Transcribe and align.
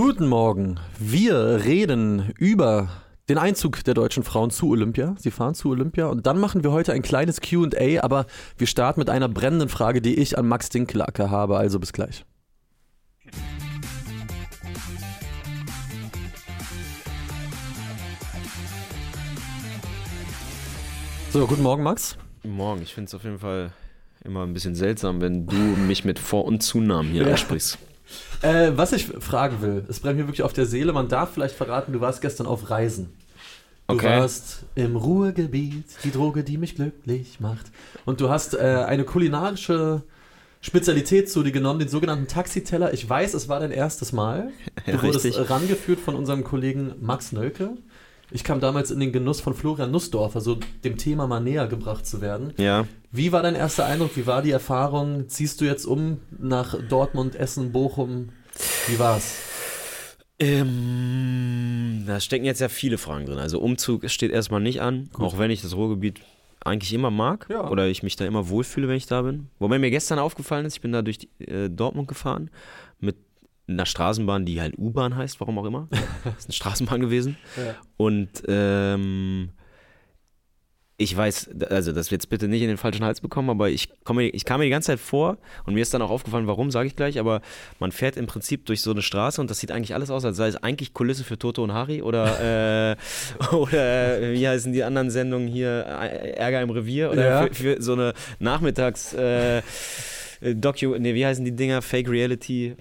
Guten 0.00 0.28
Morgen. 0.28 0.78
Wir 1.00 1.64
reden 1.64 2.30
über 2.38 2.88
den 3.28 3.36
Einzug 3.36 3.82
der 3.82 3.94
deutschen 3.94 4.22
Frauen 4.22 4.50
zu 4.50 4.68
Olympia. 4.70 5.16
Sie 5.18 5.32
fahren 5.32 5.56
zu 5.56 5.70
Olympia 5.70 6.06
und 6.06 6.24
dann 6.24 6.38
machen 6.38 6.62
wir 6.62 6.70
heute 6.70 6.92
ein 6.92 7.02
kleines 7.02 7.40
QA, 7.40 8.00
aber 8.00 8.26
wir 8.56 8.68
starten 8.68 9.00
mit 9.00 9.10
einer 9.10 9.28
brennenden 9.28 9.68
Frage, 9.68 10.00
die 10.00 10.14
ich 10.14 10.38
an 10.38 10.46
Max 10.46 10.68
Dinkelacke 10.68 11.32
habe. 11.32 11.56
Also 11.56 11.80
bis 11.80 11.92
gleich. 11.92 12.24
So, 21.30 21.44
guten 21.48 21.64
Morgen, 21.64 21.82
Max. 21.82 22.16
Guten 22.42 22.54
Morgen. 22.54 22.82
Ich 22.82 22.94
finde 22.94 23.08
es 23.08 23.14
auf 23.16 23.24
jeden 23.24 23.40
Fall 23.40 23.72
immer 24.22 24.44
ein 24.44 24.54
bisschen 24.54 24.76
seltsam, 24.76 25.20
wenn 25.20 25.48
du 25.48 25.56
mich 25.56 26.04
mit 26.04 26.20
Vor- 26.20 26.44
und 26.44 26.62
Zunamen 26.62 27.10
hier 27.10 27.24
ja. 27.24 27.32
ansprichst. 27.32 27.78
Äh, 28.42 28.72
was 28.74 28.92
ich 28.92 29.06
fragen 29.06 29.60
will, 29.60 29.84
es 29.88 30.00
brennt 30.00 30.18
mir 30.18 30.26
wirklich 30.26 30.42
auf 30.42 30.52
der 30.52 30.66
Seele. 30.66 30.92
Man 30.92 31.08
darf 31.08 31.34
vielleicht 31.34 31.54
verraten, 31.54 31.92
du 31.92 32.00
warst 32.00 32.20
gestern 32.20 32.46
auf 32.46 32.70
Reisen. 32.70 33.12
Du 33.88 33.94
okay. 33.94 34.20
warst 34.20 34.64
im 34.74 34.96
Ruhrgebiet, 34.96 35.86
die 36.04 36.10
Droge, 36.10 36.44
die 36.44 36.58
mich 36.58 36.74
glücklich 36.74 37.40
macht. 37.40 37.66
Und 38.04 38.20
du 38.20 38.28
hast 38.28 38.54
äh, 38.54 38.84
eine 38.86 39.04
kulinarische 39.04 40.02
Spezialität 40.60 41.30
zu 41.30 41.42
dir 41.42 41.52
genommen, 41.52 41.78
den 41.78 41.88
sogenannten 41.88 42.26
Taxiteller. 42.26 42.92
Ich 42.92 43.08
weiß, 43.08 43.34
es 43.34 43.48
war 43.48 43.60
dein 43.60 43.70
erstes 43.70 44.12
Mal. 44.12 44.50
Du 44.84 44.92
ja, 44.92 45.02
wurdest 45.02 45.24
richtig. 45.24 45.48
rangeführt 45.48 46.00
von 46.00 46.16
unserem 46.16 46.44
Kollegen 46.44 46.94
Max 47.00 47.32
Nölke. 47.32 47.76
Ich 48.30 48.44
kam 48.44 48.60
damals 48.60 48.90
in 48.90 49.00
den 49.00 49.12
Genuss 49.12 49.40
von 49.40 49.54
Florian 49.54 49.90
Nussdorf, 49.90 50.36
also 50.36 50.58
dem 50.84 50.98
Thema 50.98 51.26
mal 51.26 51.40
näher 51.40 51.66
gebracht 51.66 52.06
zu 52.06 52.20
werden. 52.20 52.52
Ja. 52.58 52.86
Wie 53.10 53.32
war 53.32 53.42
dein 53.42 53.54
erster 53.54 53.86
Eindruck? 53.86 54.16
Wie 54.16 54.26
war 54.26 54.42
die 54.42 54.50
Erfahrung? 54.50 55.28
Ziehst 55.28 55.60
du 55.60 55.64
jetzt 55.64 55.86
um 55.86 56.18
nach 56.38 56.76
Dortmund, 56.88 57.34
Essen, 57.34 57.72
Bochum? 57.72 58.28
Wie 58.86 58.98
war's? 58.98 59.36
Ähm, 60.38 62.04
da 62.06 62.20
stecken 62.20 62.44
jetzt 62.44 62.60
ja 62.60 62.68
viele 62.68 62.98
Fragen 62.98 63.26
drin. 63.26 63.38
Also 63.38 63.60
Umzug 63.60 64.08
steht 64.10 64.30
erstmal 64.30 64.60
nicht 64.60 64.80
an, 64.80 65.08
Gut. 65.12 65.24
auch 65.24 65.38
wenn 65.38 65.50
ich 65.50 65.62
das 65.62 65.74
Ruhrgebiet 65.74 66.20
eigentlich 66.60 66.92
immer 66.92 67.10
mag 67.10 67.46
ja. 67.48 67.68
oder 67.68 67.88
ich 67.88 68.02
mich 68.02 68.16
da 68.16 68.26
immer 68.26 68.48
wohlfühle, 68.48 68.88
wenn 68.88 68.96
ich 68.96 69.06
da 69.06 69.22
bin. 69.22 69.48
Wobei 69.58 69.78
mir 69.78 69.90
gestern 69.90 70.18
aufgefallen 70.18 70.66
ist, 70.66 70.74
ich 70.74 70.80
bin 70.80 70.92
da 70.92 71.02
durch 71.02 71.18
die, 71.18 71.28
äh, 71.44 71.70
Dortmund 71.70 72.08
gefahren 72.08 72.50
einer 73.68 73.86
Straßenbahn, 73.86 74.46
die 74.46 74.60
halt 74.60 74.78
U-Bahn 74.78 75.16
heißt, 75.16 75.40
warum 75.40 75.58
auch 75.58 75.64
immer. 75.64 75.88
das 75.90 76.00
ist 76.38 76.46
eine 76.46 76.54
Straßenbahn 76.54 77.00
gewesen. 77.00 77.36
Ja. 77.56 77.74
Und 77.96 78.42
ähm, 78.48 79.50
ich 81.00 81.16
weiß, 81.16 81.50
also 81.70 81.92
das 81.92 82.10
wird 82.10 82.22
jetzt 82.22 82.28
bitte 82.28 82.48
nicht 82.48 82.60
in 82.60 82.66
den 82.66 82.76
falschen 82.76 83.04
Hals 83.04 83.20
bekommen, 83.20 83.50
aber 83.50 83.70
ich, 83.70 83.88
komme, 84.02 84.24
ich 84.24 84.44
kam 84.44 84.58
mir 84.58 84.64
die 84.64 84.70
ganze 84.70 84.86
Zeit 84.88 84.98
vor 84.98 85.38
und 85.64 85.74
mir 85.74 85.80
ist 85.80 85.94
dann 85.94 86.02
auch 86.02 86.10
aufgefallen, 86.10 86.48
warum, 86.48 86.72
sage 86.72 86.88
ich 86.88 86.96
gleich, 86.96 87.20
aber 87.20 87.40
man 87.78 87.92
fährt 87.92 88.16
im 88.16 88.26
Prinzip 88.26 88.66
durch 88.66 88.82
so 88.82 88.90
eine 88.90 89.00
Straße 89.00 89.40
und 89.40 89.48
das 89.48 89.60
sieht 89.60 89.70
eigentlich 89.70 89.94
alles 89.94 90.10
aus, 90.10 90.24
als 90.24 90.36
sei 90.36 90.48
es 90.48 90.56
eigentlich 90.56 90.94
Kulisse 90.94 91.22
für 91.22 91.38
Toto 91.38 91.62
und 91.62 91.72
Harry 91.72 92.02
oder, 92.02 92.96
äh, 93.52 93.54
oder 93.54 94.32
wie 94.32 94.48
heißen 94.48 94.72
die 94.72 94.82
anderen 94.82 95.10
Sendungen 95.10 95.46
hier, 95.46 95.68
Ärger 95.70 96.62
im 96.62 96.70
Revier 96.70 97.12
oder 97.12 97.28
ja. 97.28 97.42
für, 97.46 97.54
für, 97.54 97.82
so 97.82 97.92
eine 97.92 98.12
Nachmittags... 98.40 99.14
Äh, 99.14 99.62
äh, 100.40 100.54
Docu, 100.54 100.96
nee, 100.98 101.14
wie 101.14 101.24
heißen 101.24 101.44
die 101.44 101.52
Dinger? 101.52 101.82
Fake 101.82 102.08
Reality, 102.08 102.76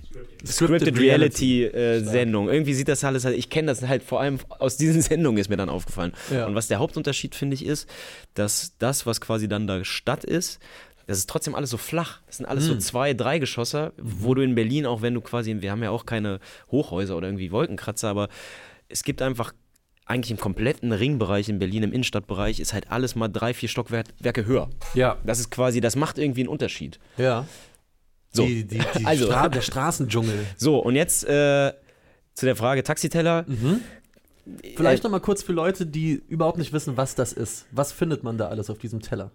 Scripted, 0.46 0.50
Scripted 0.50 1.00
Reality, 1.00 1.66
äh, 1.66 2.00
Sendung. 2.02 2.50
Irgendwie 2.50 2.74
sieht 2.74 2.88
das 2.88 3.04
alles 3.04 3.26
halt, 3.26 3.38
ich 3.38 3.50
kenne 3.50 3.68
das 3.68 3.82
halt 3.82 4.04
vor 4.04 4.22
allem 4.22 4.40
aus 4.50 4.78
diesen 4.78 5.02
Sendungen 5.08 5.40
ist 5.40 5.50
mir 5.50 5.58
dann 5.58 5.70
aufgefallen. 5.70 6.14
Ja. 6.32 6.46
Und 6.46 6.56
was 6.56 6.68
der 6.68 6.80
Hauptunterschied 6.80 7.36
finde 7.36 7.56
ich 7.56 7.66
ist, 7.66 7.90
dass 8.34 8.74
das, 8.78 9.06
was 9.06 9.22
quasi 9.22 9.48
dann 9.48 9.68
da 9.68 9.84
Stadt 9.84 10.24
ist, 10.24 10.60
das 11.08 11.20
ist 11.20 11.30
trotzdem 11.30 11.56
alles 11.56 11.70
so 11.70 11.78
flach. 11.78 12.20
Das 12.28 12.38
sind 12.38 12.46
alles 12.46 12.66
mhm. 12.66 12.74
so 12.74 12.78
zwei, 12.80 13.14
drei 13.14 13.40
Geschosser, 13.40 13.94
wo 13.98 14.34
du 14.36 14.42
in 14.42 14.56
Berlin, 14.56 14.86
auch 14.86 15.02
wenn 15.02 15.14
du 15.14 15.22
quasi, 15.22 15.56
wir 15.62 15.72
haben 15.72 15.82
ja 15.82 15.90
auch 15.90 16.06
keine 16.06 16.40
Hochhäuser 16.70 17.16
oder 17.16 17.28
irgendwie 17.28 17.52
Wolkenkratzer, 17.52 18.10
aber 18.10 18.28
es 18.90 19.04
gibt 19.04 19.22
einfach 19.22 19.54
eigentlich 20.08 20.32
im 20.32 20.38
kompletten 20.38 20.92
Ringbereich 20.92 21.50
in 21.50 21.60
Berlin, 21.60 21.84
im 21.84 21.92
Innenstadtbereich, 21.92 22.60
ist 22.60 22.74
halt 22.74 22.92
alles 22.92 23.16
mal 23.16 23.28
drei, 23.28 23.54
vier 23.54 23.70
Stockwerke 23.70 24.46
höher. 24.46 24.70
Ja. 24.94 25.18
Das 25.26 25.40
ist 25.40 25.52
quasi, 25.52 25.82
das 25.82 25.96
macht 25.96 26.18
irgendwie 26.18 26.42
einen 26.42 26.50
Unterschied. 26.50 27.00
Ja. 27.18 27.46
So. 28.32 28.46
Die, 28.46 28.64
die, 28.64 28.80
die 28.98 29.06
also, 29.06 29.26
Stra 29.26 29.50
der 29.50 29.62
Straßendschungel. 29.62 30.46
So, 30.58 30.80
und 30.80 30.96
jetzt 30.96 31.24
äh, 31.26 31.74
zu 32.34 32.46
der 32.46 32.56
Frage 32.56 32.84
Taxiteller. 32.84 33.46
Mhm. 33.48 33.82
Vielleicht 34.76 35.04
äh, 35.04 35.08
nochmal 35.08 35.20
kurz 35.20 35.44
für 35.44 35.52
Leute, 35.52 35.86
die 35.86 36.14
überhaupt 36.28 36.58
nicht 36.58 36.72
wissen, 36.72 36.96
was 36.96 37.16
das 37.16 37.34
ist. 37.34 37.66
Was 37.72 37.92
findet 37.92 38.24
man 38.24 38.38
da 38.38 38.48
alles 38.48 38.70
auf 38.70 38.78
diesem 38.78 39.02
Teller? 39.02 39.32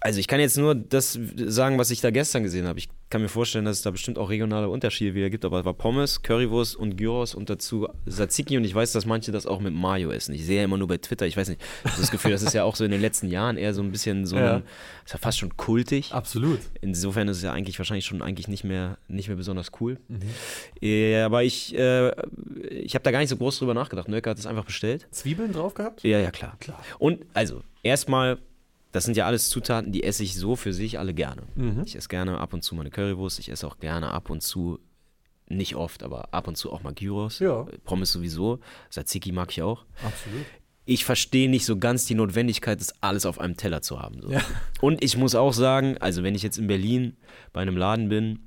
Also 0.00 0.20
ich 0.20 0.28
kann 0.28 0.40
jetzt 0.40 0.56
nur 0.56 0.74
das 0.74 1.18
sagen, 1.36 1.78
was 1.78 1.90
ich 1.90 2.00
da 2.00 2.10
gestern 2.10 2.42
gesehen 2.42 2.66
habe. 2.66 2.78
Ich 2.78 2.88
kann 3.08 3.22
mir 3.22 3.28
vorstellen, 3.28 3.64
dass 3.64 3.76
es 3.76 3.82
da 3.82 3.90
bestimmt 3.90 4.18
auch 4.18 4.30
regionale 4.30 4.68
Unterschiede 4.68 5.14
wieder 5.14 5.30
gibt, 5.30 5.44
aber 5.44 5.60
es 5.60 5.64
war 5.64 5.74
Pommes, 5.74 6.22
Currywurst 6.22 6.74
und 6.74 6.96
Gyros 6.96 7.34
und 7.34 7.48
dazu 7.48 7.88
Tzatziki 8.08 8.56
und 8.56 8.64
ich 8.64 8.74
weiß, 8.74 8.92
dass 8.92 9.06
manche 9.06 9.30
das 9.30 9.46
auch 9.46 9.60
mit 9.60 9.74
Mayo 9.74 10.10
essen. 10.10 10.34
Ich 10.34 10.44
sehe 10.44 10.58
ja 10.58 10.64
immer 10.64 10.76
nur 10.76 10.88
bei 10.88 10.98
Twitter, 10.98 11.26
ich 11.26 11.36
weiß 11.36 11.48
nicht, 11.48 11.60
ich 11.84 11.90
habe 11.90 12.00
das 12.00 12.10
Gefühl, 12.10 12.32
das 12.32 12.42
ist 12.42 12.52
ja 12.52 12.64
auch 12.64 12.74
so 12.74 12.84
in 12.84 12.90
den 12.90 13.00
letzten 13.00 13.28
Jahren 13.28 13.56
eher 13.56 13.74
so 13.74 13.82
ein 13.82 13.92
bisschen 13.92 14.26
so, 14.26 14.36
ja. 14.36 14.56
ein, 14.56 14.62
ist 15.04 15.12
ja 15.12 15.18
fast 15.18 15.38
schon 15.38 15.56
kultig. 15.56 16.12
Absolut. 16.12 16.58
Insofern 16.80 17.28
ist 17.28 17.38
es 17.38 17.42
ja 17.44 17.52
eigentlich 17.52 17.78
wahrscheinlich 17.78 18.04
schon 18.04 18.22
eigentlich 18.22 18.48
nicht 18.48 18.64
mehr, 18.64 18.98
nicht 19.06 19.28
mehr 19.28 19.36
besonders 19.36 19.70
cool. 19.80 19.98
Mhm. 20.08 20.22
Äh, 20.82 21.20
aber 21.20 21.44
ich, 21.44 21.76
äh, 21.78 22.10
ich 22.70 22.94
habe 22.94 23.04
da 23.04 23.12
gar 23.12 23.20
nicht 23.20 23.28
so 23.28 23.36
groß 23.36 23.58
drüber 23.58 23.74
nachgedacht. 23.74 24.08
Nöcker 24.08 24.30
hat 24.30 24.38
es 24.38 24.46
einfach 24.46 24.64
bestellt. 24.64 25.06
Zwiebeln 25.12 25.52
drauf 25.52 25.74
gehabt? 25.74 26.02
Ja, 26.02 26.18
ja, 26.18 26.32
klar. 26.32 26.56
klar. 26.58 26.82
Und 26.98 27.24
also, 27.34 27.62
erstmal 27.82 28.38
das 28.96 29.04
sind 29.04 29.14
ja 29.18 29.26
alles 29.26 29.50
Zutaten, 29.50 29.92
die 29.92 30.04
esse 30.04 30.22
ich 30.22 30.36
so 30.36 30.56
für 30.56 30.72
sich 30.72 30.98
alle 30.98 31.12
gerne. 31.12 31.42
Mhm. 31.54 31.82
Ich 31.84 31.96
esse 31.96 32.08
gerne 32.08 32.38
ab 32.38 32.54
und 32.54 32.62
zu 32.62 32.74
meine 32.74 32.90
Currywurst, 32.90 33.38
ich 33.38 33.50
esse 33.50 33.66
auch 33.66 33.78
gerne 33.78 34.10
ab 34.10 34.30
und 34.30 34.42
zu, 34.42 34.78
nicht 35.48 35.76
oft, 35.76 36.02
aber 36.02 36.32
ab 36.32 36.48
und 36.48 36.56
zu 36.56 36.72
auch 36.72 36.82
mal 36.82 36.94
Gyros. 36.94 37.38
Ja. 37.40 37.66
Pommes 37.84 38.10
sowieso, 38.10 38.58
Tzatziki 38.88 39.32
mag 39.32 39.52
ich 39.52 39.60
auch. 39.60 39.84
Absolut. 40.02 40.46
Ich 40.86 41.04
verstehe 41.04 41.50
nicht 41.50 41.66
so 41.66 41.76
ganz 41.76 42.06
die 42.06 42.14
Notwendigkeit, 42.14 42.80
das 42.80 42.94
alles 43.02 43.26
auf 43.26 43.38
einem 43.38 43.58
Teller 43.58 43.82
zu 43.82 44.00
haben. 44.00 44.22
So. 44.22 44.30
Ja. 44.30 44.40
Und 44.80 45.04
ich 45.04 45.18
muss 45.18 45.34
auch 45.34 45.52
sagen, 45.52 45.98
also 45.98 46.22
wenn 46.22 46.34
ich 46.34 46.42
jetzt 46.42 46.56
in 46.56 46.66
Berlin 46.66 47.18
bei 47.52 47.60
einem 47.60 47.76
Laden 47.76 48.08
bin, 48.08 48.38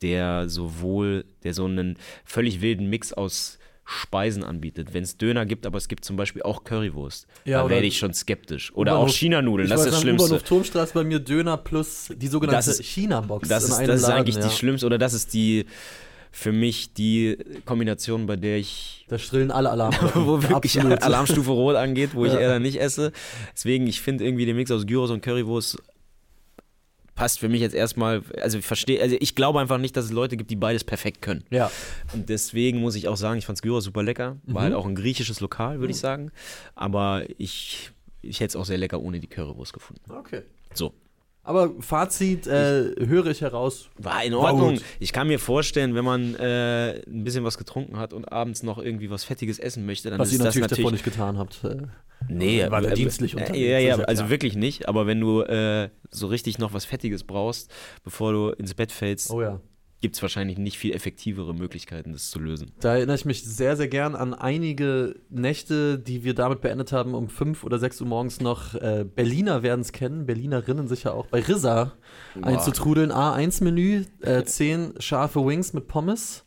der 0.00 0.48
sowohl, 0.48 1.26
der 1.44 1.54
so 1.54 1.64
einen 1.66 1.96
völlig 2.24 2.60
wilden 2.60 2.90
Mix 2.90 3.12
aus 3.12 3.60
Speisen 3.84 4.44
anbietet. 4.44 4.94
Wenn 4.94 5.02
es 5.02 5.16
Döner 5.16 5.44
gibt, 5.46 5.66
aber 5.66 5.78
es 5.78 5.88
gibt 5.88 6.04
zum 6.04 6.16
Beispiel 6.16 6.42
auch 6.42 6.64
Currywurst, 6.64 7.26
ja, 7.44 7.62
da 7.62 7.70
werde 7.70 7.86
ich 7.86 7.98
schon 7.98 8.14
skeptisch. 8.14 8.72
Oder 8.74 8.96
auch 8.96 9.08
China-Nudeln, 9.08 9.68
das 9.68 9.84
ist 9.84 9.92
das 9.92 10.00
Schlimmste. 10.00 10.36
auf 10.36 10.42
Turmstraße 10.42 10.94
bei 10.94 11.04
mir 11.04 11.18
Döner 11.18 11.56
plus 11.56 12.08
die 12.14 12.28
sogenannte 12.28 12.82
China-Box. 12.82 13.48
Das, 13.48 13.64
ist, 13.64 13.78
das 13.80 14.02
ist 14.02 14.08
eigentlich 14.08 14.36
ja. 14.36 14.46
die 14.46 14.54
schlimmste, 14.54 14.86
oder 14.86 14.98
das 14.98 15.14
ist 15.14 15.34
die 15.34 15.66
für 16.34 16.50
mich 16.50 16.94
die 16.94 17.36
Kombination, 17.66 18.26
bei 18.26 18.36
der 18.36 18.56
ich. 18.56 19.04
Da 19.08 19.18
strillen 19.18 19.50
alle 19.50 19.70
Alarm. 19.70 19.94
wo 20.14 20.42
wirklich 20.42 20.78
Absolut. 20.78 21.02
Alarmstufe 21.02 21.50
Rot 21.50 21.76
angeht, 21.76 22.14
wo 22.14 22.24
ja. 22.24 22.32
ich 22.32 22.40
eher 22.40 22.48
dann 22.48 22.62
nicht 22.62 22.80
esse. 22.80 23.12
Deswegen, 23.54 23.86
ich 23.86 24.00
finde 24.00 24.24
irgendwie 24.24 24.46
den 24.46 24.56
Mix 24.56 24.70
aus 24.70 24.86
Gyros 24.86 25.10
und 25.10 25.22
Currywurst 25.22 25.76
passt 27.14 27.40
für 27.40 27.48
mich 27.48 27.60
jetzt 27.60 27.74
erstmal, 27.74 28.22
also 28.40 28.58
ich 28.58 28.64
verstehe, 28.64 29.00
also 29.00 29.16
ich 29.20 29.34
glaube 29.34 29.60
einfach 29.60 29.78
nicht, 29.78 29.96
dass 29.96 30.06
es 30.06 30.12
Leute 30.12 30.36
gibt, 30.36 30.50
die 30.50 30.56
beides 30.56 30.84
perfekt 30.84 31.22
können. 31.22 31.44
Ja. 31.50 31.70
Und 32.12 32.28
deswegen 32.28 32.80
muss 32.80 32.94
ich 32.94 33.08
auch 33.08 33.16
sagen, 33.16 33.38
ich 33.38 33.46
fand 33.46 33.60
Gyros 33.60 33.84
super 33.84 34.02
lecker. 34.02 34.38
War 34.44 34.62
mhm. 34.62 34.64
halt 34.64 34.74
auch 34.74 34.86
ein 34.86 34.94
griechisches 34.94 35.40
Lokal, 35.40 35.78
würde 35.78 35.86
mhm. 35.86 35.90
ich 35.90 35.98
sagen. 35.98 36.32
Aber 36.74 37.24
ich, 37.38 37.90
ich 38.22 38.40
hätte 38.40 38.48
es 38.48 38.56
auch 38.56 38.64
sehr 38.64 38.78
lecker 38.78 39.00
ohne 39.00 39.20
die 39.20 39.26
Currywurst 39.26 39.72
gefunden. 39.72 40.02
Okay. 40.10 40.42
So. 40.74 40.94
Aber 41.44 41.72
Fazit 41.80 42.46
äh, 42.46 42.94
höre 43.04 43.26
ich 43.26 43.40
heraus. 43.40 43.90
War 43.98 44.22
in 44.24 44.34
Ordnung. 44.34 44.76
War 44.76 44.82
ich 45.00 45.12
kann 45.12 45.26
mir 45.26 45.40
vorstellen, 45.40 45.94
wenn 45.94 46.04
man 46.04 46.36
äh, 46.36 47.02
ein 47.04 47.24
bisschen 47.24 47.42
was 47.42 47.58
getrunken 47.58 47.98
hat 47.98 48.12
und 48.12 48.30
abends 48.30 48.62
noch 48.62 48.78
irgendwie 48.78 49.10
was 49.10 49.24
Fettiges 49.24 49.58
essen 49.58 49.84
möchte, 49.84 50.10
dann 50.10 50.20
was 50.20 50.28
ist 50.28 50.34
ihr 50.34 50.44
das 50.44 50.54
natürlich 50.54 50.78
davor 50.78 50.92
nicht 50.92 51.04
getan 51.04 51.38
habt. 51.38 51.64
Äh, 51.64 51.88
nee, 52.28 52.64
war 52.70 52.84
äh, 52.84 52.94
dienstlich 52.94 53.34
unterwegs. 53.34 53.58
Ja, 53.58 53.78
ja, 53.78 53.96
ja 53.96 54.04
also 54.04 54.30
wirklich 54.30 54.54
nicht. 54.54 54.88
Aber 54.88 55.08
wenn 55.08 55.20
du 55.20 55.42
äh, 55.42 55.90
so 56.10 56.28
richtig 56.28 56.58
noch 56.58 56.74
was 56.74 56.84
Fettiges 56.84 57.24
brauchst, 57.24 57.72
bevor 58.04 58.32
du 58.32 58.50
ins 58.50 58.74
Bett 58.74 58.92
fällst, 58.92 59.30
oh 59.30 59.42
ja 59.42 59.60
gibt 60.02 60.16
es 60.16 60.22
wahrscheinlich 60.22 60.58
nicht 60.58 60.78
viel 60.78 60.92
effektivere 60.92 61.54
Möglichkeiten, 61.54 62.12
das 62.12 62.30
zu 62.30 62.40
lösen. 62.40 62.72
Da 62.80 62.96
erinnere 62.96 63.16
ich 63.16 63.24
mich 63.24 63.44
sehr, 63.44 63.76
sehr 63.76 63.86
gern 63.86 64.14
an 64.16 64.34
einige 64.34 65.14
Nächte, 65.30 65.98
die 65.98 66.24
wir 66.24 66.34
damit 66.34 66.60
beendet 66.60 66.92
haben, 66.92 67.14
um 67.14 67.28
5 67.28 67.62
oder 67.64 67.78
6 67.78 68.00
Uhr 68.02 68.08
morgens 68.08 68.40
noch. 68.40 68.74
Äh, 68.74 69.04
Berliner 69.04 69.62
werden 69.62 69.80
es 69.80 69.92
kennen, 69.92 70.26
Berlinerinnen 70.26 70.88
sicher 70.88 71.14
auch, 71.14 71.26
bei 71.28 71.40
Rissa 71.40 71.92
einzutrudeln. 72.42 73.12
A1-Menü, 73.12 74.04
äh, 74.20 74.42
10 74.42 74.94
scharfe 74.98 75.46
Wings 75.46 75.72
mit 75.72 75.86
Pommes. 75.86 76.44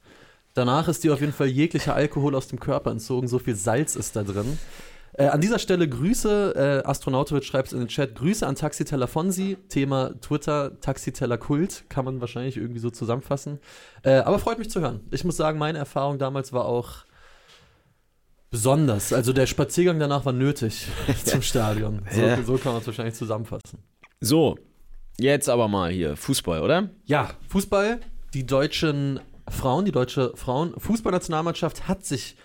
Danach 0.53 0.89
ist 0.89 1.03
dir 1.03 1.13
auf 1.13 1.21
jeden 1.21 1.33
Fall 1.33 1.47
jeglicher 1.47 1.95
Alkohol 1.95 2.35
aus 2.35 2.49
dem 2.49 2.59
Körper 2.59 2.91
entzogen, 2.91 3.27
so 3.27 3.39
viel 3.39 3.55
Salz 3.55 3.95
ist 3.95 4.17
da 4.17 4.23
drin. 4.23 4.59
Äh, 5.17 5.27
an 5.27 5.39
dieser 5.39 5.59
Stelle 5.59 5.87
Grüße, 5.87 6.81
äh, 6.83 6.87
Astronautowitsch 6.87 7.45
schreibt 7.45 7.67
es 7.67 7.73
in 7.73 7.79
den 7.79 7.87
Chat, 7.87 8.15
Grüße 8.15 8.45
an 8.45 8.55
Taxiteller 8.55 9.07
Fonsi, 9.07 9.57
Thema 9.69 10.13
Twitter, 10.19 10.79
Taxiteller 10.81 11.37
Kult, 11.37 11.85
kann 11.87 12.03
man 12.03 12.19
wahrscheinlich 12.19 12.57
irgendwie 12.57 12.79
so 12.79 12.89
zusammenfassen. 12.89 13.59
Äh, 14.03 14.15
aber 14.17 14.39
freut 14.39 14.59
mich 14.59 14.69
zu 14.69 14.81
hören. 14.81 15.01
Ich 15.11 15.23
muss 15.23 15.37
sagen, 15.37 15.57
meine 15.57 15.77
Erfahrung 15.77 16.19
damals 16.19 16.51
war 16.51 16.65
auch 16.65 17.05
besonders. 18.51 19.13
Also 19.13 19.31
der 19.31 19.47
Spaziergang 19.47 19.99
danach 19.99 20.25
war 20.25 20.33
nötig 20.33 20.87
zum 21.23 21.41
Stadion. 21.41 22.01
So, 22.11 22.21
ja. 22.21 22.43
so 22.43 22.57
kann 22.57 22.73
man 22.73 22.81
es 22.81 22.87
wahrscheinlich 22.87 23.15
zusammenfassen. 23.15 23.79
So, 24.19 24.57
jetzt 25.17 25.47
aber 25.47 25.69
mal 25.69 25.91
hier 25.91 26.17
Fußball, 26.17 26.61
oder? 26.61 26.89
Ja, 27.05 27.31
Fußball. 27.47 28.01
Die 28.33 28.45
deutschen 28.45 29.21
Frauen, 29.49 29.85
die 29.85 29.93
deutsche 29.93 30.33
Frauen-Fußballnationalmannschaft 30.35 31.87
hat 31.87 32.05
sich 32.05 32.35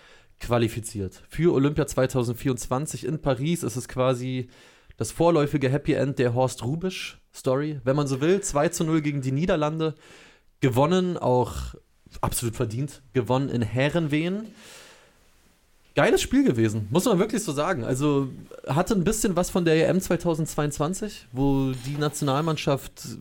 qualifiziert 0.41 1.23
für 1.29 1.53
Olympia 1.53 1.87
2024 1.87 3.05
in 3.05 3.21
Paris. 3.21 3.63
Es 3.63 3.77
ist 3.77 3.87
quasi 3.87 4.49
das 4.97 5.11
vorläufige 5.11 5.69
Happy 5.69 5.93
End 5.93 6.19
der 6.19 6.33
Horst 6.33 6.63
Rubisch 6.63 7.19
Story, 7.33 7.79
wenn 7.85 7.95
man 7.95 8.07
so 8.07 8.19
will. 8.19 8.41
2 8.41 8.69
zu 8.69 8.83
0 8.83 9.01
gegen 9.01 9.21
die 9.21 9.31
Niederlande. 9.31 9.95
Gewonnen, 10.59 11.17
auch 11.17 11.75
absolut 12.19 12.55
verdient, 12.55 13.01
gewonnen 13.13 13.49
in 13.49 13.61
Herrenwehen. 13.61 14.47
Geiles 15.95 16.21
Spiel 16.21 16.43
gewesen, 16.43 16.87
muss 16.89 17.05
man 17.05 17.19
wirklich 17.19 17.43
so 17.43 17.51
sagen. 17.51 17.83
Also 17.83 18.29
hatte 18.67 18.95
ein 18.95 19.03
bisschen 19.03 19.35
was 19.35 19.49
von 19.49 19.65
der 19.65 19.89
EM 19.89 19.99
2022, 19.99 21.27
wo 21.31 21.71
die 21.85 21.97
Nationalmannschaft 21.97 23.17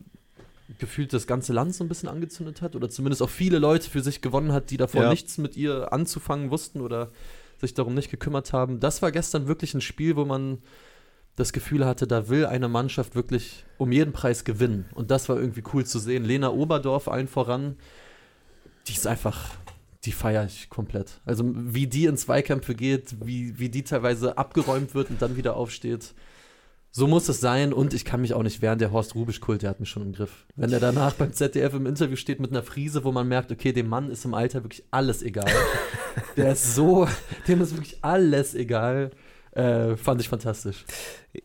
gefühlt 0.78 1.12
das 1.12 1.26
ganze 1.26 1.52
Land 1.52 1.74
so 1.74 1.84
ein 1.84 1.88
bisschen 1.88 2.08
angezündet 2.08 2.62
hat 2.62 2.76
oder 2.76 2.88
zumindest 2.88 3.22
auch 3.22 3.30
viele 3.30 3.58
Leute 3.58 3.88
für 3.88 4.02
sich 4.02 4.20
gewonnen 4.20 4.52
hat, 4.52 4.70
die 4.70 4.76
davor 4.76 5.02
ja. 5.02 5.10
nichts 5.10 5.38
mit 5.38 5.56
ihr 5.56 5.92
anzufangen 5.92 6.50
wussten 6.50 6.80
oder 6.80 7.10
sich 7.60 7.74
darum 7.74 7.94
nicht 7.94 8.10
gekümmert 8.10 8.52
haben. 8.52 8.80
Das 8.80 9.02
war 9.02 9.12
gestern 9.12 9.46
wirklich 9.46 9.74
ein 9.74 9.80
Spiel, 9.80 10.16
wo 10.16 10.24
man 10.24 10.58
das 11.36 11.52
Gefühl 11.52 11.86
hatte, 11.86 12.06
da 12.06 12.28
will 12.28 12.46
eine 12.46 12.68
Mannschaft 12.68 13.14
wirklich 13.14 13.64
um 13.78 13.92
jeden 13.92 14.12
Preis 14.12 14.44
gewinnen. 14.44 14.86
Und 14.94 15.10
das 15.10 15.28
war 15.28 15.38
irgendwie 15.38 15.62
cool 15.72 15.84
zu 15.84 15.98
sehen. 15.98 16.24
Lena 16.24 16.50
Oberdorf 16.50 17.08
allen 17.08 17.28
voran, 17.28 17.76
die 18.86 18.92
ist 18.92 19.06
einfach, 19.06 19.50
die 20.04 20.12
feiere 20.12 20.44
ich 20.44 20.68
komplett. 20.68 21.20
Also 21.24 21.44
wie 21.54 21.86
die 21.86 22.06
in 22.06 22.16
Zweikämpfe 22.16 22.74
geht, 22.74 23.16
wie, 23.24 23.58
wie 23.58 23.68
die 23.68 23.84
teilweise 23.84 24.38
abgeräumt 24.38 24.94
wird 24.94 25.10
und 25.10 25.22
dann 25.22 25.36
wieder 25.36 25.56
aufsteht. 25.56 26.14
So 26.92 27.06
muss 27.06 27.28
es 27.28 27.40
sein 27.40 27.72
und 27.72 27.94
ich 27.94 28.04
kann 28.04 28.20
mich 28.20 28.34
auch 28.34 28.42
nicht 28.42 28.62
wehren, 28.62 28.80
der 28.80 28.90
Horst 28.90 29.14
Rubisch-Kult, 29.14 29.62
der 29.62 29.70
hat 29.70 29.78
mich 29.78 29.88
schon 29.88 30.02
im 30.02 30.12
Griff. 30.12 30.44
Wenn 30.56 30.72
er 30.72 30.80
danach 30.80 31.14
beim 31.14 31.32
ZDF 31.32 31.74
im 31.74 31.86
Interview 31.86 32.16
steht 32.16 32.40
mit 32.40 32.50
einer 32.50 32.64
Frise, 32.64 33.04
wo 33.04 33.12
man 33.12 33.28
merkt, 33.28 33.52
okay, 33.52 33.72
dem 33.72 33.88
Mann 33.88 34.10
ist 34.10 34.24
im 34.24 34.34
Alter 34.34 34.64
wirklich 34.64 34.82
alles 34.90 35.22
egal. 35.22 35.50
der 36.36 36.52
ist 36.52 36.74
so, 36.74 37.06
dem 37.46 37.60
ist 37.60 37.76
wirklich 37.76 37.98
alles 38.02 38.56
egal. 38.56 39.12
Äh, 39.52 39.96
fand 39.96 40.20
ich 40.20 40.28
fantastisch. 40.28 40.84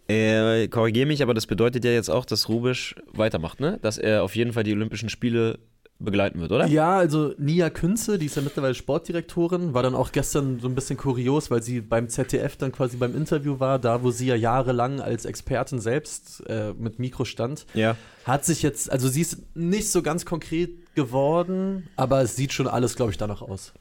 Äh, 0.07 0.67
Korrigiere 0.67 1.05
mich, 1.05 1.21
aber 1.21 1.35
das 1.35 1.45
bedeutet 1.45 1.85
ja 1.85 1.91
jetzt 1.91 2.09
auch, 2.09 2.25
dass 2.25 2.49
Rubisch 2.49 2.95
weitermacht, 3.11 3.59
ne? 3.59 3.77
Dass 3.81 3.99
er 3.99 4.23
auf 4.23 4.35
jeden 4.35 4.53
Fall 4.53 4.63
die 4.63 4.73
Olympischen 4.73 5.09
Spiele 5.09 5.59
begleiten 5.99 6.41
wird, 6.41 6.51
oder? 6.51 6.67
Ja, 6.67 6.97
also 6.97 7.33
Nia 7.37 7.69
Künze, 7.69 8.17
die 8.17 8.25
ist 8.25 8.35
ja 8.35 8.41
mittlerweile 8.41 8.75
Sportdirektorin, 8.75 9.73
war 9.73 9.81
dann 9.81 9.95
auch 9.95 10.11
gestern 10.11 10.59
so 10.59 10.67
ein 10.67 10.75
bisschen 10.75 10.97
kurios, 10.97 11.49
weil 11.49 11.63
sie 11.63 11.79
beim 11.79 12.09
ZDF 12.09 12.57
dann 12.57 12.71
quasi 12.71 12.97
beim 12.97 13.15
Interview 13.15 13.59
war, 13.59 13.79
da 13.79 14.03
wo 14.03 14.11
sie 14.11 14.27
ja 14.27 14.35
jahrelang 14.35 14.99
als 14.99 15.25
Expertin 15.25 15.79
selbst 15.79 16.43
äh, 16.47 16.73
mit 16.73 16.99
Mikro 16.99 17.23
stand. 17.23 17.65
Ja. 17.73 17.95
Hat 18.25 18.43
sich 18.43 18.61
jetzt, 18.61 18.91
also 18.91 19.07
sie 19.07 19.21
ist 19.21 19.37
nicht 19.55 19.89
so 19.89 20.01
ganz 20.01 20.25
konkret 20.25 20.95
geworden, 20.95 21.87
aber 21.95 22.21
es 22.21 22.35
sieht 22.35 22.51
schon 22.51 22.67
alles, 22.67 22.95
glaube 22.95 23.11
ich, 23.11 23.17
danach 23.17 23.41
aus. 23.41 23.71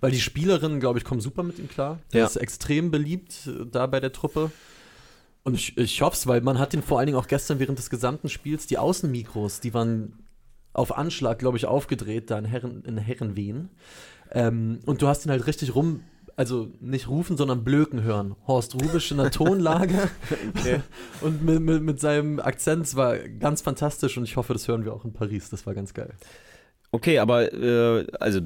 Weil 0.00 0.12
die 0.12 0.20
Spielerinnen, 0.20 0.80
glaube 0.80 0.98
ich, 0.98 1.04
kommen 1.04 1.20
super 1.20 1.42
mit 1.42 1.58
ihm 1.58 1.68
klar. 1.68 1.98
Der 2.12 2.20
ja. 2.20 2.26
ist 2.26 2.36
extrem 2.36 2.90
beliebt 2.90 3.48
äh, 3.48 3.66
da 3.70 3.86
bei 3.86 3.98
der 4.00 4.12
Truppe. 4.12 4.52
Und 5.42 5.54
ich, 5.54 5.76
ich 5.76 6.02
hoffe 6.02 6.16
es, 6.16 6.26
weil 6.26 6.40
man 6.40 6.58
hat 6.58 6.72
ihn 6.72 6.82
vor 6.82 6.98
allen 6.98 7.06
Dingen 7.06 7.18
auch 7.18 7.26
gestern 7.26 7.58
während 7.58 7.78
des 7.78 7.90
gesamten 7.90 8.28
Spiels, 8.28 8.66
die 8.66 8.78
Außenmikros, 8.78 9.60
die 9.60 9.74
waren 9.74 10.23
auf 10.74 10.96
Anschlag, 10.96 11.38
glaube 11.38 11.56
ich, 11.56 11.64
aufgedreht, 11.64 12.30
da 12.30 12.38
in, 12.38 12.44
Herren, 12.44 12.82
in 12.84 12.98
Herrenwehen. 12.98 13.70
Ähm, 14.30 14.80
und 14.84 15.00
du 15.00 15.08
hast 15.08 15.24
ihn 15.24 15.30
halt 15.30 15.46
richtig 15.46 15.74
rum, 15.74 16.00
also 16.36 16.68
nicht 16.80 17.08
rufen, 17.08 17.36
sondern 17.36 17.64
blöken 17.64 18.02
hören. 18.02 18.34
Horst 18.46 18.74
Rubisch 18.74 19.10
in 19.12 19.18
der 19.18 19.30
Tonlage 19.30 20.10
okay. 20.56 20.80
und 21.20 21.44
mit, 21.44 21.60
mit, 21.60 21.82
mit 21.82 22.00
seinem 22.00 22.40
Akzent, 22.40 22.86
es 22.86 22.96
war 22.96 23.16
ganz 23.16 23.62
fantastisch 23.62 24.18
und 24.18 24.24
ich 24.24 24.36
hoffe, 24.36 24.52
das 24.52 24.66
hören 24.68 24.84
wir 24.84 24.92
auch 24.92 25.04
in 25.04 25.12
Paris. 25.12 25.48
Das 25.48 25.64
war 25.64 25.74
ganz 25.74 25.94
geil. 25.94 26.12
Okay, 26.90 27.18
aber 27.18 27.52
äh, 27.52 28.06
also 28.18 28.40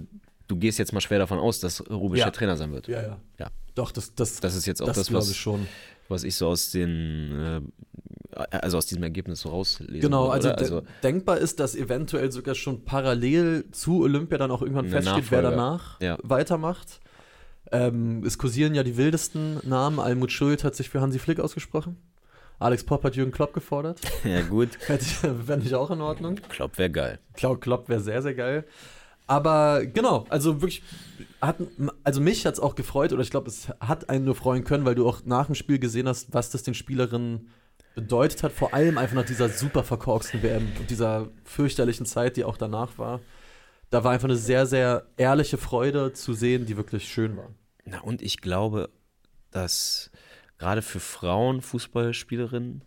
du 0.49 0.57
gehst 0.57 0.79
jetzt 0.79 0.93
mal 0.93 1.01
schwer 1.01 1.19
davon 1.19 1.39
aus, 1.39 1.61
dass 1.61 1.89
Rubisch 1.89 2.21
ja. 2.21 2.27
der 2.27 2.33
Trainer 2.33 2.57
sein 2.57 2.73
wird. 2.73 2.89
Ja, 2.89 3.03
ja. 3.03 3.21
ja. 3.39 3.49
Doch, 3.75 3.91
das, 3.93 4.15
das, 4.15 4.41
das 4.41 4.55
ist 4.55 4.67
jetzt 4.67 4.83
auch 4.83 4.87
das, 4.87 4.97
das 4.97 5.13
was, 5.13 5.31
ich 5.31 5.37
schon. 5.39 5.67
was 6.09 6.25
ich 6.25 6.35
so 6.35 6.49
aus 6.49 6.71
den, 6.73 7.33
äh, 7.33 7.61
also 8.39 8.79
aus 8.79 8.87
diesem 8.87 9.03
Ergebnis 9.03 9.41
so 9.41 9.51
rauslese. 9.51 10.01
Genau, 10.01 10.29
also, 10.29 10.51
also, 10.51 10.83
denkbar 11.03 11.39
ist, 11.39 11.61
dass 11.61 11.75
eventuell 11.75 12.31
sogar 12.31 12.55
schon 12.55 12.85
parallel 12.85 13.65
zu 13.73 14.03
Olympia 14.03 14.39
dann 14.39 14.51
auch 14.51 14.63
irgendwann 14.63 14.89
feststeht, 14.89 15.31
wer 15.31 15.43
danach 15.43 16.01
ja. 16.01 16.19
weitermacht. 16.23 17.01
Ähm, 17.71 18.23
es 18.25 18.39
kursieren 18.39 18.75
ja 18.75 18.83
die 18.83 18.97
wildesten 18.97 19.59
Namen. 19.65 19.99
Almut 20.01 20.33
Schuld 20.33 20.65
hat 20.65 20.75
sich 20.75 20.89
für 20.89 21.01
Hansi 21.01 21.19
Flick 21.19 21.41
ausgesprochen. 21.41 21.97
Alex 22.59 22.85
Popp 22.85 23.05
hat 23.05 23.15
Jürgen 23.15 23.33
Klopp 23.33 23.53
gefordert. 23.53 24.01
Ja, 24.25 24.41
gut. 24.43 24.71
Fände 24.77 25.67
ich 25.67 25.75
auch 25.75 25.91
in 25.91 26.01
Ordnung. 26.01 26.37
Klopp 26.49 26.79
wäre 26.79 26.91
geil. 26.91 27.19
Klopp, 27.35 27.61
Klopp 27.61 27.89
wäre 27.89 28.01
sehr, 28.01 28.23
sehr 28.23 28.35
geil. 28.35 28.65
Aber 29.27 29.85
genau, 29.85 30.25
also 30.31 30.63
wirklich, 30.63 30.83
hat, 31.41 31.57
also 32.03 32.21
mich 32.21 32.47
hat 32.47 32.55
es 32.55 32.61
auch 32.61 32.75
gefreut, 32.75 33.13
oder 33.13 33.21
ich 33.21 33.31
glaube, 33.31 33.49
es 33.49 33.69
hat 33.79 34.09
einen 34.09 34.25
nur 34.25 34.35
freuen 34.35 34.65
können, 34.65 34.87
weil 34.87 34.95
du 34.95 35.07
auch 35.07 35.21
nach 35.27 35.47
dem 35.47 35.55
Spiel 35.55 35.79
gesehen 35.79 36.09
hast, 36.09 36.33
was 36.33 36.51
das 36.51 36.63
den 36.63 36.73
Spielerinnen 36.73 37.51
bedeutet 37.99 38.45
hat, 38.45 38.53
vor 38.53 38.75
allem 38.75 38.97
einfach 38.97 39.17
nach 39.17 39.25
dieser 39.25 39.49
super 39.49 39.83
verkorksten 39.83 40.41
WM 40.41 40.71
und 40.79 40.89
dieser 40.89 41.29
fürchterlichen 41.45 42.07
Zeit, 42.07 42.37
die 42.37 42.45
auch 42.45 42.57
danach 42.57 42.97
war. 42.97 43.21
Da 43.91 44.05
war 44.05 44.13
einfach 44.13 44.29
eine 44.29 44.37
sehr, 44.37 44.67
sehr 44.67 45.07
ehrliche 45.17 45.59
Freude 45.59 46.13
zu 46.13 46.33
sehen, 46.33 46.65
die 46.65 46.77
wirklich 46.77 47.09
schön 47.09 47.37
war. 47.37 47.51
Na, 47.85 48.01
und 48.01 48.23
ich 48.23 48.41
glaube, 48.41 48.91
dass 49.51 50.13
gerade 50.59 50.81
für 50.81 51.01
Frauen 51.01 51.61
Fußballspielerinnen 51.61 52.85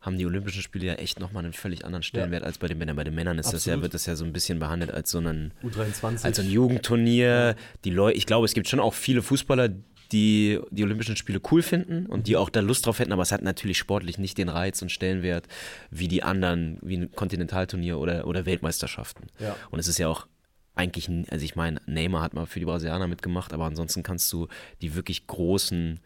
haben 0.00 0.18
die 0.18 0.26
Olympischen 0.26 0.62
Spiele 0.62 0.86
ja 0.86 0.94
echt 0.94 1.18
nochmal 1.18 1.42
einen 1.42 1.54
völlig 1.54 1.84
anderen 1.84 2.02
Stellenwert 2.04 2.42
ja. 2.42 2.46
als 2.46 2.58
bei 2.58 2.68
den 2.68 2.78
Männern. 2.78 2.94
Bei 2.94 3.04
den 3.04 3.14
Männern 3.14 3.38
ist 3.38 3.52
das 3.52 3.64
ja, 3.64 3.80
wird 3.82 3.94
das 3.94 4.06
ja 4.06 4.14
so 4.14 4.24
ein 4.24 4.32
bisschen 4.32 4.60
behandelt 4.60 4.92
als 4.92 5.10
so 5.10 5.18
ein, 5.18 5.52
U23. 5.64 6.24
Als 6.24 6.38
ein 6.38 6.50
Jugendturnier. 6.50 7.56
Die 7.84 7.90
Leute, 7.90 8.16
ich 8.16 8.26
glaube, 8.26 8.44
es 8.44 8.52
gibt 8.52 8.68
schon 8.68 8.80
auch 8.80 8.94
viele 8.94 9.22
Fußballer, 9.22 9.70
die 10.14 10.60
die 10.70 10.84
Olympischen 10.84 11.16
Spiele 11.16 11.40
cool 11.50 11.60
finden 11.60 12.06
und 12.06 12.28
die 12.28 12.36
auch 12.36 12.48
da 12.48 12.60
Lust 12.60 12.86
drauf 12.86 13.00
hätten, 13.00 13.12
aber 13.12 13.22
es 13.22 13.32
hat 13.32 13.42
natürlich 13.42 13.78
sportlich 13.78 14.16
nicht 14.16 14.38
den 14.38 14.48
Reiz 14.48 14.80
und 14.80 14.92
Stellenwert 14.92 15.48
wie 15.90 16.06
die 16.06 16.22
anderen, 16.22 16.78
wie 16.82 16.98
ein 16.98 17.10
Kontinentalturnier 17.10 17.98
oder, 17.98 18.28
oder 18.28 18.46
Weltmeisterschaften. 18.46 19.26
Ja. 19.40 19.56
Und 19.70 19.80
es 19.80 19.88
ist 19.88 19.98
ja 19.98 20.06
auch 20.06 20.28
eigentlich, 20.76 21.10
also 21.30 21.44
ich 21.44 21.56
meine, 21.56 21.80
Neymar 21.86 22.22
hat 22.22 22.32
mal 22.32 22.46
für 22.46 22.60
die 22.60 22.64
Brasilianer 22.64 23.08
mitgemacht, 23.08 23.52
aber 23.52 23.64
ansonsten 23.64 24.04
kannst 24.04 24.32
du 24.32 24.46
die 24.82 24.94
wirklich 24.94 25.26
großen 25.26 25.98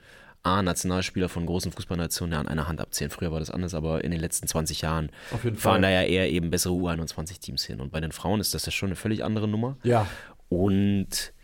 A-Nationalspieler 0.42 1.28
von 1.28 1.44
großen 1.44 1.72
Fußballnationen 1.72 2.32
ja 2.32 2.40
an 2.40 2.48
einer 2.48 2.66
Hand 2.66 2.80
abzählen. 2.80 3.10
Früher 3.10 3.30
war 3.30 3.40
das 3.40 3.50
anders, 3.50 3.74
aber 3.74 4.04
in 4.04 4.10
den 4.10 4.20
letzten 4.20 4.46
20 4.46 4.80
Jahren 4.80 5.10
fahren 5.54 5.82
da 5.82 5.90
ja 5.90 6.02
eher 6.02 6.30
eben 6.30 6.48
bessere 6.48 6.72
U21-Teams 6.72 7.64
hin. 7.64 7.80
Und 7.80 7.92
bei 7.92 8.00
den 8.00 8.12
Frauen 8.12 8.40
ist 8.40 8.54
das 8.54 8.64
ja 8.64 8.72
schon 8.72 8.88
eine 8.88 8.96
völlig 8.96 9.22
andere 9.22 9.48
Nummer. 9.48 9.76
Ja. 9.82 10.06
Und 10.48 11.34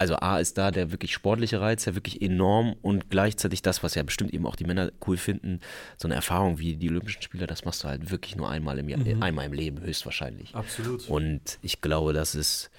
also 0.00 0.16
A 0.16 0.38
ist 0.38 0.56
da 0.56 0.70
der 0.70 0.90
wirklich 0.90 1.12
sportliche 1.12 1.60
Reiz 1.60 1.84
ja 1.84 1.94
wirklich 1.94 2.22
enorm 2.22 2.74
und 2.80 3.10
gleichzeitig 3.10 3.60
das, 3.60 3.82
was 3.82 3.94
ja 3.94 4.02
bestimmt 4.02 4.32
eben 4.32 4.46
auch 4.46 4.56
die 4.56 4.64
Männer 4.64 4.90
cool 5.06 5.18
finden, 5.18 5.60
so 5.98 6.08
eine 6.08 6.14
Erfahrung 6.14 6.58
wie 6.58 6.74
die 6.74 6.88
Olympischen 6.88 7.20
Spiele, 7.20 7.46
das 7.46 7.66
machst 7.66 7.84
du 7.84 7.88
halt 7.88 8.10
wirklich 8.10 8.34
nur 8.34 8.48
einmal 8.48 8.78
im, 8.78 8.88
Jahr, 8.88 8.98
mhm. 8.98 9.22
einmal 9.22 9.44
im 9.44 9.52
Leben 9.52 9.82
höchstwahrscheinlich. 9.82 10.54
Absolut. 10.54 11.06
Und 11.10 11.58
ich 11.60 11.82
glaube, 11.82 12.14
das 12.14 12.34
ist 12.34 12.70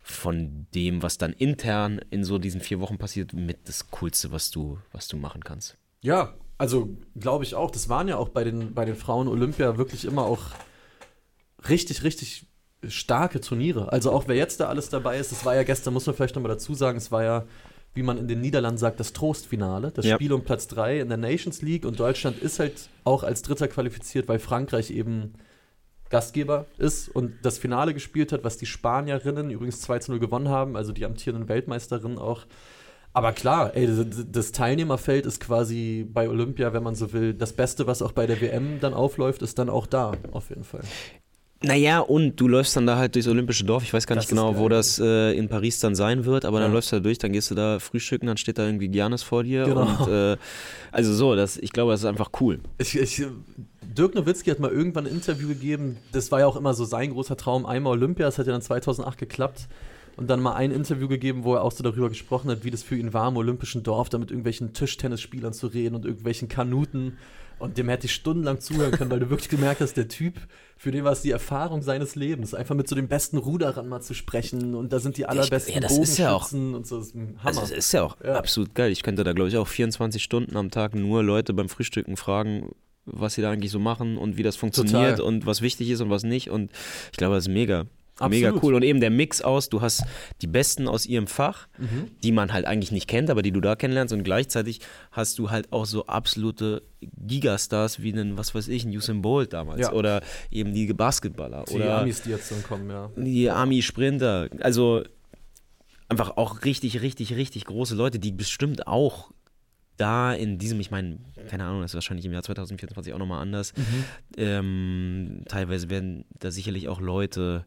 von 0.00 0.68
dem, 0.72 1.02
was 1.02 1.18
dann 1.18 1.32
intern 1.32 2.00
in 2.10 2.22
so 2.22 2.38
diesen 2.38 2.60
vier 2.60 2.78
Wochen 2.78 2.96
passiert, 2.96 3.32
mit 3.32 3.68
das 3.68 3.90
Coolste, 3.90 4.30
was 4.30 4.52
du, 4.52 4.78
was 4.92 5.08
du 5.08 5.16
machen 5.16 5.42
kannst. 5.42 5.76
Ja, 6.00 6.34
also 6.58 6.96
glaube 7.18 7.42
ich 7.42 7.56
auch. 7.56 7.72
Das 7.72 7.88
waren 7.88 8.06
ja 8.06 8.16
auch 8.16 8.28
bei 8.28 8.44
den, 8.44 8.72
bei 8.72 8.84
den 8.84 8.94
Frauen 8.94 9.26
Olympia 9.26 9.78
wirklich 9.78 10.04
immer 10.04 10.22
auch 10.22 10.42
richtig, 11.68 12.04
richtig 12.04 12.47
starke 12.86 13.40
Turniere. 13.40 13.92
Also 13.92 14.12
auch 14.12 14.28
wer 14.28 14.36
jetzt 14.36 14.60
da 14.60 14.68
alles 14.68 14.88
dabei 14.88 15.18
ist, 15.18 15.32
das 15.32 15.44
war 15.44 15.54
ja 15.54 15.62
gestern, 15.62 15.94
muss 15.94 16.06
man 16.06 16.14
vielleicht 16.14 16.36
nochmal 16.36 16.52
dazu 16.52 16.74
sagen, 16.74 16.98
es 16.98 17.10
war 17.10 17.24
ja, 17.24 17.44
wie 17.94 18.02
man 18.02 18.18
in 18.18 18.28
den 18.28 18.40
Niederlanden 18.40 18.78
sagt, 18.78 19.00
das 19.00 19.12
Trostfinale, 19.12 19.90
das 19.90 20.06
ja. 20.06 20.14
Spiel 20.14 20.32
um 20.32 20.44
Platz 20.44 20.68
3 20.68 21.00
in 21.00 21.08
der 21.08 21.18
Nations 21.18 21.62
League 21.62 21.84
und 21.84 21.98
Deutschland 21.98 22.38
ist 22.38 22.60
halt 22.60 22.88
auch 23.04 23.24
als 23.24 23.42
Dritter 23.42 23.68
qualifiziert, 23.68 24.28
weil 24.28 24.38
Frankreich 24.38 24.90
eben 24.90 25.34
Gastgeber 26.08 26.66
ist 26.78 27.08
und 27.08 27.34
das 27.42 27.58
Finale 27.58 27.92
gespielt 27.92 28.32
hat, 28.32 28.44
was 28.44 28.56
die 28.56 28.66
Spanierinnen 28.66 29.50
übrigens 29.50 29.80
2 29.82 30.00
0 30.08 30.18
gewonnen 30.18 30.48
haben, 30.48 30.76
also 30.76 30.92
die 30.92 31.04
amtierenden 31.04 31.48
Weltmeisterinnen 31.48 32.18
auch. 32.18 32.46
Aber 33.12 33.32
klar, 33.32 33.74
ey, 33.74 33.88
das 34.30 34.52
Teilnehmerfeld 34.52 35.26
ist 35.26 35.40
quasi 35.40 36.06
bei 36.08 36.28
Olympia, 36.28 36.72
wenn 36.72 36.82
man 36.82 36.94
so 36.94 37.12
will, 37.12 37.34
das 37.34 37.52
Beste, 37.52 37.86
was 37.86 38.00
auch 38.00 38.12
bei 38.12 38.26
der 38.26 38.40
WM 38.40 38.80
dann 38.80 38.94
aufläuft, 38.94 39.42
ist 39.42 39.58
dann 39.58 39.68
auch 39.68 39.86
da, 39.86 40.12
auf 40.30 40.50
jeden 40.50 40.64
Fall. 40.64 40.82
Naja, 41.60 41.98
und 41.98 42.36
du 42.36 42.46
läufst 42.46 42.76
dann 42.76 42.86
da 42.86 42.96
halt 42.96 43.16
durchs 43.16 43.26
Olympische 43.26 43.64
Dorf. 43.64 43.82
Ich 43.82 43.92
weiß 43.92 44.06
gar 44.06 44.14
das 44.14 44.24
nicht 44.24 44.28
genau, 44.28 44.56
wo 44.58 44.68
das 44.68 45.00
äh, 45.00 45.32
in 45.32 45.48
Paris 45.48 45.80
dann 45.80 45.96
sein 45.96 46.24
wird, 46.24 46.44
aber 46.44 46.58
ja. 46.58 46.64
dann 46.64 46.72
läufst 46.72 46.92
du 46.92 46.96
da 46.96 47.00
durch, 47.00 47.18
dann 47.18 47.32
gehst 47.32 47.50
du 47.50 47.56
da 47.56 47.80
frühstücken, 47.80 48.26
dann 48.26 48.36
steht 48.36 48.58
da 48.58 48.66
irgendwie 48.66 48.88
Giannis 48.88 49.24
vor 49.24 49.42
dir. 49.42 49.64
Genau. 49.64 49.80
Und, 49.80 50.08
äh, 50.08 50.36
also 50.92 51.12
so, 51.12 51.34
das, 51.34 51.56
ich 51.56 51.72
glaube, 51.72 51.90
das 51.90 52.00
ist 52.00 52.06
einfach 52.06 52.30
cool. 52.40 52.60
Ich, 52.78 52.96
ich, 52.96 53.26
Dirk 53.82 54.14
Nowitzki 54.14 54.50
hat 54.50 54.60
mal 54.60 54.70
irgendwann 54.70 55.06
ein 55.06 55.12
Interview 55.12 55.48
gegeben, 55.48 55.96
das 56.12 56.30
war 56.30 56.40
ja 56.40 56.46
auch 56.46 56.56
immer 56.56 56.74
so 56.74 56.84
sein 56.84 57.10
großer 57.10 57.36
Traum, 57.36 57.66
einmal 57.66 57.94
Olympia, 57.94 58.26
das 58.26 58.38
hat 58.38 58.46
ja 58.46 58.52
dann 58.52 58.62
2008 58.62 59.18
geklappt. 59.18 59.66
und 60.16 60.30
dann 60.30 60.40
mal 60.40 60.54
ein 60.54 60.70
Interview 60.70 61.08
gegeben, 61.08 61.42
wo 61.42 61.54
er 61.54 61.62
auch 61.64 61.72
so 61.72 61.82
darüber 61.82 62.08
gesprochen 62.08 62.50
hat, 62.50 62.62
wie 62.62 62.70
das 62.70 62.84
für 62.84 62.96
ihn 62.96 63.12
war, 63.12 63.28
im 63.28 63.36
olympischen 63.36 63.82
Dorf, 63.82 64.08
da 64.08 64.18
mit 64.18 64.30
irgendwelchen 64.30 64.74
Tischtennisspielern 64.74 65.52
zu 65.52 65.66
reden 65.68 65.96
und 65.96 66.04
irgendwelchen 66.04 66.48
Kanuten. 66.48 67.18
Und 67.58 67.76
dem 67.76 67.88
hätte 67.88 68.06
ich 68.06 68.14
stundenlang 68.14 68.60
zuhören 68.60 68.92
können, 68.92 69.10
weil 69.10 69.20
du 69.20 69.30
wirklich 69.30 69.48
gemerkt 69.48 69.80
hast, 69.80 69.94
der 69.96 70.08
Typ, 70.08 70.34
für 70.76 70.92
den 70.92 71.04
war 71.04 71.12
es 71.12 71.22
die 71.22 71.30
Erfahrung 71.30 71.82
seines 71.82 72.14
Lebens, 72.14 72.54
einfach 72.54 72.74
mit 72.74 72.88
so 72.88 72.94
den 72.94 73.08
besten 73.08 73.36
Ruderern 73.36 73.88
mal 73.88 74.00
zu 74.00 74.14
sprechen. 74.14 74.74
Und 74.74 74.92
da 74.92 75.00
sind 75.00 75.16
die 75.16 75.26
allerbesten 75.26 75.74
ja, 75.74 75.80
das 75.80 75.98
ist 75.98 76.18
ja 76.18 76.32
auch, 76.32 76.52
und 76.52 76.86
so. 76.86 76.98
Das 76.98 77.08
ist 77.08 77.14
Hammer. 77.14 77.38
Also 77.42 77.60
das 77.60 77.70
ist 77.70 77.92
ja 77.92 78.04
auch 78.04 78.16
ja. 78.22 78.36
absolut 78.36 78.74
geil. 78.74 78.92
Ich 78.92 79.02
könnte 79.02 79.24
da, 79.24 79.32
glaube 79.32 79.48
ich, 79.48 79.56
auch 79.56 79.66
24 79.66 80.22
Stunden 80.22 80.56
am 80.56 80.70
Tag 80.70 80.94
nur 80.94 81.22
Leute 81.22 81.52
beim 81.52 81.68
Frühstücken 81.68 82.16
fragen, 82.16 82.70
was 83.04 83.34
sie 83.34 83.42
da 83.42 83.50
eigentlich 83.50 83.72
so 83.72 83.78
machen 83.78 84.18
und 84.18 84.36
wie 84.36 84.42
das 84.42 84.56
funktioniert 84.56 85.16
Total. 85.16 85.20
und 85.20 85.46
was 85.46 85.62
wichtig 85.62 85.90
ist 85.90 86.00
und 86.00 86.10
was 86.10 86.22
nicht. 86.22 86.50
Und 86.50 86.70
ich 87.10 87.18
glaube, 87.18 87.34
das 87.34 87.44
ist 87.44 87.52
mega. 87.52 87.86
Absolut. 88.20 88.30
Mega 88.30 88.60
cool. 88.62 88.74
Und 88.74 88.82
eben 88.82 89.00
der 89.00 89.10
Mix 89.10 89.40
aus, 89.40 89.68
du 89.68 89.80
hast 89.80 90.02
die 90.42 90.46
Besten 90.46 90.88
aus 90.88 91.06
ihrem 91.06 91.26
Fach, 91.26 91.68
mhm. 91.78 92.10
die 92.22 92.32
man 92.32 92.52
halt 92.52 92.66
eigentlich 92.66 92.90
nicht 92.90 93.08
kennt, 93.08 93.30
aber 93.30 93.42
die 93.42 93.52
du 93.52 93.60
da 93.60 93.76
kennenlernst. 93.76 94.12
Und 94.12 94.24
gleichzeitig 94.24 94.80
hast 95.12 95.38
du 95.38 95.50
halt 95.50 95.72
auch 95.72 95.86
so 95.86 96.06
absolute 96.06 96.82
Gigastars 97.00 98.02
wie 98.02 98.12
einen, 98.12 98.36
was 98.36 98.54
weiß 98.54 98.68
ich, 98.68 98.84
ein 98.84 98.90
Usain 98.90 99.22
Bolt 99.22 99.52
damals. 99.52 99.80
Ja. 99.80 99.92
Oder 99.92 100.22
eben 100.50 100.72
die 100.72 100.92
Basketballer. 100.92 101.64
Die 101.68 101.74
oder 101.74 102.00
Amis, 102.00 102.22
die 102.22 102.30
jetzt 102.30 102.50
dann 102.50 102.62
kommen, 102.62 102.90
ja. 102.90 103.10
Die 103.16 103.50
Ami-Sprinter. 103.50 104.48
Also 104.60 105.04
einfach 106.08 106.36
auch 106.36 106.64
richtig, 106.64 107.02
richtig, 107.02 107.36
richtig 107.36 107.66
große 107.66 107.94
Leute, 107.94 108.18
die 108.18 108.32
bestimmt 108.32 108.86
auch 108.86 109.30
da 109.98 110.32
in 110.32 110.58
diesem, 110.58 110.80
ich 110.80 110.90
meine, 110.90 111.18
keine 111.48 111.64
Ahnung, 111.64 111.82
das 111.82 111.90
ist 111.90 111.94
wahrscheinlich 111.96 112.24
im 112.24 112.32
Jahr 112.32 112.42
2024 112.42 113.12
auch 113.12 113.18
nochmal 113.18 113.42
anders. 113.42 113.74
Mhm. 113.76 114.04
Ähm, 114.36 115.42
teilweise 115.48 115.90
werden 115.90 116.24
da 116.38 116.50
sicherlich 116.50 116.88
auch 116.88 117.00
Leute 117.00 117.66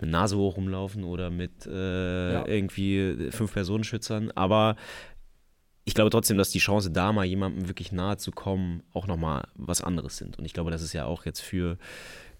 mit 0.00 0.10
Nase 0.10 0.36
hoch 0.36 0.56
rumlaufen 0.56 1.04
oder 1.04 1.30
mit 1.30 1.66
äh, 1.66 2.32
ja. 2.32 2.46
irgendwie 2.46 3.30
fünf 3.30 3.52
Personenschützern, 3.52 4.30
aber 4.32 4.76
ich 5.84 5.94
glaube 5.94 6.10
trotzdem, 6.10 6.38
dass 6.38 6.50
die 6.50 6.60
Chance, 6.60 6.90
da 6.90 7.12
mal 7.12 7.24
jemandem 7.24 7.68
wirklich 7.68 7.90
nahe 7.90 8.16
zu 8.16 8.30
kommen, 8.30 8.82
auch 8.92 9.06
nochmal 9.06 9.48
was 9.56 9.82
anderes 9.82 10.16
sind. 10.16 10.38
Und 10.38 10.44
ich 10.44 10.52
glaube, 10.52 10.70
das 10.70 10.82
ist 10.82 10.92
ja 10.92 11.06
auch 11.06 11.24
jetzt 11.24 11.40
für 11.40 11.76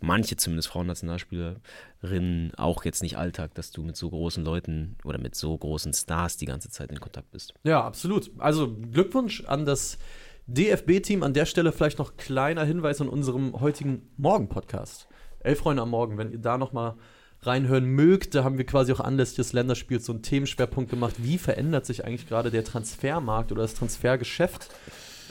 manche 0.03 0.37
zumindest 0.37 0.69
Frauennationalspielerinnen 0.69 2.55
auch 2.57 2.85
jetzt 2.85 3.03
nicht 3.03 3.17
Alltag, 3.17 3.55
dass 3.55 3.71
du 3.71 3.83
mit 3.83 3.97
so 3.97 4.11
großen 4.11 4.45
Leuten 4.45 4.97
oder 5.05 5.19
mit 5.19 5.35
so 5.35 5.57
großen 5.57 5.93
Stars 5.95 6.37
die 6.37 6.47
ganze 6.47 6.71
Zeit 6.71 6.91
in 6.91 7.01
Kontakt 7.01 7.31
bist. 7.31 7.55
Ja, 7.65 7.83
absolut. 7.83 8.31
Also 8.39 8.77
Glückwunsch 8.77 9.45
an 9.45 9.65
das 9.65 9.99
DFB-Team. 10.47 11.23
An 11.23 11.35
der 11.35 11.47
Stelle 11.47 11.73
vielleicht 11.73 11.99
noch 11.99 12.17
kleiner 12.17 12.65
Hinweis 12.65 13.01
an 13.01 13.09
unserem 13.09 13.61
heutigen 13.61 14.11
Morgen-Podcast. 14.17 15.07
Elf 15.41 15.61
Freunde 15.61 15.83
am 15.83 15.91
Morgen, 15.91 16.19
wenn 16.19 16.33
ihr 16.33 16.39
da 16.39 16.59
noch 16.59 16.73
mal 16.73 16.97
reinhören 17.41 17.85
mögt, 17.85 18.35
da 18.35 18.45
haben 18.45 18.59
wir 18.59 18.67
quasi 18.67 18.93
auch 18.93 19.01
anlässlich 19.01 19.37
des 19.37 19.53
Länderspiels 19.53 20.05
so 20.05 20.13
einen 20.13 20.23
Themenschwerpunkt 20.23 20.91
gemacht. 20.91 21.17
Wie 21.19 21.39
verändert 21.39 21.87
sich 21.87 22.05
eigentlich 22.05 22.29
gerade 22.29 22.51
der 22.51 22.65
Transfermarkt 22.65 23.51
oder 23.51 23.63
das 23.63 23.75
Transfergeschäft? 23.75 24.69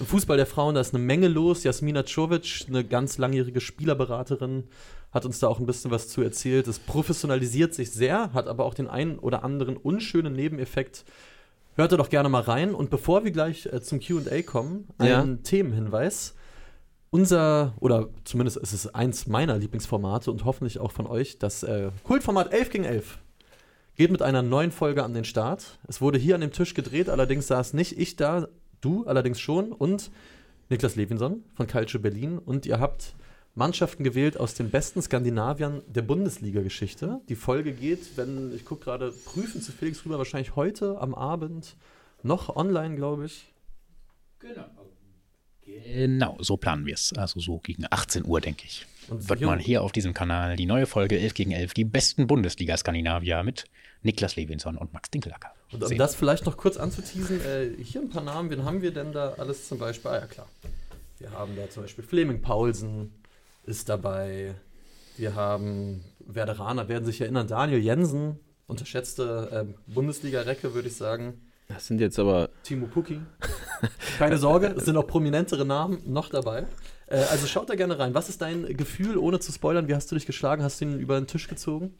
Im 0.01 0.08
Fußball 0.08 0.36
der 0.36 0.48
Frauen, 0.48 0.74
da 0.74 0.81
ist 0.81 0.96
eine 0.96 1.03
Menge 1.03 1.27
los. 1.27 1.63
Jasmina 1.63 2.03
Czovic, 2.03 2.65
eine 2.67 2.84
ganz 2.84 3.20
langjährige 3.20 3.62
Spielerberaterin, 3.62 4.63
hat 5.12 5.25
uns 5.25 5.38
da 5.38 5.48
auch 5.48 5.60
ein 5.60 5.67
bisschen 5.67 5.91
was 5.91 6.08
zu 6.08 6.24
erzählt. 6.24 6.67
Es 6.67 6.79
professionalisiert 6.79 7.75
sich 7.75 7.91
sehr, 7.91 8.34
hat 8.34 8.48
aber 8.48 8.65
auch 8.65 8.74
den 8.74 8.88
einen 8.88 9.20
oder 9.20 9.43
anderen 9.43 9.77
unschönen 9.77 10.34
Nebeneffekt. 10.34 11.05
Hört 11.75 11.91
da 11.91 11.98
doch 11.98 12.10
gerne 12.10 12.29
mal 12.29 12.41
rein. 12.41 12.74
Und 12.74 12.89
bevor 12.89 13.24
wir 13.24 13.29
gleich 13.29 13.67
äh, 13.67 13.79
zum 13.79 14.00
QA 14.00 14.41
kommen, 14.41 14.88
ein 14.98 15.08
ja. 15.08 15.24
Themenhinweis. 15.43 16.34
Unser, 17.12 17.75
oder 17.79 18.10
zumindest 18.24 18.58
ist 18.58 18.74
es 18.74 18.96
eins 18.96 19.27
meiner 19.27 19.55
Lieblingsformate 19.60 20.31
und 20.31 20.46
hoffentlich 20.46 20.79
auch 20.79 20.91
von 20.91 21.05
euch, 21.05 21.38
das 21.38 21.62
äh, 21.62 21.91
Kultformat 22.05 22.51
11 22.51 22.70
gegen 22.72 22.86
11 22.86 23.20
geht 23.98 24.10
mit 24.10 24.24
einer 24.24 24.41
neuen 24.41 24.72
Folge 24.72 25.03
an 25.03 25.13
den 25.13 25.25
Start. 25.25 25.77
Es 25.88 26.01
wurde 26.01 26.17
hier 26.17 26.34
an 26.34 26.41
dem 26.41 26.51
Tisch 26.51 26.74
gedreht, 26.74 27.08
allerdings 27.08 27.46
saß 27.46 27.74
nicht 27.74 28.00
ich 28.00 28.15
da, 28.15 28.48
Du 28.81 29.05
allerdings 29.05 29.39
schon 29.39 29.71
und 29.71 30.11
Niklas 30.69 30.95
Levinson 30.95 31.43
von 31.53 31.67
Calcio 31.67 32.00
Berlin. 32.00 32.39
Und 32.39 32.65
ihr 32.65 32.79
habt 32.79 33.13
Mannschaften 33.53 34.03
gewählt 34.03 34.39
aus 34.39 34.53
den 34.53 34.69
besten 34.69 35.01
Skandinaviern 35.01 35.83
der 35.88 36.01
Bundesliga-Geschichte. 36.01 37.21
Die 37.29 37.35
Folge 37.35 37.73
geht, 37.73 38.17
wenn, 38.17 38.53
ich 38.55 38.65
gucke 38.65 38.85
gerade, 38.85 39.11
prüfen 39.11 39.61
zu 39.61 39.71
Felix 39.71 40.05
rüber, 40.05 40.17
wahrscheinlich 40.17 40.55
heute 40.55 41.00
am 41.00 41.13
Abend 41.13 41.75
noch 42.23 42.55
online, 42.55 42.95
glaube 42.95 43.25
ich. 43.25 43.53
Genau. 44.39 44.65
Genau, 45.63 46.38
so 46.39 46.57
planen 46.57 46.85
wir 46.85 46.95
es. 46.95 47.13
Also 47.13 47.39
so 47.39 47.59
gegen 47.59 47.85
18 47.89 48.25
Uhr, 48.25 48.41
denke 48.41 48.65
ich. 48.65 48.88
Und 49.09 49.29
wird 49.29 49.41
man 49.41 49.59
hier 49.59 49.83
auf 49.83 49.91
diesem 49.91 50.13
Kanal 50.13 50.55
die 50.55 50.65
neue 50.65 50.85
Folge 50.85 51.19
11 51.19 51.33
gegen 51.33 51.51
11, 51.51 51.73
die 51.73 51.85
besten 51.85 52.27
Bundesliga-Skandinavier 52.27 53.43
mit 53.43 53.65
Niklas 54.01 54.35
Levinson 54.38 54.77
und 54.77 54.93
Max 54.93 55.11
Dinkelacker. 55.11 55.53
Und 55.71 55.83
um 55.83 55.97
das 55.97 56.15
vielleicht 56.15 56.45
noch 56.45 56.57
kurz 56.57 56.77
anzuteasen, 56.77 57.41
äh, 57.45 57.69
hier 57.81 58.01
ein 58.01 58.09
paar 58.09 58.23
Namen, 58.23 58.49
wen 58.49 58.65
haben 58.65 58.81
wir 58.81 58.91
denn 58.91 59.13
da 59.13 59.33
alles 59.37 59.67
zum 59.67 59.77
Beispiel? 59.77 60.11
Ah 60.11 60.15
ja, 60.15 60.25
klar. 60.25 60.47
Wir 61.17 61.31
haben 61.31 61.55
da 61.55 61.69
zum 61.69 61.83
Beispiel 61.83 62.03
Fleming 62.03 62.41
Paulsen 62.41 63.13
ist 63.63 63.89
dabei. 63.89 64.55
Wir 65.17 65.35
haben 65.35 66.03
Werderaner, 66.19 66.89
werden 66.89 67.05
sich 67.05 67.21
erinnern, 67.21 67.47
Daniel 67.47 67.79
Jensen, 67.79 68.39
unterschätzte 68.67 69.65
äh, 69.67 69.93
Bundesliga-Recke, 69.93 70.73
würde 70.73 70.87
ich 70.87 70.95
sagen. 70.95 71.41
Das 71.67 71.87
sind 71.87 72.01
jetzt 72.01 72.19
aber. 72.19 72.49
Timo 72.63 72.87
Pucki. 72.87 73.21
Keine 74.17 74.37
Sorge, 74.37 74.73
es 74.75 74.85
sind 74.85 74.97
auch 74.97 75.07
prominentere 75.07 75.65
Namen 75.65 76.01
noch 76.05 76.29
dabei. 76.29 76.65
Äh, 77.07 77.17
also 77.29 77.47
schaut 77.47 77.69
da 77.69 77.75
gerne 77.75 77.99
rein. 77.99 78.13
Was 78.13 78.29
ist 78.29 78.41
dein 78.41 78.65
Gefühl, 78.75 79.17
ohne 79.17 79.39
zu 79.39 79.51
spoilern? 79.51 79.87
Wie 79.87 79.95
hast 79.95 80.11
du 80.11 80.15
dich 80.15 80.25
geschlagen? 80.25 80.63
Hast 80.63 80.81
du 80.81 80.85
ihn 80.85 80.99
über 80.99 81.19
den 81.19 81.27
Tisch 81.27 81.47
gezogen? 81.47 81.93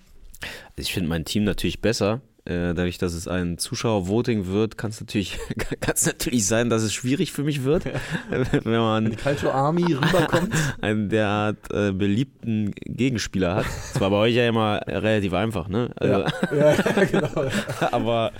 Ich 0.75 0.93
finde 0.93 1.09
mein 1.09 1.25
Team 1.25 1.43
natürlich 1.43 1.81
besser. 1.81 2.21
Äh, 2.43 2.74
dadurch, 2.74 2.98
dass 2.98 3.13
es 3.13 3.27
ein 3.27 3.60
Zuschauervoting 3.60 4.48
wird, 4.48 4.75
kann 4.75 4.89
es 4.89 5.00
natürlich, 5.00 5.38
natürlich 6.05 6.48
sein, 6.48 6.71
dass 6.71 6.81
es 6.81 6.91
schwierig 6.91 7.31
für 7.31 7.43
mich 7.43 7.63
wird, 7.63 7.86
wenn 8.29 8.63
man 8.81 9.05
wenn 9.05 9.12
die 9.12 9.17
Culture 9.17 9.53
Army 9.53 9.83
rüberkommt. 9.93 10.51
einen 10.81 11.10
derart 11.10 11.71
äh, 11.71 11.91
beliebten 11.91 12.74
Gegenspieler 12.86 13.57
hat. 13.57 13.65
Das 13.93 14.01
war 14.01 14.10
bei 14.10 14.15
euch 14.17 14.36
ja 14.36 14.48
immer 14.48 14.81
relativ 14.88 15.33
einfach, 15.33 15.67
ne? 15.67 15.91
Also, 15.95 16.25
ja. 16.55 16.74
ja, 16.74 17.03
genau. 17.03 17.50
aber 17.91 18.31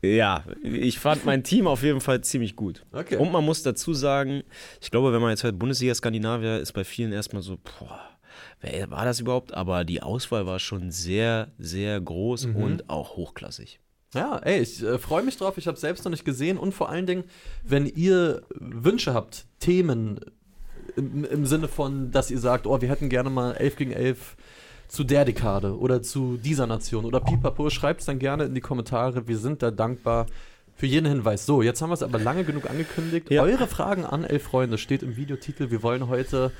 ja, 0.00 0.42
ich 0.62 0.98
fand 0.98 1.26
mein 1.26 1.42
Team 1.42 1.66
auf 1.66 1.82
jeden 1.82 2.00
Fall 2.00 2.22
ziemlich 2.22 2.56
gut. 2.56 2.86
Okay. 2.92 3.16
Und 3.16 3.32
man 3.32 3.44
muss 3.44 3.62
dazu 3.62 3.92
sagen, 3.92 4.44
ich 4.80 4.90
glaube, 4.90 5.12
wenn 5.12 5.20
man 5.20 5.30
jetzt 5.30 5.44
hört 5.44 5.58
Bundesliga 5.58 5.94
Skandinavier, 5.94 6.58
ist 6.58 6.72
bei 6.72 6.84
vielen 6.84 7.12
erstmal 7.12 7.42
so, 7.42 7.58
boah 7.58 8.09
wer 8.60 8.90
war 8.90 9.04
das 9.04 9.20
überhaupt? 9.20 9.54
Aber 9.54 9.84
die 9.84 10.02
Auswahl 10.02 10.46
war 10.46 10.58
schon 10.58 10.90
sehr, 10.90 11.48
sehr 11.58 12.00
groß 12.00 12.46
mhm. 12.46 12.56
und 12.56 12.90
auch 12.90 13.16
hochklassig. 13.16 13.80
Ja, 14.14 14.38
ey, 14.38 14.60
ich 14.60 14.82
äh, 14.82 14.98
freue 14.98 15.22
mich 15.22 15.36
drauf. 15.36 15.56
Ich 15.56 15.66
habe 15.66 15.76
es 15.76 15.80
selbst 15.80 16.04
noch 16.04 16.10
nicht 16.10 16.24
gesehen. 16.24 16.58
Und 16.58 16.72
vor 16.72 16.88
allen 16.88 17.06
Dingen, 17.06 17.24
wenn 17.62 17.86
ihr 17.86 18.42
Wünsche 18.50 19.14
habt, 19.14 19.46
Themen 19.60 20.20
im, 20.96 21.24
im, 21.24 21.46
Sinne 21.46 21.68
von, 21.68 22.10
dass 22.10 22.30
ihr 22.30 22.38
sagt, 22.38 22.66
oh, 22.66 22.80
wir 22.80 22.88
hätten 22.88 23.08
gerne 23.08 23.30
mal 23.30 23.52
11 23.52 23.76
gegen 23.76 23.92
11 23.92 24.36
zu 24.88 25.04
der 25.04 25.24
Dekade 25.24 25.78
oder 25.78 26.02
zu 26.02 26.36
dieser 26.36 26.66
Nation 26.66 27.04
oder 27.04 27.20
pipapo, 27.20 27.70
schreibt 27.70 28.00
es 28.00 28.06
dann 28.06 28.18
gerne 28.18 28.44
in 28.44 28.54
die 28.54 28.60
Kommentare. 28.60 29.28
Wir 29.28 29.38
sind 29.38 29.62
da 29.62 29.70
dankbar 29.70 30.26
für 30.74 30.86
jeden 30.86 31.06
Hinweis. 31.06 31.46
So, 31.46 31.62
jetzt 31.62 31.80
haben 31.80 31.90
wir 31.90 31.94
es 31.94 32.02
aber 32.02 32.18
lange 32.18 32.42
genug 32.42 32.68
angekündigt. 32.68 33.30
Ja. 33.30 33.42
Eure 33.42 33.68
Fragen 33.68 34.04
an 34.04 34.24
elf 34.24 34.42
Freunde 34.42 34.78
steht 34.78 35.04
im 35.04 35.16
Videotitel. 35.16 35.70
Wir 35.70 35.84
wollen 35.84 36.08
heute 36.08 36.50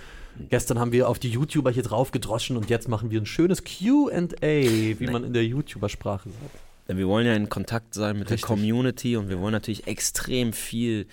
Gestern 0.49 0.78
haben 0.78 0.92
wir 0.92 1.08
auf 1.08 1.18
die 1.18 1.30
YouTuber 1.30 1.70
hier 1.70 1.82
drauf 1.82 2.10
gedroschen 2.12 2.56
und 2.56 2.70
jetzt 2.70 2.88
machen 2.88 3.10
wir 3.10 3.20
ein 3.20 3.26
schönes 3.26 3.62
QA, 3.64 4.10
wie 4.40 5.06
man 5.10 5.25
in 5.25 5.32
der 5.32 5.44
YouTuber-Sprache 5.44 6.28
sagt. 6.30 6.99
Wir 6.99 7.06
wollen 7.06 7.26
ja 7.26 7.34
in 7.34 7.49
Kontakt 7.49 7.94
sein 7.94 8.18
mit 8.18 8.30
Richtig. 8.30 8.40
der 8.40 8.49
Community 8.49 9.16
und 9.16 9.28
wir 9.28 9.38
wollen 9.40 9.52
natürlich 9.52 9.87
extrem 9.87 10.52
viel 10.52 11.06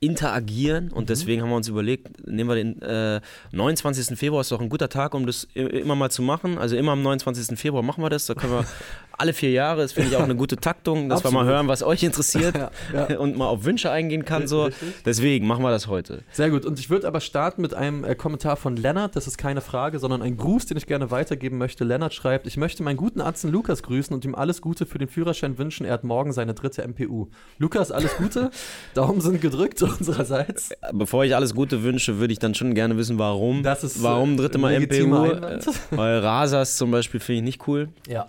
interagieren 0.00 0.90
und 0.90 1.04
mhm. 1.04 1.06
deswegen 1.06 1.42
haben 1.42 1.50
wir 1.50 1.56
uns 1.56 1.68
überlegt, 1.68 2.26
nehmen 2.26 2.48
wir 2.50 2.56
den 2.56 2.82
äh, 2.82 3.20
29. 3.52 4.18
Februar, 4.18 4.42
ist 4.42 4.52
doch 4.52 4.60
ein 4.60 4.68
guter 4.68 4.88
Tag, 4.88 5.14
um 5.14 5.26
das 5.26 5.44
immer 5.54 5.94
mal 5.94 6.10
zu 6.10 6.22
machen. 6.22 6.58
Also 6.58 6.76
immer 6.76 6.92
am 6.92 7.02
29. 7.02 7.58
Februar 7.58 7.82
machen 7.82 8.02
wir 8.02 8.10
das, 8.10 8.26
da 8.26 8.34
können 8.34 8.52
wir 8.52 8.64
alle 9.18 9.32
vier 9.32 9.50
Jahre, 9.50 9.82
das 9.82 9.92
finde 9.92 10.10
ich 10.10 10.16
auch 10.16 10.22
eine 10.22 10.36
gute 10.36 10.56
Taktung, 10.56 11.08
dass 11.08 11.18
Absolut. 11.20 11.40
wir 11.40 11.44
mal 11.44 11.52
hören, 11.52 11.68
was 11.68 11.82
euch 11.82 12.02
interessiert 12.02 12.54
ja, 12.56 12.70
ja. 12.92 13.18
und 13.18 13.36
mal 13.36 13.46
auf 13.46 13.64
Wünsche 13.64 13.90
eingehen 13.90 14.24
kann. 14.24 14.46
So. 14.46 14.70
Deswegen 15.04 15.46
machen 15.46 15.62
wir 15.62 15.70
das 15.70 15.86
heute. 15.86 16.22
Sehr 16.32 16.50
gut. 16.50 16.64
Und 16.64 16.78
ich 16.78 16.90
würde 16.90 17.06
aber 17.06 17.20
starten 17.20 17.62
mit 17.62 17.74
einem 17.74 18.04
äh, 18.04 18.14
Kommentar 18.14 18.56
von 18.56 18.76
Lennart. 18.76 19.16
Das 19.16 19.26
ist 19.26 19.38
keine 19.38 19.60
Frage, 19.60 19.98
sondern 19.98 20.22
ein 20.22 20.36
Gruß, 20.36 20.66
den 20.66 20.76
ich 20.76 20.86
gerne 20.86 21.10
weitergeben 21.10 21.58
möchte. 21.58 21.84
Lennart 21.84 22.14
schreibt: 22.14 22.46
Ich 22.46 22.56
möchte 22.56 22.82
meinen 22.82 22.96
guten 22.96 23.20
Atzen 23.20 23.50
Lukas 23.50 23.82
grüßen 23.82 24.14
und 24.14 24.24
ihm 24.24 24.34
alles 24.34 24.60
Gute 24.60 24.86
für 24.86 24.98
den 24.98 25.08
Führerschein 25.08 25.58
wünschen. 25.58 25.86
Er 25.86 25.92
hat 25.92 26.04
morgen 26.04 26.32
seine 26.32 26.54
dritte 26.54 26.86
MPU. 26.86 27.28
Lukas, 27.58 27.92
alles 27.92 28.16
Gute. 28.16 28.50
Daumen 28.94 29.20
sind 29.20 29.40
gedrückt 29.40 29.78
unsererseits. 29.98 30.70
Bevor 30.92 31.24
ich 31.24 31.34
alles 31.34 31.54
Gute 31.54 31.82
wünsche, 31.82 32.18
würde 32.18 32.32
ich 32.32 32.38
dann 32.38 32.54
schon 32.54 32.74
gerne 32.74 32.96
wissen, 32.96 33.18
warum. 33.18 33.62
Das 33.62 33.84
ist 33.84 34.02
warum 34.02 34.36
dritte 34.36 34.58
Mal 34.58 34.78
MPU? 34.80 35.14
Einwand. 35.14 35.66
Weil 35.90 36.18
Rasas 36.18 36.76
zum 36.76 36.90
Beispiel 36.90 37.20
finde 37.20 37.38
ich 37.38 37.44
nicht 37.44 37.68
cool. 37.68 37.88
Ja. 38.08 38.28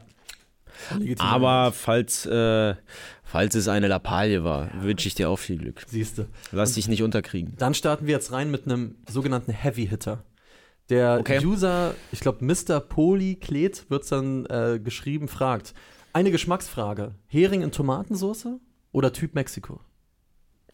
Aber 1.19 1.71
falls, 1.71 2.25
äh, 2.25 2.75
falls 3.24 3.55
es 3.55 3.67
eine 3.67 3.88
Lappalie 3.88 4.43
war, 4.43 4.65
ja. 4.74 4.83
wünsche 4.83 5.07
ich 5.07 5.15
dir 5.15 5.29
auch 5.29 5.39
viel 5.39 5.57
Glück. 5.57 5.83
Siehst 5.88 6.17
du. 6.17 6.25
Lass 6.51 6.74
dich 6.74 6.88
nicht 6.88 7.03
unterkriegen. 7.03 7.53
Dann 7.57 7.74
starten 7.74 8.07
wir 8.07 8.13
jetzt 8.13 8.31
rein 8.31 8.51
mit 8.51 8.65
einem 8.65 8.95
sogenannten 9.09 9.51
Heavy 9.51 9.88
Hitter. 9.88 10.24
Der 10.89 11.17
okay. 11.19 11.43
User, 11.43 11.95
ich 12.12 12.19
glaube 12.19 12.45
Mr. 12.45 12.79
Polyklet 12.79 13.89
wird 13.89 14.03
es 14.03 14.09
dann 14.09 14.45
äh, 14.45 14.79
geschrieben, 14.79 15.27
fragt, 15.27 15.74
Eine 16.13 16.31
Geschmacksfrage. 16.31 17.15
Hering 17.27 17.63
in 17.63 17.71
Tomatensauce 17.71 18.59
oder 18.91 19.12
Typ 19.12 19.33
Mexiko? 19.33 19.79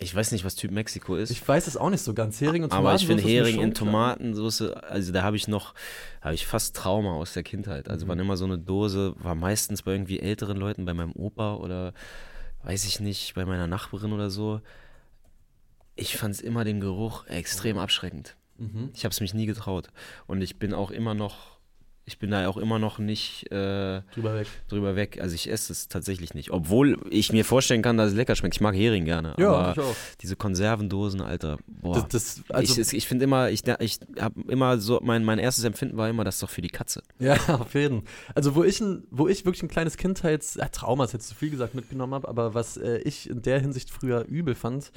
Ich 0.01 0.15
weiß 0.15 0.31
nicht, 0.31 0.43
was 0.43 0.55
Typ 0.55 0.71
Mexiko 0.71 1.15
ist. 1.15 1.29
Ich 1.29 1.47
weiß 1.47 1.67
es 1.67 1.77
auch 1.77 1.91
nicht 1.91 2.01
so 2.03 2.15
ganz. 2.15 2.41
Hering 2.41 2.63
und 2.63 2.71
Aber 2.71 2.95
ich 2.95 3.05
finde 3.05 3.21
Hering 3.21 3.61
in 3.61 3.75
Tomatensauce, 3.75 4.61
also 4.61 5.11
da 5.11 5.21
habe 5.21 5.35
ich 5.35 5.47
noch, 5.47 5.75
habe 6.21 6.33
ich 6.33 6.47
fast 6.47 6.75
Trauma 6.75 7.13
aus 7.13 7.33
der 7.33 7.43
Kindheit. 7.43 7.87
Also 7.87 8.05
mhm. 8.05 8.09
wann 8.09 8.19
immer 8.19 8.35
so 8.35 8.45
eine 8.45 8.57
Dose, 8.57 9.13
war 9.19 9.35
meistens 9.35 9.83
bei 9.83 9.91
irgendwie 9.91 10.19
älteren 10.19 10.57
Leuten, 10.57 10.85
bei 10.85 10.95
meinem 10.95 11.11
Opa 11.11 11.53
oder 11.55 11.93
weiß 12.63 12.85
ich 12.85 12.99
nicht, 12.99 13.35
bei 13.35 13.45
meiner 13.45 13.67
Nachbarin 13.67 14.11
oder 14.11 14.31
so. 14.31 14.61
Ich 15.95 16.17
fand 16.17 16.33
es 16.33 16.41
immer 16.41 16.63
den 16.63 16.79
Geruch 16.79 17.27
extrem 17.27 17.77
abschreckend. 17.77 18.35
Mhm. 18.57 18.89
Ich 18.95 19.03
habe 19.03 19.11
es 19.11 19.21
mich 19.21 19.35
nie 19.35 19.45
getraut. 19.45 19.89
Und 20.25 20.41
ich 20.41 20.57
bin 20.57 20.73
auch 20.73 20.89
immer 20.89 21.13
noch 21.13 21.50
ich 22.05 22.17
bin 22.17 22.31
da 22.31 22.47
auch 22.47 22.57
immer 22.57 22.79
noch 22.79 22.97
nicht 22.97 23.51
äh, 23.51 24.01
drüber, 24.13 24.35
weg. 24.35 24.47
drüber 24.67 24.95
weg. 24.95 25.19
Also 25.21 25.35
ich 25.35 25.49
esse 25.49 25.71
es 25.71 25.87
tatsächlich 25.87 26.33
nicht. 26.33 26.51
Obwohl 26.51 26.99
ich 27.09 27.31
mir 27.31 27.45
vorstellen 27.45 27.81
kann, 27.81 27.95
dass 27.97 28.09
es 28.09 28.15
lecker 28.15 28.35
schmeckt. 28.35 28.55
Ich 28.55 28.61
mag 28.61 28.75
Hering 28.75 29.05
gerne. 29.05 29.35
Ja, 29.37 29.51
aber 29.51 29.71
ich 29.71 29.79
auch. 29.79 29.95
Diese 30.21 30.35
Konservendosen, 30.35 31.21
Alter. 31.21 31.57
Boah. 31.67 31.93
Das, 31.93 32.07
das, 32.07 32.43
also 32.49 32.81
ich 32.81 32.93
ich 32.93 33.07
finde 33.07 33.25
immer, 33.25 33.49
ich, 33.51 33.61
ich 33.79 33.99
habe 34.19 34.41
immer 34.47 34.79
so, 34.79 34.99
mein, 35.03 35.23
mein 35.23 35.37
erstes 35.37 35.63
Empfinden 35.63 35.95
war 35.95 36.09
immer, 36.09 36.23
das 36.23 36.35
ist 36.35 36.43
doch 36.43 36.49
für 36.49 36.61
die 36.61 36.69
Katze. 36.69 37.03
Ja, 37.19 37.35
auf 37.59 37.73
jeden 37.75 38.01
Fall. 38.01 38.11
Also 38.35 38.55
wo 38.55 38.63
ich, 38.63 38.81
ein, 38.81 39.03
wo 39.11 39.27
ich 39.27 39.45
wirklich 39.45 39.63
ein 39.63 39.69
kleines 39.69 39.97
Kindheits, 39.97 40.55
ja, 40.55 40.67
Trauma 40.69 41.05
ist 41.05 41.13
jetzt 41.13 41.27
zu 41.27 41.35
viel 41.35 41.51
gesagt, 41.51 41.75
mitgenommen 41.75 42.15
habe, 42.15 42.27
aber 42.27 42.53
was 42.55 42.77
äh, 42.77 42.97
ich 42.99 43.29
in 43.29 43.41
der 43.41 43.59
Hinsicht 43.59 43.91
früher 43.91 44.25
übel 44.25 44.55
fand, 44.55 44.91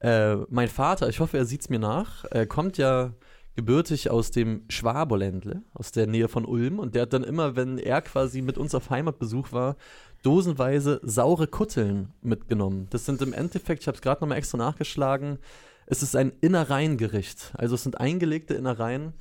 äh, 0.00 0.36
mein 0.48 0.68
Vater, 0.68 1.08
ich 1.08 1.20
hoffe, 1.20 1.36
er 1.36 1.44
sieht 1.44 1.62
es 1.62 1.68
mir 1.68 1.78
nach, 1.78 2.24
äh, 2.30 2.46
kommt 2.46 2.78
ja 2.78 3.12
gebürtig 3.56 4.10
aus 4.10 4.30
dem 4.30 4.62
Schwaberländle, 4.68 5.62
aus 5.74 5.90
der 5.90 6.06
Nähe 6.06 6.28
von 6.28 6.44
Ulm. 6.44 6.78
Und 6.78 6.94
der 6.94 7.02
hat 7.02 7.12
dann 7.12 7.24
immer, 7.24 7.56
wenn 7.56 7.78
er 7.78 8.02
quasi 8.02 8.42
mit 8.42 8.58
uns 8.58 8.74
auf 8.74 8.90
Heimatbesuch 8.90 9.50
war, 9.50 9.76
dosenweise 10.22 11.00
saure 11.02 11.46
Kutteln 11.46 12.12
mitgenommen. 12.20 12.86
Das 12.90 13.06
sind 13.06 13.22
im 13.22 13.32
Endeffekt, 13.32 13.82
ich 13.82 13.88
habe 13.88 13.96
es 13.96 14.02
gerade 14.02 14.20
nochmal 14.20 14.38
extra 14.38 14.58
nachgeschlagen, 14.58 15.38
es 15.86 16.02
ist 16.02 16.16
ein 16.16 16.32
Innereiengericht. 16.40 17.52
Also 17.54 17.76
es 17.76 17.82
sind 17.82 18.00
eingelegte 18.00 18.54
Innereien 18.54 19.14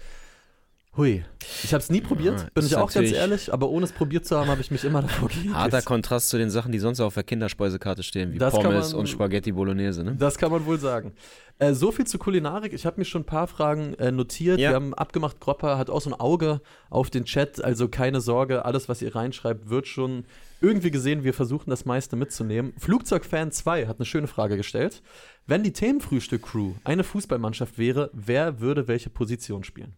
Hui. 0.97 1.25
Ich 1.63 1.73
habe 1.73 1.81
es 1.81 1.89
nie 1.89 1.99
probiert, 1.99 2.39
ja, 2.39 2.47
bin 2.53 2.65
ich 2.65 2.75
auch 2.75 2.91
ganz 2.91 3.11
ehrlich, 3.11 3.51
aber 3.53 3.69
ohne 3.69 3.85
es 3.85 3.91
probiert 3.91 4.25
zu 4.25 4.37
haben, 4.37 4.47
habe 4.47 4.61
ich 4.61 4.71
mich 4.71 4.83
immer 4.85 5.01
davor 5.01 5.27
geekelt. 5.29 5.53
Harter 5.53 5.81
Kontrast 5.81 6.29
zu 6.29 6.37
den 6.37 6.49
Sachen, 6.49 6.71
die 6.71 6.79
sonst 6.79 7.01
auf 7.01 7.13
der 7.13 7.23
Kinderspeisekarte 7.23 8.01
stehen, 8.01 8.31
wie 8.31 8.37
das 8.37 8.53
Pommes 8.53 8.91
man, 8.91 9.01
und 9.01 9.09
Spaghetti 9.09 9.51
Bolognese. 9.51 10.03
Ne? 10.03 10.15
Das 10.15 10.37
kann 10.37 10.51
man 10.51 10.65
wohl 10.65 10.79
sagen. 10.79 11.13
Äh, 11.59 11.73
so 11.73 11.91
viel 11.91 12.07
zu 12.07 12.17
Kulinarik. 12.17 12.73
Ich 12.73 12.85
habe 12.85 12.99
mir 12.99 13.05
schon 13.05 13.21
ein 13.23 13.25
paar 13.25 13.47
Fragen 13.47 13.93
äh, 13.95 14.11
notiert. 14.11 14.59
Ja. 14.59 14.71
Wir 14.71 14.75
haben 14.75 14.93
abgemacht, 14.93 15.39
Gropper 15.39 15.77
hat 15.77 15.89
auch 15.89 16.01
so 16.01 16.09
ein 16.09 16.19
Auge 16.19 16.61
auf 16.89 17.09
den 17.09 17.25
Chat, 17.25 17.63
also 17.63 17.89
keine 17.89 18.21
Sorge, 18.21 18.65
alles, 18.65 18.87
was 18.87 19.01
ihr 19.01 19.15
reinschreibt, 19.15 19.69
wird 19.69 19.87
schon 19.87 20.25
irgendwie 20.61 20.91
gesehen. 20.91 21.23
Wir 21.23 21.33
versuchen 21.33 21.69
das 21.69 21.85
meiste 21.85 22.15
mitzunehmen. 22.15 22.73
Flugzeugfan 22.77 23.51
2 23.51 23.87
hat 23.87 23.99
eine 23.99 24.05
schöne 24.05 24.27
Frage 24.27 24.57
gestellt. 24.57 25.01
Wenn 25.45 25.61
die 25.61 25.73
Themenfrühstück-Crew 25.73 26.73
eine 26.83 27.03
Fußballmannschaft 27.03 27.77
wäre, 27.77 28.09
wer 28.13 28.61
würde 28.61 28.87
welche 28.87 29.09
Position 29.09 29.63
spielen? 29.63 29.93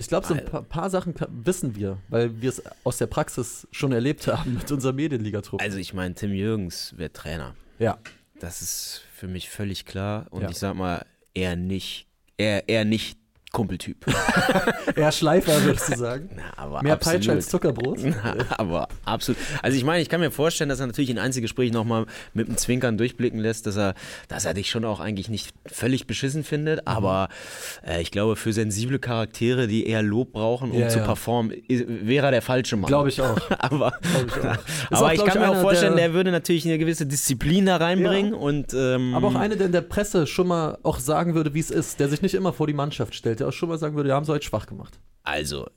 Ich 0.00 0.08
glaube, 0.08 0.26
so 0.26 0.32
ein 0.32 0.46
paar, 0.46 0.62
paar, 0.62 0.88
Sachen 0.88 1.14
wissen 1.28 1.76
wir, 1.76 1.98
weil 2.08 2.40
wir 2.40 2.48
es 2.48 2.62
aus 2.84 2.96
der 2.96 3.06
Praxis 3.06 3.68
schon 3.70 3.92
erlebt 3.92 4.26
haben 4.26 4.54
mit 4.54 4.72
unserer 4.72 4.94
Medienligatruppe. 4.94 5.62
Also 5.62 5.76
ich 5.76 5.92
meine, 5.92 6.14
Tim 6.14 6.32
Jürgens 6.32 6.94
wäre 6.96 7.12
Trainer. 7.12 7.54
Ja. 7.78 7.98
Das 8.40 8.62
ist 8.62 9.02
für 9.14 9.28
mich 9.28 9.50
völlig 9.50 9.84
klar. 9.84 10.26
Und 10.30 10.42
ja. 10.42 10.48
ich 10.48 10.56
sag 10.56 10.74
mal, 10.74 11.04
er 11.34 11.54
nicht, 11.54 12.06
er, 12.38 12.66
er 12.70 12.86
nicht 12.86 13.19
Kumpeltyp. 13.52 14.06
Eher 14.96 15.10
Schleifer, 15.10 15.62
würdest 15.64 15.92
du 15.92 15.96
sagen? 15.98 16.30
Na, 16.36 16.82
Mehr 16.82 16.94
absolut. 16.94 17.18
Peitsche 17.18 17.32
als 17.32 17.48
Zuckerbrot? 17.48 17.98
Na, 18.04 18.36
aber 18.58 18.88
absolut. 19.04 19.40
Also 19.60 19.76
ich 19.76 19.82
meine, 19.82 20.02
ich 20.02 20.08
kann 20.08 20.20
mir 20.20 20.30
vorstellen, 20.30 20.68
dass 20.68 20.78
er 20.78 20.86
natürlich 20.86 21.10
in 21.10 21.18
Einzelgesprächen 21.18 21.74
nochmal 21.74 22.06
mit 22.32 22.46
einem 22.46 22.56
Zwinkern 22.56 22.96
durchblicken 22.96 23.40
lässt, 23.40 23.66
dass 23.66 23.76
er, 23.76 23.94
dass 24.28 24.44
er 24.44 24.54
dich 24.54 24.70
schon 24.70 24.84
auch 24.84 25.00
eigentlich 25.00 25.28
nicht 25.28 25.50
völlig 25.66 26.06
beschissen 26.06 26.44
findet, 26.44 26.82
mhm. 26.82 26.88
aber 26.92 27.28
äh, 27.84 28.00
ich 28.00 28.12
glaube, 28.12 28.36
für 28.36 28.52
sensible 28.52 29.00
Charaktere, 29.00 29.66
die 29.66 29.84
eher 29.86 30.02
Lob 30.02 30.32
brauchen, 30.32 30.70
um 30.70 30.78
ja, 30.78 30.88
zu 30.88 31.00
ja. 31.00 31.04
performen, 31.04 31.52
wäre 31.68 32.26
er 32.26 32.30
der 32.30 32.42
falsche 32.42 32.76
Mann. 32.76 32.86
Glaube 32.86 33.08
ich 33.08 33.20
auch. 33.20 33.36
aber 33.58 33.92
ich, 34.00 34.32
auch. 34.44 34.58
aber 34.90 35.06
auch, 35.06 35.12
ich 35.12 35.24
kann 35.24 35.28
ich, 35.28 35.34
mir 35.34 35.50
auch 35.50 35.60
vorstellen, 35.60 35.96
der, 35.96 36.06
der, 36.08 36.14
würde 36.14 36.30
natürlich 36.30 36.64
eine 36.66 36.78
gewisse 36.78 37.04
Disziplin 37.04 37.66
da 37.66 37.78
reinbringen. 37.78 38.32
Ja. 38.32 38.38
Und, 38.38 38.74
ähm, 38.74 39.14
aber 39.16 39.28
auch 39.28 39.34
eine, 39.34 39.56
der 39.56 39.66
in 39.66 39.72
der 39.72 39.80
Presse 39.80 40.28
schon 40.28 40.46
mal 40.46 40.78
auch 40.84 41.00
sagen 41.00 41.34
würde, 41.34 41.52
wie 41.52 41.60
es 41.60 41.72
ist, 41.72 41.98
der 41.98 42.08
sich 42.08 42.22
nicht 42.22 42.34
immer 42.34 42.52
vor 42.52 42.68
die 42.68 42.74
Mannschaft 42.74 43.16
stellt 43.16 43.39
der 43.40 43.48
auch 43.48 43.52
schon 43.52 43.68
mal 43.68 43.78
sagen 43.78 43.96
würde, 43.96 44.10
ja, 44.10 44.14
haben 44.14 44.24
sie 44.24 44.32
heute 44.32 44.44
schwach 44.44 44.66
gemacht. 44.66 44.98
Also, 45.22 45.68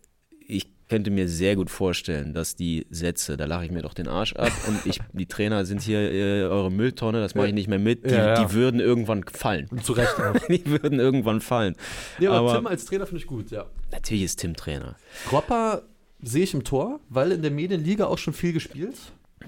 ich 0.47 0.67
könnte 0.89 1.09
mir 1.09 1.27
sehr 1.27 1.55
gut 1.55 1.69
vorstellen, 1.69 2.33
dass 2.33 2.55
die 2.55 2.85
Sätze, 2.89 3.37
da 3.37 3.45
lache 3.45 3.65
ich 3.65 3.71
mir 3.71 3.81
doch 3.81 3.93
den 3.93 4.07
Arsch 4.07 4.33
ab 4.33 4.51
und 4.67 4.85
ich, 4.85 4.99
die 5.13 5.25
Trainer 5.25 5.65
sind 5.65 5.81
hier 5.81 5.99
äh, 6.11 6.43
eure 6.43 6.71
Mülltonne, 6.71 7.19
das 7.19 7.35
mache 7.35 7.47
ich 7.47 7.53
nicht 7.53 7.67
mehr 7.67 7.79
mit, 7.79 8.05
die, 8.05 8.13
ja, 8.13 8.35
ja. 8.35 8.45
die, 8.45 8.53
würden 8.53 8.79
irgendwann 8.79 9.23
fallen. 9.23 9.67
Und 9.71 9.83
zu 9.83 9.93
Recht 9.93 10.19
auch. 10.19 10.35
die 10.47 10.65
würden 10.65 10.99
irgendwann 10.99 11.41
fallen. 11.41 11.75
Ja, 12.19 12.31
aber, 12.31 12.51
aber 12.51 12.59
Tim 12.59 12.67
als 12.67 12.85
Trainer 12.85 13.07
finde 13.07 13.21
ich 13.21 13.27
gut, 13.27 13.49
ja. 13.51 13.65
Natürlich 13.91 14.23
ist 14.23 14.39
Tim 14.39 14.55
Trainer. 14.55 14.95
Kropper 15.27 15.83
sehe 16.21 16.43
ich 16.43 16.53
im 16.53 16.63
Tor, 16.63 16.99
weil 17.09 17.31
in 17.31 17.41
der 17.41 17.51
Medienliga 17.51 18.05
auch 18.05 18.17
schon 18.17 18.33
viel 18.33 18.53
gespielt. 18.53 18.95
Auf 19.41 19.47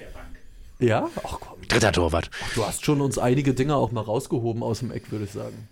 der 0.00 0.06
Bank. 0.06 0.40
Ja? 0.80 1.08
Ach 1.24 1.38
komm. 1.40 1.58
Dritter 1.68 1.92
Torwart. 1.92 2.30
Ach, 2.42 2.54
du 2.54 2.64
hast 2.64 2.84
schon 2.84 3.00
uns 3.00 3.18
einige 3.18 3.54
Dinge 3.54 3.76
auch 3.76 3.92
mal 3.92 4.00
rausgehoben 4.00 4.62
aus 4.62 4.80
dem 4.80 4.90
Eck, 4.90 5.12
würde 5.12 5.26
ich 5.26 5.30
sagen. 5.30 5.68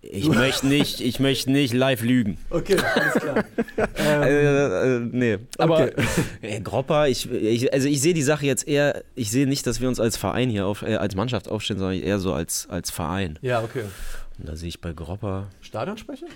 Ich 0.00 0.28
möchte 0.28 0.66
nicht, 0.66 1.00
ich 1.00 1.18
möchte 1.18 1.50
nicht 1.50 1.74
live 1.74 2.02
lügen. 2.02 2.38
Okay, 2.50 2.76
alles 2.94 3.14
klar. 3.14 3.44
ähm, 3.96 3.96
äh, 3.96 4.96
äh, 4.96 5.00
nee, 5.00 5.38
aber 5.58 5.84
okay. 5.84 5.92
äh, 6.42 6.60
Gropper, 6.60 7.08
ich, 7.08 7.30
ich, 7.30 7.72
also 7.72 7.88
ich 7.88 8.00
sehe 8.00 8.14
die 8.14 8.22
Sache 8.22 8.46
jetzt 8.46 8.68
eher, 8.68 9.02
ich 9.16 9.30
sehe 9.30 9.46
nicht, 9.46 9.66
dass 9.66 9.80
wir 9.80 9.88
uns 9.88 9.98
als 9.98 10.16
Verein 10.16 10.50
hier 10.50 10.66
auf, 10.66 10.82
äh, 10.82 10.94
als 10.94 11.16
Mannschaft 11.16 11.48
aufstellen, 11.48 11.80
sondern 11.80 12.00
eher 12.00 12.20
so 12.20 12.32
als, 12.32 12.68
als 12.70 12.90
Verein. 12.90 13.38
Ja, 13.42 13.62
okay. 13.62 13.84
Und 14.38 14.48
da 14.48 14.54
sehe 14.54 14.68
ich 14.68 14.80
bei 14.80 14.92
Gropper. 14.92 15.48
Stadionsprecher? 15.60 16.26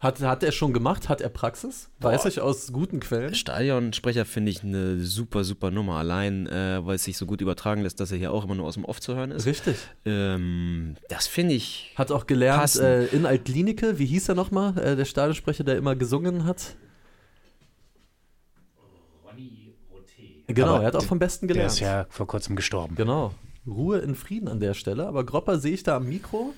Hat, 0.00 0.18
hat 0.22 0.42
er 0.42 0.50
schon 0.50 0.72
gemacht? 0.72 1.10
Hat 1.10 1.20
er 1.20 1.28
Praxis? 1.28 1.90
Weiß 1.98 2.22
Boah. 2.22 2.28
ich 2.28 2.40
aus 2.40 2.72
guten 2.72 3.00
Quellen. 3.00 3.34
Stadionsprecher 3.34 4.24
finde 4.24 4.50
ich 4.50 4.64
eine 4.64 4.98
super, 5.00 5.44
super 5.44 5.70
Nummer. 5.70 5.96
Allein, 5.96 6.46
äh, 6.46 6.80
weil 6.82 6.94
es 6.94 7.04
sich 7.04 7.18
so 7.18 7.26
gut 7.26 7.42
übertragen 7.42 7.82
lässt, 7.82 8.00
dass 8.00 8.10
er 8.10 8.16
hier 8.16 8.32
auch 8.32 8.44
immer 8.44 8.54
nur 8.54 8.64
aus 8.64 8.74
dem 8.74 8.86
Off 8.86 8.98
zu 8.98 9.14
hören 9.14 9.30
ist. 9.30 9.44
Richtig. 9.44 9.76
Ähm, 10.06 10.96
das 11.10 11.26
finde 11.26 11.52
ich. 11.52 11.92
Hat 11.96 12.12
auch 12.12 12.26
gelernt 12.26 12.76
äh, 12.76 13.08
in 13.08 13.26
Altklinike. 13.26 13.98
Wie 13.98 14.06
hieß 14.06 14.30
er 14.30 14.34
nochmal? 14.34 14.78
Äh, 14.78 14.96
der 14.96 15.04
Stadionsprecher, 15.04 15.64
der 15.64 15.76
immer 15.76 15.94
gesungen 15.96 16.46
hat. 16.46 16.76
Ronny 19.26 19.74
Roté. 19.92 20.44
Genau, 20.54 20.76
Aber 20.76 20.80
er 20.80 20.86
hat 20.86 20.96
auch 20.96 21.04
vom 21.04 21.18
Besten 21.18 21.46
gelernt. 21.46 21.72
Der 21.72 21.74
ist 21.74 21.80
ja 21.80 22.06
vor 22.08 22.26
kurzem 22.26 22.56
gestorben. 22.56 22.94
Genau. 22.94 23.34
Ruhe 23.66 23.98
in 23.98 24.14
Frieden 24.14 24.48
an 24.48 24.60
der 24.60 24.72
Stelle. 24.72 25.06
Aber 25.06 25.24
Gropper 25.24 25.58
sehe 25.58 25.74
ich 25.74 25.82
da 25.82 25.96
am 25.96 26.08
Mikro. 26.08 26.54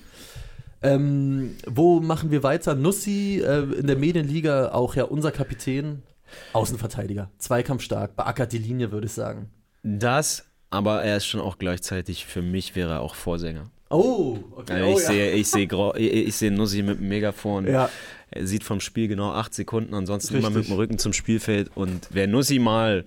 Ähm, 0.83 1.55
wo 1.65 1.99
machen 1.99 2.29
wir 2.31 2.43
weiter? 2.43 2.75
Nussi 2.75 3.41
äh, 3.43 3.63
in 3.79 3.87
der 3.87 3.97
Medienliga 3.97 4.71
auch 4.73 4.95
ja 4.95 5.05
unser 5.05 5.31
Kapitän, 5.31 6.03
Außenverteidiger, 6.51 7.29
zweikampfstark, 7.37 8.15
beackert 8.15 8.51
die 8.51 8.57
Linie, 8.57 8.91
würde 8.91 9.07
ich 9.07 9.13
sagen. 9.13 9.49
Das, 9.83 10.45
aber 10.69 11.03
er 11.03 11.17
ist 11.17 11.25
schon 11.25 11.41
auch 11.41 11.57
gleichzeitig, 11.57 12.25
für 12.25 12.41
mich 12.41 12.75
wäre 12.75 12.93
er 12.93 13.01
auch 13.01 13.15
Vorsänger. 13.15 13.69
Oh, 13.89 14.39
okay. 14.55 14.73
Also 14.73 14.85
ich, 14.87 14.95
oh, 14.95 14.99
sehe, 14.99 15.29
ja. 15.29 15.35
ich, 15.35 15.47
sehe, 15.47 15.97
ich 15.97 16.35
sehe 16.35 16.51
Nussi 16.51 16.81
mit 16.81 16.99
dem 16.99 17.07
Megafon. 17.07 17.67
Ja. 17.67 17.89
Er 18.35 18.47
sieht 18.47 18.63
vom 18.63 18.79
Spiel 18.79 19.07
genau 19.07 19.31
acht 19.31 19.53
Sekunden, 19.53 19.93
ansonsten 19.93 20.33
Richtig. 20.33 20.49
immer 20.49 20.57
mit 20.57 20.67
dem 20.67 20.75
Rücken 20.75 20.97
zum 20.97 21.13
Spielfeld. 21.13 21.69
Und 21.75 22.07
wer 22.09 22.27
Nussi 22.27 22.57
mal, 22.57 23.05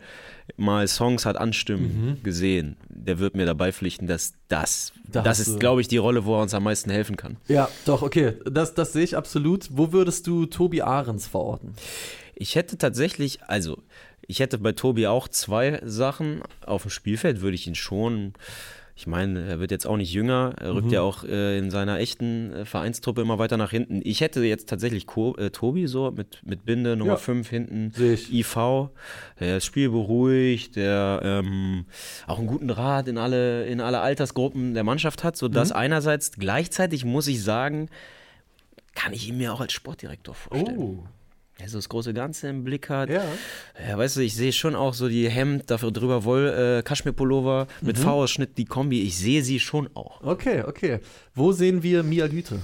mal 0.57 0.87
Songs 0.87 1.27
hat 1.27 1.37
anstimmen 1.37 2.11
mhm. 2.11 2.23
gesehen, 2.23 2.77
der 2.89 3.19
wird 3.19 3.35
mir 3.35 3.45
dabei 3.45 3.73
pflichten, 3.73 4.07
dass 4.07 4.35
das, 4.49 4.93
da 5.11 5.23
das 5.23 5.41
ist, 5.41 5.59
glaube 5.59 5.81
ich, 5.81 5.89
die 5.89 5.97
Rolle, 5.97 6.25
wo 6.25 6.37
er 6.37 6.43
uns 6.43 6.55
am 6.55 6.63
meisten 6.63 6.91
helfen 6.91 7.17
kann. 7.17 7.39
Ja, 7.49 7.69
doch, 7.87 8.03
okay. 8.03 8.35
Das, 8.45 8.75
das 8.75 8.93
sehe 8.93 9.03
ich 9.03 9.17
absolut. 9.17 9.69
Wo 9.73 9.93
würdest 9.93 10.29
du 10.29 10.47
Tobi 10.47 10.83
Ahrens 10.83 11.27
verorten? 11.27 11.75
Ich 12.37 12.55
hätte 12.55 12.79
tatsächlich, 12.79 13.43
also 13.45 13.79
ich 14.29 14.41
hätte 14.41 14.59
bei 14.59 14.73
Tobi 14.73 15.09
auch 15.09 15.27
zwei 15.27 15.81
Sachen. 15.85 16.43
Auf 16.65 16.83
dem 16.83 16.91
Spielfeld 16.91 17.41
würde 17.41 17.57
ich 17.57 17.67
ihn 17.67 17.75
schon 17.75 18.35
ich 18.99 19.07
meine, 19.07 19.47
er 19.47 19.61
wird 19.61 19.71
jetzt 19.71 19.87
auch 19.87 19.99
nicht 19.99 20.11
jünger, 20.11 20.55
er 20.59 20.75
rückt 20.75 20.87
mhm. 20.87 20.93
ja 20.95 21.03
auch 21.03 21.23
äh, 21.23 21.59
in 21.59 21.71
seiner 21.71 21.99
echten 21.99 22.53
äh, 22.55 22.65
Vereinstruppe 22.65 23.21
immer 23.21 23.39
weiter 23.39 23.59
nach 23.59 23.71
hinten. 23.71 24.01
Ich 24.03 24.23
hätte 24.23 24.43
jetzt 24.43 24.71
tatsächlich 24.71 25.07
Ko 25.07 25.37
äh, 25.37 25.51
Tobi 25.51 25.87
so 25.87 26.11
mit, 26.11 26.41
mit 26.47 26.65
Binde 26.65 26.97
Nummer 26.97 27.19
5 27.19 27.47
ja. 27.47 27.51
hinten, 27.51 27.93
IV, 27.99 28.57
der 29.39 29.59
ist 29.59 29.67
spielberuhigt, 29.67 30.77
der 30.77 31.21
ähm, 31.23 31.85
auch 32.27 32.39
einen 32.39 32.47
guten 32.47 32.71
Rat 32.71 33.07
in 33.09 33.19
alle, 33.19 33.67
in 33.67 33.83
alle 33.83 34.01
Altersgruppen 34.01 34.73
der 34.73 34.83
Mannschaft 34.83 35.25
hat, 35.25 35.37
sodass 35.37 35.71
mhm. 35.71 35.77
einerseits 35.77 36.33
gleichzeitig, 36.33 37.05
muss 37.05 37.27
ich 37.27 37.43
sagen, 37.43 37.91
kann 38.95 39.13
ich 39.13 39.29
ihn 39.29 39.37
mir 39.37 39.53
auch 39.53 39.61
als 39.61 39.75
Sportdirektor 39.75 40.35
vorstellen. 40.35 40.79
Oh 40.79 41.05
der 41.59 41.69
so 41.69 41.79
das 41.79 41.89
große 41.89 42.13
Ganze 42.13 42.49
im 42.49 42.65
Blick 42.65 42.89
hat. 42.89 43.09
Ja. 43.09 43.25
ja 43.89 43.97
weißt 43.97 44.17
du, 44.17 44.21
ich 44.21 44.35
sehe 44.35 44.53
schon 44.53 44.75
auch 44.75 44.95
so 44.95 45.09
die 45.09 45.29
Hemd, 45.29 45.71
dafür 45.71 45.91
drüber 45.91 46.25
Woll, 46.25 46.49
äh, 46.49 46.83
Kaschmirpullover 46.83 47.67
mit 47.81 47.99
mhm. 47.99 48.03
V-Ausschnitt, 48.03 48.59
die 48.59 48.67
Kombi. 48.67 49.03
Ich 49.03 49.17
sehe 49.17 49.43
sie 49.43 49.59
schon 49.61 49.89
auch. 49.95 50.23
Okay, 50.23 50.63
okay. 50.67 51.01
Wo 51.35 51.53
sehen 51.53 51.83
wir 51.83 52.03
Mia 52.03 52.27
Güte? 52.27 52.61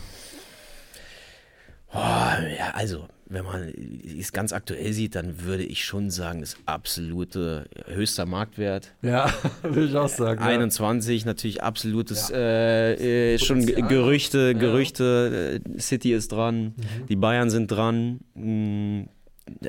Oh, 1.94 1.98
ja, 1.98 2.70
also, 2.74 3.06
wenn 3.32 3.44
man 3.44 3.72
es 4.18 4.32
ganz 4.32 4.52
aktuell 4.52 4.92
sieht, 4.92 5.14
dann 5.14 5.42
würde 5.42 5.64
ich 5.64 5.84
schon 5.84 6.10
sagen, 6.10 6.40
das 6.40 6.56
absolute 6.66 7.66
höchster 7.86 8.26
Marktwert. 8.26 8.92
Ja, 9.00 9.32
würde 9.62 9.86
ich 9.86 9.96
auch 9.96 10.08
sagen. 10.08 10.40
21 10.40 11.22
ja. 11.22 11.26
natürlich 11.26 11.62
absolutes, 11.62 12.28
ja. 12.28 12.36
äh, 12.36 13.34
äh, 13.34 13.38
schon 13.38 13.64
Gerüchte, 13.64 14.54
Gerüchte, 14.54 15.60
ja. 15.64 15.72
Äh, 15.74 15.80
City 15.80 16.12
ist 16.12 16.32
dran, 16.32 16.74
mhm. 16.76 17.06
die 17.08 17.16
Bayern 17.16 17.50
sind 17.50 17.70
dran. 17.70 18.20
Mh, 18.34 18.44
mm, 18.44 19.08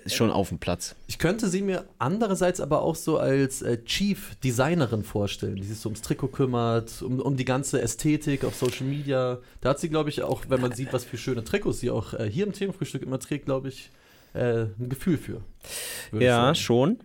schon 0.07 0.31
auf 0.31 0.49
dem 0.49 0.59
Platz. 0.59 0.95
Ich 1.07 1.17
könnte 1.17 1.47
sie 1.47 1.61
mir 1.61 1.85
andererseits 1.99 2.59
aber 2.61 2.81
auch 2.81 2.95
so 2.95 3.17
als 3.17 3.61
äh, 3.61 3.83
Chief 3.83 4.35
Designerin 4.43 5.03
vorstellen, 5.03 5.55
die 5.55 5.63
sich 5.63 5.77
so 5.77 5.89
ums 5.89 6.01
Trikot 6.01 6.29
kümmert, 6.29 7.01
um, 7.01 7.19
um 7.19 7.37
die 7.37 7.45
ganze 7.45 7.81
Ästhetik 7.81 8.43
auf 8.43 8.55
Social 8.55 8.85
Media. 8.85 9.39
Da 9.61 9.69
hat 9.69 9.79
sie, 9.79 9.89
glaube 9.89 10.09
ich, 10.09 10.21
auch, 10.21 10.45
wenn 10.49 10.61
man 10.61 10.73
sieht, 10.73 10.93
was 10.93 11.05
für 11.05 11.17
schöne 11.17 11.43
Trikots 11.43 11.79
sie 11.79 11.89
auch 11.89 12.13
äh, 12.13 12.29
hier 12.29 12.45
im 12.45 12.53
Themenfrühstück 12.53 13.01
immer 13.03 13.19
trägt, 13.19 13.45
glaube 13.45 13.69
ich, 13.69 13.89
äh, 14.33 14.65
ein 14.79 14.89
Gefühl 14.89 15.17
für. 15.17 15.41
Ja, 16.11 16.55
schon. 16.55 16.99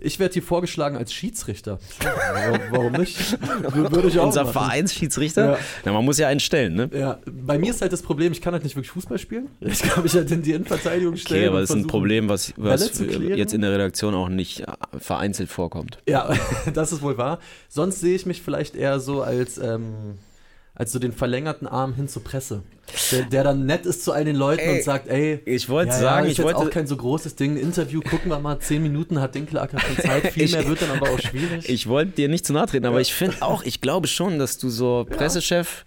Ich 0.00 0.18
werde 0.18 0.34
hier 0.34 0.42
vorgeschlagen 0.42 0.96
als 0.96 1.12
Schiedsrichter. 1.12 1.78
Warum, 2.00 2.60
warum 2.70 2.92
nicht? 2.92 3.38
Würde 3.74 4.08
ich 4.08 4.18
auch 4.18 4.26
Unser 4.26 4.44
machen. 4.44 4.52
Vereinsschiedsrichter? 4.52 5.52
Ja. 5.52 5.58
Na, 5.84 5.92
man 5.92 6.04
muss 6.04 6.18
ja 6.18 6.28
einen 6.28 6.40
stellen, 6.40 6.74
ne? 6.74 6.90
Ja, 6.92 7.18
bei 7.26 7.58
mir 7.58 7.70
ist 7.70 7.80
halt 7.80 7.92
das 7.92 8.02
Problem, 8.02 8.32
ich 8.32 8.40
kann 8.40 8.52
halt 8.52 8.64
nicht 8.64 8.76
wirklich 8.76 8.90
Fußball 8.92 9.18
spielen. 9.18 9.48
Ich 9.60 9.82
kann 9.82 10.02
mich 10.02 10.14
halt 10.14 10.30
in 10.30 10.42
die 10.42 10.52
Innenverteidigung 10.52 11.16
stellen. 11.16 11.40
Okay, 11.40 11.48
aber 11.48 11.60
das 11.60 11.70
ist 11.70 11.76
ein 11.76 11.86
Problem, 11.86 12.28
was, 12.28 12.52
was 12.56 13.00
jetzt 13.00 13.54
in 13.54 13.60
der 13.60 13.72
Redaktion 13.72 14.14
auch 14.14 14.28
nicht 14.28 14.60
äh, 14.60 14.66
vereinzelt 14.98 15.48
vorkommt. 15.48 15.98
Ja, 16.08 16.32
das 16.74 16.92
ist 16.92 17.02
wohl 17.02 17.18
wahr. 17.18 17.40
Sonst 17.68 18.00
sehe 18.00 18.14
ich 18.14 18.26
mich 18.26 18.42
vielleicht 18.42 18.76
eher 18.76 19.00
so 19.00 19.22
als. 19.22 19.58
Ähm, 19.58 20.18
als 20.78 20.92
so 20.92 20.98
den 21.00 21.12
verlängerten 21.12 21.66
Arm 21.66 21.94
hin 21.94 22.08
zur 22.08 22.22
Presse. 22.22 22.62
Der, 23.10 23.24
der 23.24 23.44
dann 23.44 23.66
nett 23.66 23.84
ist 23.84 24.02
zu 24.02 24.12
all 24.12 24.24
den 24.24 24.36
Leuten 24.36 24.62
ey, 24.62 24.78
und 24.78 24.82
sagt, 24.82 25.08
ey, 25.08 25.40
ich 25.44 25.68
wollte 25.68 25.90
ja, 25.90 25.98
sagen, 25.98 26.24
ja, 26.24 26.30
ist 26.30 26.38
ich 26.38 26.44
wollte 26.44 26.58
auch 26.58 26.70
kein 26.70 26.86
so 26.86 26.96
großes 26.96 27.34
Ding. 27.34 27.58
Interview, 27.58 28.00
gucken 28.00 28.30
wir 28.30 28.38
mal, 28.38 28.58
zehn 28.60 28.82
Minuten 28.82 29.20
hat 29.20 29.34
Dinklacker 29.34 29.78
schon 29.78 29.96
Zeit, 29.98 30.26
viel 30.32 30.44
ich, 30.44 30.52
mehr 30.52 30.66
wird 30.66 30.80
dann 30.80 30.92
aber 30.92 31.10
auch 31.10 31.18
schwierig. 31.18 31.68
Ich 31.68 31.86
wollte 31.86 32.12
dir 32.12 32.28
nicht 32.28 32.46
zu 32.46 32.52
nahe 32.52 32.66
treten, 32.66 32.86
aber 32.86 32.96
ja. 32.96 33.02
ich 33.02 33.12
finde 33.12 33.42
auch, 33.42 33.62
ich 33.62 33.80
glaube 33.80 34.06
schon, 34.06 34.38
dass 34.38 34.56
du 34.56 34.70
so 34.70 35.06
Pressechef 35.10 35.84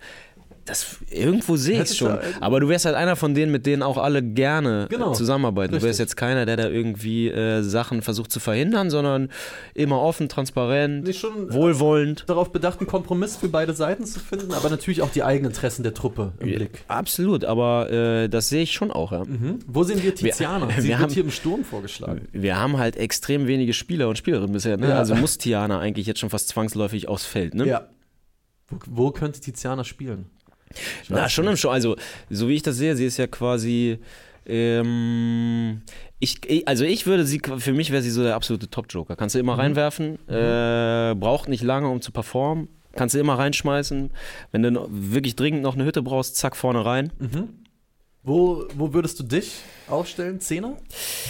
das 0.66 0.98
irgendwo 1.10 1.56
sehe 1.56 1.82
ich 1.82 1.92
es 1.92 1.98
schon. 1.98 2.18
Aber 2.40 2.60
du 2.60 2.70
wärst 2.70 2.86
halt 2.86 2.96
einer 2.96 3.16
von 3.16 3.34
denen, 3.34 3.52
mit 3.52 3.66
denen 3.66 3.82
auch 3.84 3.98
alle 3.98 4.22
gerne 4.22 4.88
genau. 4.90 5.14
zusammenarbeiten. 5.14 5.74
Richtig. 5.74 5.82
Du 5.82 5.88
wärst 5.88 6.00
jetzt 6.00 6.18
keiner, 6.18 6.46
der 6.46 6.58
da 6.58 6.68
irgendwie 6.68 7.30
äh, 7.30 7.62
Sachen 7.64 8.02
versucht 8.02 8.32
zu 8.32 8.40
verhindern, 8.40 8.90
sondern 8.90 9.30
immer 9.74 10.02
offen, 10.02 10.30
transparent, 10.30 11.06
nee, 11.06 11.14
schon, 11.14 11.50
äh, 11.50 11.54
wohlwollend. 11.54 12.22
Äh, 12.22 12.26
darauf 12.28 12.52
bedacht, 12.52 12.80
einen 12.80 12.88
Kompromiss 12.88 13.38
für 13.38 13.50
beide 13.50 13.74
Seiten 13.74 14.06
zu 14.06 14.20
finden, 14.20 14.54
aber 14.54 14.70
natürlich 14.70 15.02
auch 15.02 15.10
die 15.10 15.24
eigenen 15.24 15.52
Interessen 15.52 15.84
der 15.84 15.94
Truppe 15.94 16.34
im 16.40 16.54
Blick. 16.54 16.84
Absolut, 16.88 17.44
aber 17.46 17.90
äh, 17.90 18.30
das 18.30 18.50
sehe 18.50 18.64
ich 18.64 18.72
schon 18.72 18.92
auch. 18.92 19.12
Ja. 19.12 19.26
Mhm. 19.26 19.60
Wo 19.68 19.84
sehen 19.84 20.02
wir 20.04 20.14
Tiziana? 20.14 20.68
Wir, 20.68 20.76
Sie 20.82 20.88
wir 20.90 20.90
wird 20.90 21.00
haben, 21.00 21.14
hier 21.14 21.24
im 21.24 21.32
Sturm 21.32 21.64
vorgeschlagen. 21.64 22.28
Wir 22.32 22.58
haben 22.58 22.78
halt 22.78 22.98
extrem 22.98 23.48
wenige 23.48 23.74
Spieler 23.74 24.10
und 24.10 24.18
Spielerinnen 24.18 24.54
bisher. 24.54 24.78
Ne? 24.78 24.90
Ja. 24.90 24.98
Also 24.98 25.16
muss 25.16 25.38
Tiana 25.38 25.80
eigentlich 25.80 26.08
jetzt 26.08 26.20
schon 26.20 26.30
fast 26.30 26.50
zwangsläufig 26.50 27.08
aufs 27.08 27.26
Feld. 27.26 27.56
Ne? 27.56 27.68
Ja. 27.68 27.88
Wo, 28.68 28.78
wo 28.88 29.12
könnte 29.12 29.40
Tiziana 29.40 29.84
spielen? 29.84 30.26
Na, 31.10 31.30
schon 31.30 31.48
im 31.48 31.58
Show. 31.58 31.70
Also, 31.70 31.96
so 32.30 32.48
wie 32.48 32.56
ich 32.56 32.64
das 32.64 32.78
sehe, 32.78 32.96
sie 32.96 33.06
ist 33.06 33.18
ja 33.18 33.28
quasi. 33.28 34.00
Ähm, 34.46 35.82
ich, 36.20 36.68
also 36.68 36.84
ich 36.84 37.06
würde 37.06 37.26
sie, 37.26 37.42
für 37.58 37.74
mich 37.74 37.92
wäre 37.92 38.02
sie 38.02 38.12
so 38.12 38.24
der 38.24 38.36
absolute 38.36 38.70
Top-Joker. 38.70 39.16
Kannst 39.16 39.36
du 39.36 39.40
immer 39.40 39.54
mhm. 39.54 39.60
reinwerfen, 39.60 40.12
mhm. 40.28 40.34
Äh, 40.34 41.16
braucht 41.16 41.50
nicht 41.50 41.64
lange, 41.64 41.90
um 41.90 42.02
zu 42.02 42.12
performen. 42.12 42.68
Kannst 42.94 43.16
du 43.16 43.20
immer 43.20 43.38
reinschmeißen. 43.38 44.12
Wenn 44.52 44.64
du 44.64 44.88
wirklich 44.90 45.36
dringend 45.36 45.62
noch 45.64 45.76
eine 45.76 45.86
Hütte 45.86 46.02
brauchst, 46.02 46.36
zack, 46.36 46.56
vorne 46.56 46.86
rein. 46.86 47.12
Mhm. 47.20 47.50
Wo, 48.24 48.66
wo 48.76 48.94
würdest 48.94 49.20
du 49.20 49.24
dich 49.24 49.64
aufstellen? 49.88 50.40
Zehner? 50.40 50.78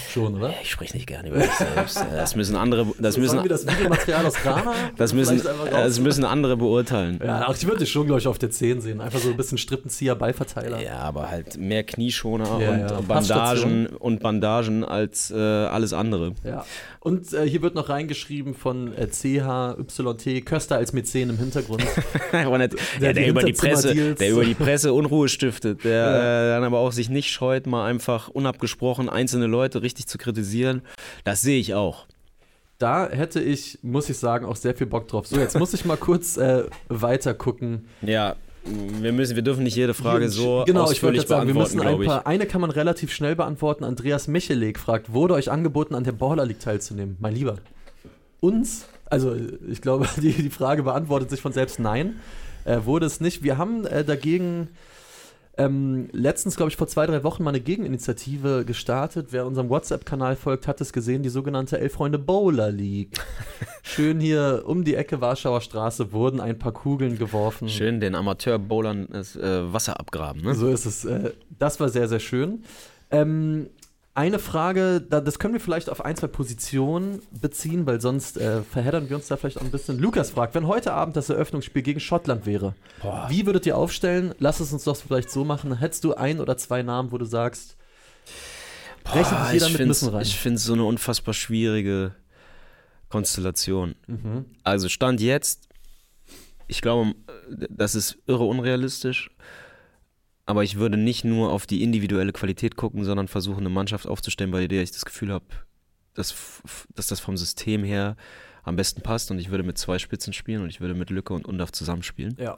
Schon, 0.10 0.36
oder? 0.36 0.54
Ich 0.62 0.72
spreche 0.72 0.94
nicht 0.94 1.08
gerne 1.08 1.30
über 1.30 1.38
mich 1.38 1.52
selbst. 1.52 2.06
Das 2.12 2.36
müssen 2.36 2.58
andere. 2.58 2.86
Das 3.00 3.16
so 3.16 3.22
müssen, 3.22 3.48
das 3.48 3.66
Videomaterial 3.66 4.26
aus 4.26 4.34
Ghana? 4.44 4.74
Das 4.98 5.14
müssen, 5.14 5.42
das 5.72 6.00
müssen 6.02 6.26
andere 6.26 6.58
beurteilen. 6.58 7.20
Ja, 7.24 7.48
auch 7.48 7.56
ich 7.56 7.66
würde 7.66 7.80
dich 7.80 7.92
schon, 7.92 8.08
glaube 8.08 8.20
ich, 8.20 8.28
auf 8.28 8.38
der 8.40 8.52
10 8.52 8.82
sehen. 8.82 9.00
Einfach 9.00 9.20
so 9.20 9.30
ein 9.30 9.38
bisschen 9.38 9.58
Strippenzieher, 9.58 10.16
Beiverteiler. 10.16 10.82
Ja, 10.82 11.00
aber 11.00 11.32
halt 11.32 11.58
mehr 11.58 11.84
Knieschoner 11.84 12.60
ja, 12.60 12.72
und, 12.72 12.80
ja. 12.80 13.02
Bandagen, 13.08 13.88
und 13.88 14.22
Bandagen 14.22 14.84
als 14.84 15.32
äh, 15.32 15.38
alles 15.38 15.94
andere. 15.94 16.34
Ja. 16.44 16.66
Und 17.00 17.34
äh, 17.34 17.50
hier 17.50 17.62
wird 17.62 17.74
noch 17.74 17.90
reingeschrieben 17.90 18.54
von 18.54 18.94
äh, 18.96 19.08
CHYT, 19.08 20.46
Köster 20.46 20.76
als 20.76 20.94
Mäzen 20.94 21.32
im 21.32 21.38
Hintergrund. 21.38 21.84
der, 22.32 22.70
ja, 23.00 23.14
der, 23.14 23.28
über 23.28 23.44
die 23.44 23.54
Presse, 23.54 24.14
der 24.14 24.30
über 24.30 24.46
die 24.46 24.54
Presse 24.54 24.94
Unruhe 24.94 25.28
stiftet, 25.30 25.84
der 25.84 25.92
ja. 25.92 26.18
äh, 26.18 26.50
dann 26.56 26.64
aber 26.66 26.81
auch 26.82 26.92
sich 26.92 27.10
nicht 27.10 27.30
scheut, 27.30 27.68
mal 27.68 27.86
einfach 27.86 28.28
unabgesprochen 28.28 29.10
einzelne 29.10 29.48
Leute 29.48 29.82
richtig 29.82 30.08
zu 30.08 30.18
kritisieren. 30.18 30.82
Das 31.24 31.42
sehe 31.42 31.60
ich 31.60 31.74
auch 31.74 32.06
da 32.82 33.08
hätte 33.10 33.40
ich, 33.40 33.78
muss 33.84 34.10
ich 34.10 34.18
sagen, 34.18 34.46
auch 34.46 34.56
sehr 34.56 34.74
viel 34.74 34.88
Bock 34.88 35.08
drauf. 35.08 35.28
So, 35.28 35.38
jetzt 35.38 35.58
muss 35.58 35.74
ich 35.74 35.86
mal 35.86 35.98
kurz 35.98 36.38
äh, 36.38 36.64
weiter 36.90 37.34
gucken. 37.34 37.86
Ja, 38.02 38.36
wir 38.64 39.12
müssen, 39.12 39.36
wir 39.36 39.44
dürfen 39.44 39.64
nicht 39.64 39.76
jede 39.76 39.94
Frage 39.94 40.30
so 40.30 40.64
genau, 40.66 40.84
ausführlich 40.84 41.24
ich 41.24 41.28
sagen, 41.28 41.48
wir 41.48 41.54
müssen 41.54 41.82
ein 41.82 42.06
paar, 42.06 42.28
Eine 42.28 42.46
kann 42.46 42.62
man 42.62 42.70
relativ 42.70 43.12
schnell 43.12 43.36
beantworten. 43.36 43.84
Andreas 43.84 44.28
Michelik 44.28 44.80
fragt, 44.80 45.14
wurde 45.14 45.34
euch 45.34 45.52
angeboten, 45.52 45.96
an 45.96 46.04
der 46.04 46.12
Baller 46.12 46.46
League 46.46 46.60
teilzunehmen? 46.60 47.18
Mein 47.20 47.34
Lieber. 47.34 47.58
Uns? 48.40 48.86
Also 49.06 49.36
ich 49.70 49.82
glaube, 49.82 50.08
die, 50.18 50.34
die 50.34 50.50
Frage 50.50 50.84
beantwortet 50.84 51.30
sich 51.30 51.42
von 51.42 51.54
selbst 51.54 51.80
nein. 51.80 52.20
Äh, 52.66 52.80
wurde 52.86 53.08
es 53.08 53.20
nicht. 53.20 53.44
Wir 53.44 53.58
haben 53.58 53.86
äh, 53.86 54.04
dagegen 54.04 54.70
ähm, 55.58 56.08
letztens, 56.14 56.56
glaube 56.56 56.70
ich, 56.70 56.78
vor 56.78 56.88
zwei, 56.88 57.06
drei 57.06 57.24
Wochen 57.24 57.44
mal 57.44 57.50
eine 57.50 57.60
Gegeninitiative 57.60 58.64
gestartet. 58.66 59.28
Wer 59.32 59.46
unserem 59.46 59.70
WhatsApp-Kanal 59.70 60.38
folgt, 60.38 60.68
hat 60.68 60.80
es 60.80 60.94
gesehen, 60.94 61.24
die 61.24 61.30
sogenannte 61.30 61.78
Elf-Freunde 61.78 62.20
Bowler 62.20 62.72
League. 62.72 63.20
Schön 63.84 64.22
hier 64.22 64.64
um 64.66 64.86
die 64.86 64.96
Ecke 64.96 65.20
Warschauer 65.20 65.60
Straße 65.60 66.14
wurden 66.14 66.40
ein 66.40 66.58
paar 66.58 66.72
Kugeln 66.72 67.18
geworfen. 67.18 67.68
Schön 67.68 68.00
den 68.00 68.16
Amateur-Bowlern 68.16 69.10
äh, 69.12 69.74
Wasser 69.74 70.00
abgraben. 70.00 70.42
Ne? 70.42 70.56
So 70.56 70.70
ist 70.70 70.86
es. 70.86 71.04
Äh, 71.04 71.32
das 71.60 71.80
war 71.82 71.90
sehr, 71.90 72.08
sehr 72.08 72.20
schön. 72.20 72.64
Ähm, 73.12 73.70
eine 74.14 74.40
Frage, 74.40 75.00
das 75.02 75.40
können 75.40 75.54
wir 75.54 75.62
vielleicht 75.62 75.90
auf 75.90 76.04
ein, 76.04 76.18
zwei 76.18 76.28
Positionen 76.28 77.22
beziehen, 77.32 77.86
weil 77.86 78.02
sonst 78.02 78.38
äh, 78.38 78.62
verheddern 78.62 79.10
wir 79.10 79.16
uns 79.16 79.28
da 79.28 79.38
vielleicht 79.38 79.58
auch 79.58 79.62
ein 79.62 79.72
bisschen. 79.72 80.00
Lukas 80.00 80.32
fragt, 80.32 80.54
wenn 80.54 80.68
heute 80.68 80.94
Abend 80.94 81.16
das 81.16 81.30
Eröffnungsspiel 81.30 81.82
gegen 81.82 82.00
Schottland 82.02 82.46
wäre, 82.46 82.76
Boah. 83.02 83.28
wie 83.30 83.46
würdet 83.46 83.66
ihr 83.66 83.78
aufstellen? 83.78 84.36
Lass 84.40 84.60
es 84.60 84.74
uns 84.74 84.84
doch 84.84 84.98
vielleicht 84.98 85.30
so 85.30 85.46
machen. 85.46 85.78
Hättest 85.78 86.04
du 86.04 86.14
ein 86.14 86.42
oder 86.42 86.58
zwei 86.58 86.84
Namen, 86.84 87.12
wo 87.14 87.18
du 87.18 87.26
sagst, 87.26 87.78
rechnet 89.06 89.46
sich 89.46 89.54
jeder 89.54 89.70
mit 89.70 89.88
müssen 89.88 90.10
rein? 90.10 90.24
Ich 90.24 90.38
finde 90.38 90.58
es 90.58 90.66
so 90.66 90.74
eine 90.74 90.84
unfassbar 90.84 91.34
schwierige 91.34 92.14
Konstellation. 93.08 93.96
Mhm. 94.08 94.46
Also 94.64 94.90
Stand 94.90 95.22
jetzt, 95.22 95.70
ich 96.68 96.82
glaube, 96.82 97.14
das 97.70 97.96
ist 97.96 98.18
irre 98.28 98.44
unrealistisch. 98.44 99.32
Aber 100.52 100.66
ich 100.66 100.76
würde 100.76 100.98
nicht 100.98 101.24
nur 101.24 101.50
auf 101.50 101.66
die 101.66 101.82
individuelle 101.82 102.34
Qualität 102.34 102.76
gucken, 102.76 103.06
sondern 103.06 103.30
versuchen, 103.30 103.62
eine 103.62 103.70
Mannschaft 103.70 104.06
aufzustellen, 104.06 104.52
bei 104.52 104.68
der 104.68 104.84
ich 104.84 104.92
das 104.92 105.06
Gefühl 105.06 105.32
habe, 105.32 105.46
dass, 106.14 106.62
dass 106.94 107.08
das 107.08 107.22
vom 107.22 107.38
System 107.38 107.86
her 107.86 108.18
am 108.64 108.76
besten 108.76 109.02
passt. 109.02 109.32
Und 109.32 109.40
ich 109.40 109.50
würde 109.50 109.64
mit 109.64 109.78
zwei 109.78 109.98
Spitzen 109.98 110.34
spielen 110.34 110.62
und 110.62 110.68
ich 110.70 110.82
würde 110.82 110.94
mit 110.94 111.10
Lücke 111.10 111.34
und 111.34 111.46
Undaf 111.46 111.72
zusammenspielen. 111.72 112.36
Ja. 112.38 112.58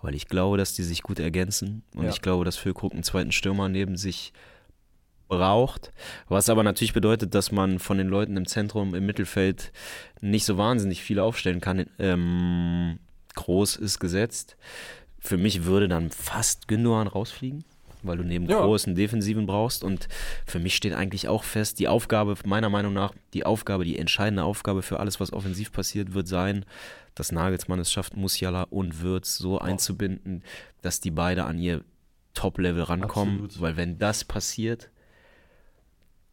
Weil 0.00 0.14
ich 0.14 0.28
glaube, 0.28 0.56
dass 0.56 0.72
die 0.72 0.82
sich 0.82 1.02
gut 1.02 1.18
ergänzen. 1.18 1.82
Und 1.94 2.04
ja. 2.04 2.08
ich 2.08 2.22
glaube, 2.22 2.46
dass 2.46 2.56
Füllkrug 2.56 2.94
einen 2.94 3.02
zweiten 3.02 3.32
Stürmer 3.32 3.68
neben 3.68 3.98
sich 3.98 4.32
braucht. 5.28 5.90
Was 6.28 6.48
aber 6.48 6.62
natürlich 6.62 6.94
bedeutet, 6.94 7.34
dass 7.34 7.52
man 7.52 7.80
von 7.80 7.98
den 7.98 8.08
Leuten 8.08 8.38
im 8.38 8.46
Zentrum, 8.46 8.94
im 8.94 9.04
Mittelfeld 9.04 9.72
nicht 10.22 10.46
so 10.46 10.56
wahnsinnig 10.56 11.02
viel 11.02 11.18
aufstellen 11.18 11.60
kann. 11.60 11.84
Ähm, 11.98 12.98
groß 13.34 13.76
ist 13.76 13.98
gesetzt. 13.98 14.56
Für 15.26 15.36
mich 15.36 15.64
würde 15.64 15.88
dann 15.88 16.10
fast 16.10 16.68
Gündogan 16.68 17.08
rausfliegen, 17.08 17.64
weil 18.02 18.16
du 18.16 18.22
neben 18.22 18.48
ja. 18.48 18.60
großen 18.60 18.94
Defensiven 18.94 19.44
brauchst. 19.44 19.82
Und 19.82 20.08
für 20.46 20.60
mich 20.60 20.76
steht 20.76 20.94
eigentlich 20.94 21.26
auch 21.26 21.42
fest, 21.42 21.80
die 21.80 21.88
Aufgabe, 21.88 22.36
meiner 22.44 22.70
Meinung 22.70 22.92
nach, 22.92 23.12
die 23.34 23.44
Aufgabe, 23.44 23.84
die 23.84 23.98
entscheidende 23.98 24.44
Aufgabe 24.44 24.82
für 24.82 25.00
alles, 25.00 25.18
was 25.18 25.32
offensiv 25.32 25.72
passiert, 25.72 26.14
wird 26.14 26.28
sein, 26.28 26.64
dass 27.16 27.32
Nagelsmann 27.32 27.80
es 27.80 27.90
schafft, 27.90 28.16
Musiala 28.16 28.68
und 28.70 29.00
Würz 29.00 29.36
so 29.36 29.58
einzubinden, 29.58 30.44
dass 30.82 31.00
die 31.00 31.10
beide 31.10 31.44
an 31.44 31.58
ihr 31.58 31.82
Top-Level 32.34 32.84
rankommen. 32.84 33.44
Absolut. 33.46 33.60
Weil 33.60 33.76
wenn 33.76 33.98
das 33.98 34.22
passiert, 34.24 34.90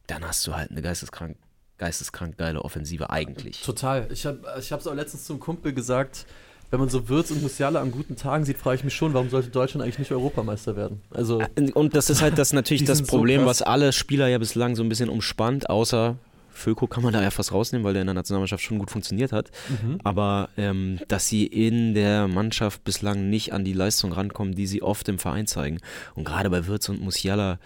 dann 0.05 0.23
hast 0.23 0.45
du 0.45 0.53
halt 0.53 0.69
eine 0.69 0.83
geisteskrank, 0.83 1.37
geisteskrank 1.79 2.37
geile 2.37 2.61
Offensive 2.61 3.09
eigentlich. 3.09 3.63
Total. 3.63 4.11
Ich 4.11 4.27
habe 4.27 4.43
es 4.59 4.85
auch 4.85 4.93
letztens 4.93 5.25
zum 5.25 5.39
Kumpel 5.39 5.73
gesagt, 5.73 6.27
wenn 6.73 6.79
man 6.79 6.89
so 6.89 7.07
Würz 7.07 7.29
und 7.29 7.43
Musiala 7.43 7.79
an 7.81 7.91
guten 7.91 8.15
Tagen 8.15 8.45
sieht, 8.45 8.57
frage 8.57 8.77
ich 8.77 8.83
mich 8.83 8.95
schon, 8.95 9.13
warum 9.13 9.29
sollte 9.29 9.49
Deutschland 9.49 9.83
eigentlich 9.83 9.99
nicht 9.99 10.11
Europameister 10.11 10.75
werden? 10.75 11.03
Also 11.11 11.39
äh, 11.39 11.71
und 11.71 11.95
das 11.95 12.09
ist 12.09 12.23
halt 12.23 12.39
das 12.39 12.51
natürlich 12.53 12.83
das 12.83 13.03
Problem, 13.03 13.41
so 13.41 13.45
was 13.45 13.61
alle 13.61 13.93
Spieler 13.93 14.27
ja 14.27 14.39
bislang 14.39 14.75
so 14.75 14.81
ein 14.81 14.89
bisschen 14.89 15.09
umspannt, 15.09 15.69
außer 15.69 16.15
Föko 16.49 16.87
kann 16.87 17.03
man 17.03 17.13
da 17.13 17.21
ja 17.21 17.29
fast 17.29 17.51
rausnehmen, 17.51 17.85
weil 17.85 17.93
der 17.93 18.01
in 18.01 18.07
der 18.07 18.15
Nationalmannschaft 18.15 18.63
schon 18.63 18.79
gut 18.79 18.89
funktioniert 18.89 19.31
hat. 19.31 19.51
Mhm. 19.69 19.99
Aber 20.03 20.49
ähm, 20.57 20.97
dass 21.07 21.27
sie 21.27 21.45
in 21.45 21.93
der 21.93 22.27
Mannschaft 22.27 22.83
bislang 22.83 23.29
nicht 23.29 23.53
an 23.53 23.63
die 23.63 23.73
Leistung 23.73 24.11
rankommen, 24.11 24.55
die 24.55 24.65
sie 24.65 24.81
oft 24.81 25.07
im 25.09 25.19
Verein 25.19 25.45
zeigen. 25.45 25.77
Und 26.15 26.23
gerade 26.23 26.49
bei 26.49 26.65
Würz 26.65 26.89
und 26.89 26.99
Musiala, 27.01 27.59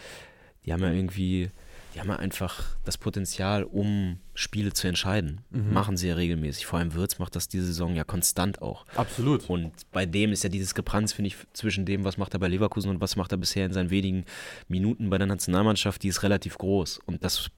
die 0.65 0.73
haben 0.73 0.81
ja 0.81 0.91
irgendwie, 0.91 1.49
die 1.97 2.01
haben 2.01 2.09
ja 2.09 2.17
einfach 2.17 2.63
das 2.85 2.95
Potenzial, 2.99 3.63
um 3.63 4.19
Spiele 4.35 4.71
zu 4.71 4.87
entscheiden. 4.87 5.41
Mhm. 5.49 5.73
Machen 5.73 5.97
sie 5.97 6.09
ja 6.09 6.13
regelmäßig. 6.13 6.67
Vor 6.67 6.77
allem 6.77 6.93
Würz 6.93 7.17
macht 7.17 7.35
das 7.35 7.47
diese 7.47 7.65
Saison 7.65 7.95
ja 7.95 8.03
konstant 8.03 8.61
auch. 8.61 8.85
Absolut. 8.95 9.49
Und 9.49 9.71
bei 9.91 10.05
dem 10.05 10.31
ist 10.31 10.43
ja 10.43 10.49
dieses 10.49 10.67
Diskrepanz, 10.67 11.13
finde 11.13 11.29
ich, 11.29 11.37
zwischen 11.53 11.87
dem, 11.87 12.03
was 12.03 12.17
macht 12.17 12.35
er 12.35 12.39
bei 12.39 12.49
Leverkusen 12.49 12.91
und 12.91 13.01
was 13.01 13.15
macht 13.15 13.31
er 13.31 13.39
bisher 13.39 13.65
in 13.65 13.73
seinen 13.73 13.89
wenigen 13.89 14.25
Minuten 14.67 15.09
bei 15.09 15.17
der 15.17 15.25
Nationalmannschaft, 15.25 16.03
die 16.03 16.09
ist 16.09 16.21
relativ 16.21 16.59
groß. 16.59 16.99
Und 17.07 17.23
das, 17.23 17.49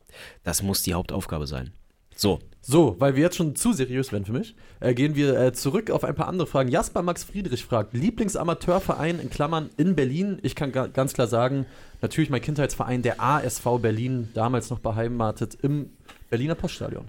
das 0.43 0.63
muss 0.63 0.83
die 0.83 0.93
Hauptaufgabe 0.93 1.45
sein. 1.45 1.73
So. 2.19 2.39
So, 2.61 2.97
weil 2.99 3.15
wir 3.15 3.23
jetzt 3.23 3.37
schon 3.37 3.55
zu 3.55 3.71
seriös 3.71 4.11
werden 4.11 4.25
für 4.25 4.33
mich, 4.33 4.53
äh, 4.81 4.93
gehen 4.93 5.15
wir 5.15 5.39
äh, 5.39 5.53
zurück 5.53 5.89
auf 5.89 6.03
ein 6.03 6.13
paar 6.13 6.27
andere 6.27 6.45
Fragen. 6.45 6.69
Jasper 6.69 7.01
Max 7.01 7.23
Friedrich 7.23 7.63
fragt: 7.63 7.93
Lieblingsamateurverein 7.93 9.19
in 9.19 9.29
Klammern 9.29 9.69
in 9.77 9.95
Berlin. 9.95 10.37
Ich 10.43 10.55
kann 10.55 10.73
ga 10.73 10.87
ganz 10.87 11.13
klar 11.13 11.27
sagen, 11.27 11.65
natürlich 12.01 12.29
mein 12.29 12.41
Kindheitsverein, 12.41 13.01
der 13.01 13.21
ASV 13.21 13.79
Berlin, 13.81 14.27
damals 14.33 14.69
noch 14.69 14.79
beheimatet 14.79 15.57
im 15.61 15.91
Berliner 16.29 16.55
Poststadion. 16.55 17.05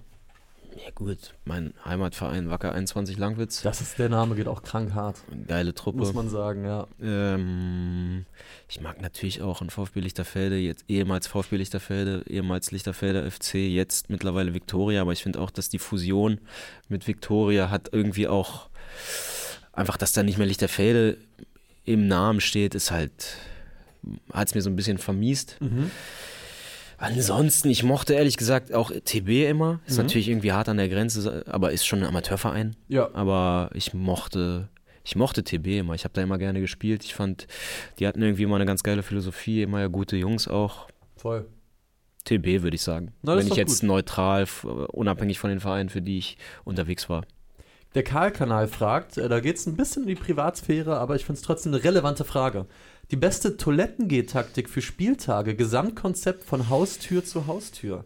Ja 0.85 0.91
gut, 0.95 1.35
mein 1.45 1.75
Heimatverein 1.85 2.49
Wacker 2.49 2.73
21 2.73 3.19
Langwitz. 3.19 3.63
Das 3.63 3.81
ist 3.81 3.99
der 3.99 4.09
Name, 4.09 4.35
geht 4.35 4.49
auch 4.49 4.63
krank 4.63 4.95
hart. 4.95 5.23
Geile 5.47 5.75
Truppe. 5.75 5.99
Muss 5.99 6.15
man 6.15 6.31
sagen, 6.31 6.65
ja. 6.65 6.87
Ähm, 7.03 8.25
ich 8.69 8.81
mag 8.81 9.01
natürlich 9.03 9.43
auch 9.43 9.61
ein 9.61 9.69
VfB 9.69 10.01
Lichterfelde, 10.01 10.57
jetzt 10.57 10.85
ehemals 10.89 11.27
VfB 11.27 11.57
Lichterfelde, 11.57 12.25
ehemals 12.29 12.71
Lichterfelder 12.71 13.31
FC, 13.31 13.55
jetzt 13.55 14.09
mittlerweile 14.09 14.55
Viktoria, 14.55 15.03
aber 15.03 15.13
ich 15.13 15.23
finde 15.23 15.41
auch, 15.41 15.51
dass 15.51 15.69
die 15.69 15.79
Fusion 15.79 16.41
mit 16.89 17.07
Viktoria 17.07 17.71
hat 17.71 17.91
irgendwie 17.93 18.29
auch 18.29 18.71
einfach, 19.73 19.97
dass 19.97 20.13
da 20.13 20.23
nicht 20.23 20.39
mehr 20.39 20.47
Lichterfelde 20.47 21.19
im 21.85 22.09
Namen 22.09 22.41
steht, 22.41 22.75
ist 22.75 22.91
halt, 22.91 23.37
hat 24.33 24.49
es 24.49 24.55
mir 24.55 24.63
so 24.63 24.71
ein 24.71 24.77
bisschen 24.77 24.99
vermiest. 24.99 25.57
Mhm. 25.61 25.91
Ansonsten, 27.01 27.71
ich 27.71 27.83
mochte 27.83 28.13
ehrlich 28.13 28.37
gesagt 28.37 28.75
auch 28.75 28.91
TB 28.91 29.49
immer. 29.49 29.81
Ist 29.87 29.97
mhm. 29.97 30.05
natürlich 30.05 30.29
irgendwie 30.29 30.53
hart 30.53 30.69
an 30.69 30.77
der 30.77 30.91
Grenze, 30.91 31.45
aber 31.47 31.73
ist 31.73 31.87
schon 31.87 32.01
ein 32.01 32.07
Amateurverein. 32.07 32.77
Ja. 32.89 33.09
Aber 33.15 33.71
ich 33.73 33.95
mochte, 33.95 34.69
ich 35.03 35.17
mochte 35.17 35.43
TB 35.43 35.79
immer. 35.79 35.95
Ich 35.95 36.05
habe 36.05 36.13
da 36.13 36.21
immer 36.21 36.37
gerne 36.37 36.61
gespielt. 36.61 37.03
Ich 37.05 37.15
fand, 37.15 37.47
die 37.99 38.07
hatten 38.07 38.21
irgendwie 38.21 38.43
immer 38.43 38.57
eine 38.57 38.67
ganz 38.67 38.83
geile 38.83 39.03
Philosophie, 39.03 39.63
immer 39.63 39.81
ja 39.81 39.87
gute 39.87 40.19
Jungs 40.19 40.47
auch. 40.47 40.89
Voll. 41.17 41.47
TB 42.25 42.63
würde 42.63 42.75
ich 42.75 42.83
sagen. 42.83 43.15
Na, 43.23 43.35
Wenn 43.35 43.47
ich 43.47 43.55
jetzt 43.55 43.81
gut. 43.81 43.89
neutral, 43.89 44.47
unabhängig 44.93 45.39
von 45.39 45.49
den 45.49 45.61
Vereinen, 45.61 45.89
für 45.89 46.03
die 46.03 46.19
ich 46.19 46.37
unterwegs 46.65 47.09
war. 47.09 47.25
Der 47.95 48.05
Karl-Kanal 48.05 48.69
fragt, 48.69 49.17
äh, 49.17 49.29
da 49.29 49.41
geht 49.41 49.57
es 49.57 49.67
ein 49.67 49.77
bisschen 49.77 50.03
in 50.03 50.09
die 50.11 50.15
Privatsphäre, 50.15 50.99
aber 50.99 51.17
ich 51.17 51.25
finde 51.25 51.39
es 51.39 51.43
trotzdem 51.43 51.75
eine 51.75 51.83
relevante 51.83 52.25
Frage. 52.25 52.67
Die 53.11 53.17
beste 53.17 53.57
Toilettengehtaktik 53.57 54.69
für 54.69 54.81
Spieltage, 54.81 55.57
Gesamtkonzept 55.57 56.45
von 56.45 56.69
Haustür 56.69 57.25
zu 57.25 57.49
Haustür. 57.49 58.05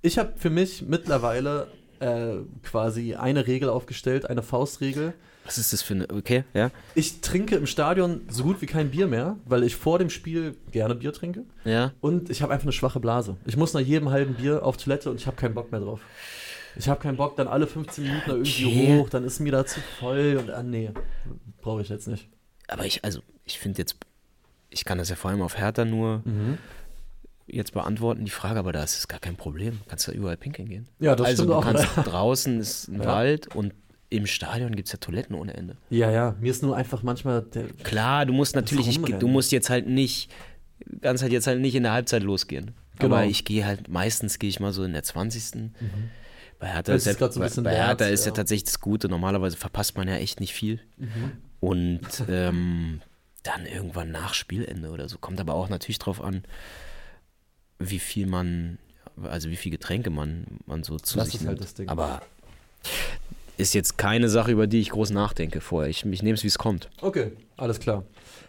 Ich 0.00 0.16
habe 0.18 0.34
für 0.36 0.50
mich 0.50 0.82
mittlerweile 0.82 1.66
äh, 1.98 2.36
quasi 2.62 3.16
eine 3.16 3.48
Regel 3.48 3.68
aufgestellt, 3.68 4.30
eine 4.30 4.42
Faustregel. 4.42 5.12
Was 5.44 5.58
ist 5.58 5.72
das 5.72 5.82
für 5.82 5.94
eine? 5.94 6.08
Okay, 6.08 6.44
ja. 6.54 6.70
Ich 6.94 7.20
trinke 7.20 7.56
im 7.56 7.66
Stadion 7.66 8.20
so 8.28 8.44
gut 8.44 8.62
wie 8.62 8.66
kein 8.66 8.92
Bier 8.92 9.08
mehr, 9.08 9.38
weil 9.44 9.64
ich 9.64 9.74
vor 9.74 9.98
dem 9.98 10.10
Spiel 10.10 10.56
gerne 10.70 10.94
Bier 10.94 11.12
trinke. 11.12 11.44
Ja. 11.64 11.92
Und 12.00 12.30
ich 12.30 12.42
habe 12.42 12.52
einfach 12.52 12.66
eine 12.66 12.72
schwache 12.72 13.00
Blase. 13.00 13.36
Ich 13.44 13.56
muss 13.56 13.74
nach 13.74 13.80
jedem 13.80 14.10
halben 14.10 14.34
Bier 14.34 14.64
auf 14.64 14.76
Toilette 14.76 15.10
und 15.10 15.20
ich 15.20 15.26
habe 15.26 15.36
keinen 15.36 15.54
Bock 15.54 15.72
mehr 15.72 15.80
drauf. 15.80 16.00
Ich 16.76 16.88
habe 16.88 17.00
keinen 17.00 17.16
Bock, 17.16 17.34
dann 17.36 17.48
alle 17.48 17.66
15 17.66 18.04
Minuten 18.04 18.30
irgendwie 18.30 18.66
okay. 18.66 18.98
hoch, 18.98 19.08
dann 19.08 19.24
ist 19.24 19.40
mir 19.40 19.50
da 19.50 19.66
zu 19.66 19.80
voll 19.98 20.36
und 20.38 20.50
ah, 20.50 20.62
nee, 20.62 20.90
brauche 21.60 21.82
ich 21.82 21.88
jetzt 21.88 22.06
nicht. 22.06 22.28
Aber 22.68 22.84
ich, 22.84 23.02
also, 23.04 23.20
ich 23.46 23.58
finde 23.58 23.78
jetzt, 23.78 23.96
ich 24.68 24.84
kann 24.84 24.98
das 24.98 25.08
ja 25.08 25.16
vor 25.16 25.30
allem 25.30 25.40
auf 25.40 25.56
Hertha 25.56 25.84
nur 25.84 26.22
mhm. 26.24 26.58
jetzt 27.46 27.72
beantworten, 27.72 28.24
die 28.24 28.30
Frage, 28.30 28.58
aber 28.58 28.72
da 28.72 28.82
ist 28.82 28.98
es 28.98 29.08
gar 29.08 29.20
kein 29.20 29.36
Problem. 29.36 29.78
Du 29.84 29.88
kannst 29.88 30.06
da 30.08 30.12
überall 30.12 30.36
pinkeln 30.36 30.68
gehen. 30.68 30.88
Ja, 30.98 31.16
das 31.16 31.28
also, 31.28 31.44
stimmt 31.44 31.50
du 31.50 31.54
auch. 31.54 31.64
Kannst, 31.64 31.88
draußen 32.12 32.60
ist 32.60 32.88
ein 32.88 33.00
ja. 33.00 33.06
Wald 33.06 33.54
und 33.54 33.72
im 34.08 34.26
Stadion 34.26 34.74
gibt 34.76 34.88
es 34.88 34.92
ja 34.92 34.98
Toiletten 34.98 35.34
ohne 35.34 35.54
Ende. 35.54 35.76
Ja, 35.90 36.10
ja, 36.10 36.36
mir 36.40 36.50
ist 36.50 36.62
nur 36.62 36.76
einfach 36.76 37.02
manchmal 37.02 37.42
der. 37.42 37.64
Klar, 37.82 38.26
du 38.26 38.32
musst 38.32 38.54
natürlich, 38.54 38.88
ich, 38.88 38.98
du 39.00 39.28
musst 39.28 39.52
jetzt 39.52 39.70
halt 39.70 39.88
nicht, 39.88 40.30
ganz 41.00 41.22
halt 41.22 41.32
jetzt 41.32 41.46
halt 41.46 41.60
nicht 41.60 41.74
in 41.74 41.84
der 41.84 41.92
Halbzeit 41.92 42.22
losgehen. 42.22 42.72
Genau. 42.98 43.14
Aber 43.14 43.26
ich 43.26 43.44
gehe 43.44 43.64
halt, 43.66 43.88
meistens 43.88 44.38
gehe 44.38 44.48
ich 44.48 44.60
mal 44.60 44.72
so 44.72 44.84
in 44.84 44.92
der 44.92 45.02
20. 45.02 45.54
Mhm. 45.54 45.70
Bei 46.58 46.68
Hertha, 46.68 46.94
ist, 46.94 47.06
ja, 47.06 47.12
so 47.12 47.40
bei, 47.40 47.48
bei 47.48 47.74
Hertha 47.74 48.06
ist 48.06 48.24
ja. 48.24 48.30
ja. 48.30 48.34
tatsächlich 48.34 48.64
das 48.64 48.80
Gute. 48.80 49.08
Normalerweise 49.08 49.56
verpasst 49.56 49.96
man 49.96 50.08
ja 50.08 50.14
echt 50.14 50.40
nicht 50.40 50.54
viel. 50.54 50.80
Mhm. 50.96 51.32
Und 51.60 52.00
ähm, 52.28 53.02
dann 53.46 53.66
irgendwann 53.66 54.10
nach 54.10 54.34
Spielende 54.34 54.90
oder 54.90 55.08
so. 55.08 55.18
Kommt 55.18 55.40
aber 55.40 55.54
auch 55.54 55.68
natürlich 55.68 55.98
drauf 55.98 56.22
an, 56.22 56.44
wie 57.78 57.98
viel 57.98 58.26
man, 58.26 58.78
also 59.22 59.50
wie 59.50 59.56
viel 59.56 59.72
Getränke 59.72 60.10
man, 60.10 60.46
man 60.66 60.82
so 60.82 60.98
zu 60.98 61.18
das 61.18 61.30
sich 61.30 61.40
nimmt. 61.40 61.60
Halt 61.60 61.88
aber 61.88 62.22
ist 63.56 63.74
jetzt 63.74 63.96
keine 63.96 64.28
Sache, 64.28 64.52
über 64.52 64.66
die 64.66 64.80
ich 64.80 64.90
groß 64.90 65.10
nachdenke 65.10 65.60
vorher. 65.60 65.88
Ich, 65.88 66.04
ich 66.04 66.22
nehme 66.22 66.34
es, 66.34 66.42
wie 66.42 66.48
es 66.48 66.58
kommt. 66.58 66.90
Okay, 67.00 67.32
alles 67.56 67.80
klar. 67.80 68.04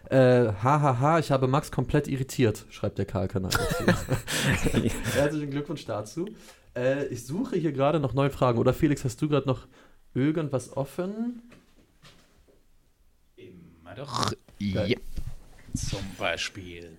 Äh, 0.10 0.52
hahaha, 0.62 1.20
ich 1.20 1.32
habe 1.32 1.48
Max 1.48 1.72
komplett 1.72 2.08
irritiert, 2.08 2.66
schreibt 2.70 2.98
der 2.98 3.06
Karl-Kanal. 3.06 3.52
Herzlichen 5.14 5.52
Glückwunsch 5.52 5.86
dazu. 5.86 6.28
Äh, 6.76 7.06
ich 7.08 7.26
suche 7.26 7.58
hier 7.58 7.72
gerade 7.72 8.00
noch 8.00 8.14
neue 8.14 8.30
Fragen. 8.30 8.60
Oder 8.60 8.74
Felix, 8.74 9.04
hast 9.04 9.22
du 9.22 9.30
gerade 9.30 9.48
noch 9.48 9.68
irgendwas 10.14 10.76
offen? 10.76 11.42
Immer 13.36 13.96
doch. 13.96 14.32
Ja. 14.60 14.86
Zum 15.74 16.00
Beispiel. 16.18 16.98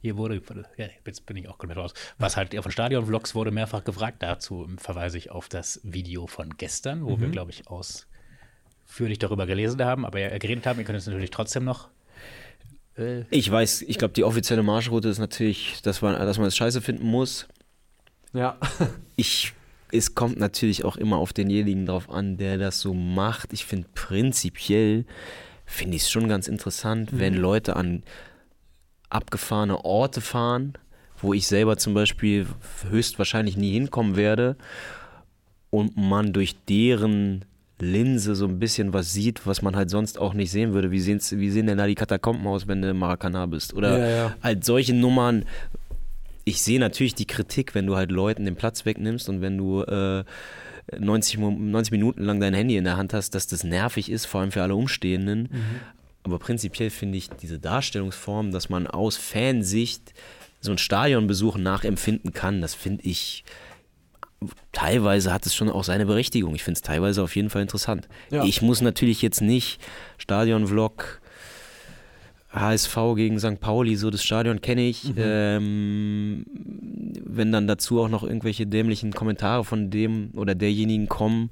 Hier 0.00 0.16
wurde, 0.16 0.40
ja, 0.76 0.86
jetzt 1.04 1.26
bin 1.26 1.36
ich 1.36 1.48
auch 1.48 1.58
komplett 1.58 1.78
raus. 1.78 1.92
Was 2.18 2.36
halt 2.36 2.54
von 2.54 2.72
Stadion-Vlogs 2.72 3.34
wurde 3.34 3.50
mehrfach 3.50 3.84
gefragt. 3.84 4.22
Dazu 4.22 4.66
verweise 4.78 5.18
ich 5.18 5.30
auf 5.30 5.48
das 5.48 5.80
Video 5.82 6.26
von 6.26 6.56
gestern, 6.56 7.04
wo 7.04 7.16
mhm. 7.16 7.20
wir, 7.20 7.28
glaube 7.28 7.50
ich, 7.50 7.68
ausführlich 7.68 9.18
darüber 9.18 9.46
gelesen 9.46 9.84
haben, 9.84 10.06
aber 10.06 10.18
ja, 10.18 10.38
geredet 10.38 10.66
haben. 10.66 10.78
Ihr 10.78 10.84
könnt 10.86 10.98
es 10.98 11.06
natürlich 11.06 11.30
trotzdem 11.30 11.64
noch 11.64 11.88
äh, 12.98 13.24
ich 13.30 13.50
weiß, 13.50 13.82
ich 13.82 13.98
glaube, 13.98 14.14
die 14.14 14.24
offizielle 14.24 14.62
Marschroute 14.62 15.08
ist 15.08 15.18
natürlich, 15.18 15.80
dass 15.82 16.02
man, 16.02 16.14
dass 16.14 16.38
man 16.38 16.48
es 16.48 16.56
scheiße 16.56 16.80
finden 16.80 17.06
muss. 17.06 17.46
Ja. 18.32 18.58
ich, 19.16 19.52
es 19.92 20.14
kommt 20.14 20.38
natürlich 20.38 20.84
auch 20.84 20.96
immer 20.96 21.16
auf 21.16 21.32
denjenigen 21.32 21.86
drauf 21.86 22.10
an, 22.10 22.36
der 22.36 22.58
das 22.58 22.80
so 22.80 22.94
macht. 22.94 23.52
Ich 23.52 23.64
finde 23.64 23.88
prinzipiell, 23.94 25.06
finde 25.68 25.96
ich 25.96 26.02
es 26.02 26.10
schon 26.10 26.28
ganz 26.28 26.48
interessant, 26.48 27.12
mhm. 27.12 27.20
wenn 27.20 27.34
Leute 27.34 27.76
an 27.76 28.02
abgefahrene 29.10 29.84
Orte 29.84 30.20
fahren, 30.20 30.74
wo 31.20 31.34
ich 31.34 31.46
selber 31.46 31.76
zum 31.76 31.94
Beispiel 31.94 32.46
höchstwahrscheinlich 32.90 33.56
nie 33.56 33.72
hinkommen 33.72 34.16
werde 34.16 34.56
und 35.70 35.96
man 35.96 36.32
durch 36.32 36.56
deren 36.68 37.44
Linse 37.80 38.34
so 38.34 38.46
ein 38.46 38.58
bisschen 38.58 38.92
was 38.92 39.12
sieht, 39.12 39.46
was 39.46 39.62
man 39.62 39.76
halt 39.76 39.90
sonst 39.90 40.18
auch 40.18 40.34
nicht 40.34 40.50
sehen 40.50 40.72
würde. 40.72 40.90
Wie, 40.90 41.06
wie 41.06 41.50
sehen 41.50 41.66
denn 41.66 41.78
da 41.78 41.86
die 41.86 41.94
Katakomben 41.94 42.46
aus, 42.46 42.66
wenn 42.66 42.82
du 42.82 42.90
im 42.90 42.98
Maracanã 42.98 43.46
bist? 43.46 43.74
Oder 43.74 43.98
ja, 43.98 44.08
ja. 44.08 44.36
halt 44.42 44.64
solche 44.64 44.94
Nummern, 44.94 45.44
ich 46.44 46.62
sehe 46.62 46.80
natürlich 46.80 47.14
die 47.14 47.26
Kritik, 47.26 47.74
wenn 47.74 47.86
du 47.86 47.94
halt 47.94 48.10
Leuten 48.10 48.46
den 48.46 48.56
Platz 48.56 48.84
wegnimmst 48.84 49.28
und 49.28 49.42
wenn 49.42 49.58
du 49.58 49.82
äh, 49.82 50.24
90, 50.96 51.38
90 51.38 51.92
Minuten 51.92 52.22
lang 52.24 52.40
dein 52.40 52.54
Handy 52.54 52.76
in 52.76 52.84
der 52.84 52.96
Hand 52.96 53.12
hast, 53.12 53.34
dass 53.34 53.46
das 53.46 53.64
nervig 53.64 54.10
ist, 54.10 54.26
vor 54.26 54.40
allem 54.40 54.52
für 54.52 54.62
alle 54.62 54.74
Umstehenden. 54.74 55.48
Mhm. 55.50 55.80
Aber 56.24 56.38
prinzipiell 56.38 56.90
finde 56.90 57.18
ich 57.18 57.30
diese 57.30 57.58
Darstellungsform, 57.58 58.52
dass 58.52 58.68
man 58.68 58.86
aus 58.86 59.16
Fansicht 59.16 60.12
so 60.60 60.70
einen 60.70 60.78
Stadionbesuch 60.78 61.56
nachempfinden 61.56 62.32
kann, 62.32 62.60
das 62.60 62.74
finde 62.74 63.04
ich 63.04 63.44
teilweise 64.72 65.32
hat 65.32 65.46
es 65.46 65.54
schon 65.54 65.68
auch 65.68 65.84
seine 65.84 66.06
Berechtigung. 66.06 66.54
Ich 66.54 66.62
finde 66.62 66.78
es 66.78 66.82
teilweise 66.82 67.22
auf 67.22 67.34
jeden 67.34 67.50
Fall 67.50 67.62
interessant. 67.62 68.08
Ja. 68.30 68.44
Ich 68.44 68.62
muss 68.62 68.80
natürlich 68.80 69.22
jetzt 69.22 69.40
nicht 69.40 69.80
Stadionvlog 70.16 71.20
HSV 72.50 72.96
gegen 73.16 73.38
St. 73.38 73.60
Pauli, 73.60 73.96
so 73.96 74.10
das 74.10 74.22
Stadion 74.22 74.60
kenne 74.60 74.82
ich. 74.82 75.04
Mhm. 75.04 75.14
Ähm, 75.18 76.46
wenn 77.24 77.52
dann 77.52 77.66
dazu 77.66 78.00
auch 78.00 78.08
noch 78.08 78.22
irgendwelche 78.22 78.66
dämlichen 78.66 79.12
Kommentare 79.12 79.64
von 79.64 79.90
dem 79.90 80.30
oder 80.34 80.54
derjenigen 80.54 81.08
kommen, 81.08 81.50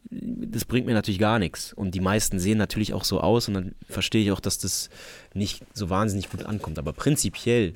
das 0.00 0.64
bringt 0.64 0.86
mir 0.86 0.94
natürlich 0.94 1.18
gar 1.18 1.38
nichts. 1.38 1.72
Und 1.72 1.94
die 1.94 2.00
meisten 2.00 2.38
sehen 2.38 2.58
natürlich 2.58 2.92
auch 2.92 3.04
so 3.04 3.20
aus 3.20 3.48
und 3.48 3.54
dann 3.54 3.74
verstehe 3.88 4.22
ich 4.22 4.32
auch, 4.32 4.40
dass 4.40 4.58
das 4.58 4.90
nicht 5.34 5.62
so 5.72 5.88
wahnsinnig 5.90 6.30
gut 6.30 6.44
ankommt. 6.44 6.78
Aber 6.78 6.92
prinzipiell 6.92 7.74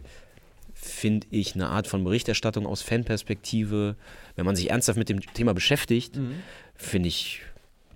finde 0.74 1.26
ich 1.30 1.54
eine 1.54 1.68
Art 1.68 1.86
von 1.86 2.04
Berichterstattung 2.04 2.66
aus 2.66 2.82
Fanperspektive, 2.82 3.96
wenn 4.36 4.46
man 4.46 4.56
sich 4.56 4.70
ernsthaft 4.70 4.98
mit 4.98 5.08
dem 5.08 5.20
Thema 5.20 5.52
beschäftigt, 5.54 6.16
mhm. 6.16 6.36
finde 6.74 7.08
ich 7.08 7.42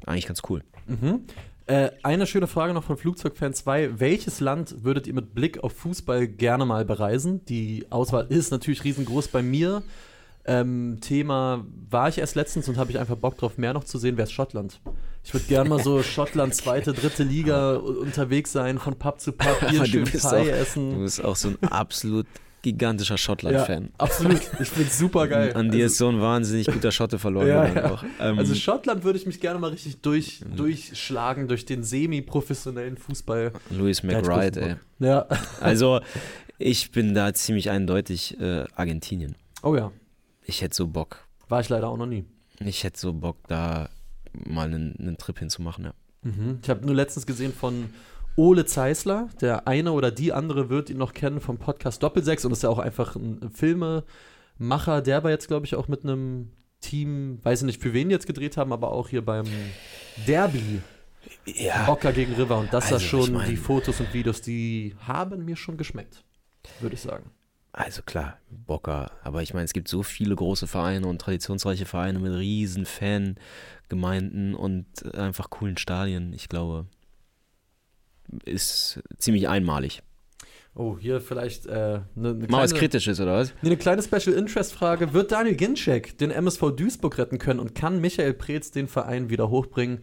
eigentlich 0.07 0.27
ganz 0.27 0.43
cool. 0.49 0.63
Mhm. 0.87 1.21
Äh, 1.67 1.91
eine 2.03 2.27
schöne 2.27 2.47
Frage 2.47 2.75
noch 2.75 2.85
von 2.85 2.99
Flugzeugfan 2.99 3.55
2. 3.55 3.99
Welches 3.99 4.41
Land 4.41 4.85
würdet 4.85 5.07
ihr 5.07 5.15
mit 5.15 5.35
Blick 5.35 5.65
auf 5.65 5.73
Fußball 5.73 6.27
gerne 6.29 6.67
mal 6.67 6.85
bereisen? 6.85 7.45
Die 7.47 7.87
Auswahl 7.89 8.27
ist 8.29 8.51
natürlich 8.51 8.85
riesengroß 8.85 9.29
bei 9.29 9.43
mir. 9.43 9.83
Ähm, 10.47 10.99
Thema 11.01 11.65
war 11.89 12.11
ich 12.11 12.19
erst 12.19 12.35
letztens 12.35 12.69
und 12.69 12.77
habe 12.77 12.91
ich 12.91 12.99
einfach 12.99 13.17
Bock 13.17 13.39
drauf, 13.39 13.57
mehr 13.57 13.73
noch 13.73 13.85
zu 13.85 13.97
sehen, 13.97 14.19
wäre 14.19 14.29
Schottland. 14.29 14.79
Ich 15.23 15.33
würde 15.33 15.47
gerne 15.47 15.71
mal 15.71 15.83
so 15.83 16.03
Schottland, 16.03 16.55
zweite, 16.55 16.93
dritte 16.93 17.23
Liga 17.23 17.77
unterwegs 17.77 18.53
sein, 18.53 18.79
von 18.79 18.99
Pub 18.99 19.21
zu 19.21 19.33
Pub, 19.33 19.57
hier 19.71 19.87
schön 19.87 20.05
Thai 20.05 20.49
essen. 20.49 20.91
Du 20.91 20.99
bist 20.99 21.25
auch 21.25 21.37
so 21.37 21.49
ein 21.49 21.59
absolut 21.71 22.27
gigantischer 22.65 23.19
Schottland-Fan. 23.19 23.83
Ja, 23.85 23.91
absolut. 23.99 24.41
Ich 24.59 24.69
finde 24.69 24.89
es 24.89 24.99
super 24.99 25.29
geil. 25.29 25.53
An 25.55 25.71
dir 25.71 25.85
also, 25.85 25.93
ist 25.93 25.99
so 25.99 26.09
ein 26.09 26.21
wahnsinnig 26.21 26.67
guter 26.67 26.91
Schotte 26.91 27.19
verloren. 27.19 27.47
ja, 27.47 27.67
ja. 27.67 28.01
Ähm, 28.19 28.39
also 28.39 28.55
Schottland 28.55 29.05
würde 29.05 29.19
ich 29.19 29.27
mich 29.27 29.39
gerne 29.39 29.59
mal 29.59 29.71
richtig 29.71 30.01
durch, 30.01 30.41
durchschlagen 30.57 31.47
durch 31.47 31.67
den 31.67 31.85
semi-professionellen 31.85 32.97
Fußball. 32.97 33.53
Louis 33.71 34.03
McBride, 34.03 34.61
ey. 34.61 34.77
Ja. 34.99 35.27
Also 35.61 36.01
ich 36.59 36.91
bin 36.91 37.15
da 37.15 37.35
ziemlich 37.35 37.69
eindeutig 37.69 38.41
äh, 38.41 38.65
Argentinien. 38.75 39.37
Oh 39.63 39.77
ja. 39.77 39.93
Ich 40.45 40.63
hätte 40.63 40.75
so 40.75 40.87
Bock. 40.87 41.19
War 41.49 41.61
ich 41.61 41.69
leider 41.69 41.89
auch 41.89 41.99
noch 41.99 42.07
nie. 42.07 42.25
Ich 42.61 42.83
hätte 42.83 42.99
so 42.99 43.13
Bock, 43.13 43.37
da 43.47 43.91
mal 44.33 44.67
einen, 44.67 44.97
einen 44.99 45.19
Trip 45.19 45.39
hinzumachen, 45.39 45.85
ja. 45.85 45.93
Mhm. 46.23 46.61
Ich 46.63 46.71
habe 46.71 46.87
nur 46.87 46.95
letztens 46.95 47.27
gesehen 47.27 47.53
von 47.53 47.91
Ole 48.37 48.65
Zeisler. 48.65 49.29
Der 49.41 49.69
eine 49.69 49.93
oder 49.93 50.11
die 50.11 50.33
andere 50.33 50.69
wird 50.69 50.91
ihn 50.91 50.99
noch 50.99 51.13
kennen 51.13 51.41
vom 51.41 51.59
Podcast 51.59 52.03
Doppelsechs 52.03 52.45
und 52.45 52.53
ist 52.53 52.63
ja 52.63 52.69
auch 52.69 52.79
einfach 52.79 53.17
ein 53.17 53.51
Filmemacher. 53.51 55.03
Der 55.03 55.23
war 55.25 55.31
jetzt, 55.31 55.49
glaube 55.49 55.67
ich, 55.67 55.75
auch 55.77 55.89
mit 55.89 56.05
einem 56.05 56.51
Team, 56.81 57.39
weiß 57.43 57.63
ich 57.63 57.67
nicht, 57.67 57.83
für 57.83 57.93
wen 57.93 58.09
die 58.09 58.15
jetzt 58.15 58.27
gedreht 58.27 58.57
haben, 58.57 58.73
aber 58.73 58.93
auch 58.93 59.09
hier 59.09 59.25
beim 59.25 59.47
Derby. 60.27 60.81
Ja. 61.47 61.87
Bocker 61.87 62.13
gegen 62.13 62.35
River 62.35 62.59
und 62.59 62.73
das 62.73 62.93
also, 62.93 62.97
da 62.97 63.01
schon, 63.01 63.21
ich 63.21 63.31
mein, 63.31 63.51
die 63.51 63.57
Fotos 63.57 64.01
und 64.01 64.13
Videos, 64.13 64.43
die 64.43 64.95
haben 65.07 65.45
mir 65.45 65.57
schon 65.57 65.79
geschmeckt, 65.79 66.23
würde 66.81 66.95
ich 66.95 67.01
sagen. 67.01 67.31
Also 67.73 68.03
klar, 68.03 68.39
Bocker, 68.51 69.11
aber 69.23 69.43
ich 69.43 69.55
meine, 69.55 69.65
es 69.65 69.73
gibt 69.73 69.89
so 69.89 70.03
viele 70.03 70.37
große 70.37 70.67
Vereine 70.67 71.07
und 71.07 71.21
traditionsreiche 71.21 71.87
Vereine 71.87 72.19
mit 72.19 72.33
riesen 72.33 72.87
Fangemeinden 72.87 74.55
und 74.55 74.87
einfach 75.15 75.51
coolen 75.51 75.77
Stadien. 75.77 76.33
Ich 76.35 76.49
glaube, 76.49 76.87
ist 78.45 79.03
ziemlich 79.19 79.49
einmalig. 79.49 80.03
Oh, 80.77 80.99
hier 80.99 81.21
vielleicht 81.21 81.67
äh, 81.67 82.01
ne, 82.17 82.35
ne 82.35 82.47
Mal 82.49 82.65
was 82.65 82.75
Kritisches, 82.75 83.21
oder 83.21 83.37
was? 83.37 83.53
eine 83.63 83.77
kleine 83.77 84.03
Special 84.03 84.37
Interest 84.37 84.73
Frage. 84.73 85.13
Wird 85.13 85.31
Daniel 85.31 85.55
Ginczek 85.55 86.19
den 86.19 86.33
MSV 86.33 86.73
Duisburg 86.77 87.17
retten 87.19 87.39
können 87.39 87.61
und 87.61 87.77
kann 87.77 88.01
Michael 88.01 88.35
Preetz 88.35 88.73
den 88.73 88.89
Verein 88.89 89.31
wieder 89.31 89.51
hochbringen? 89.51 90.01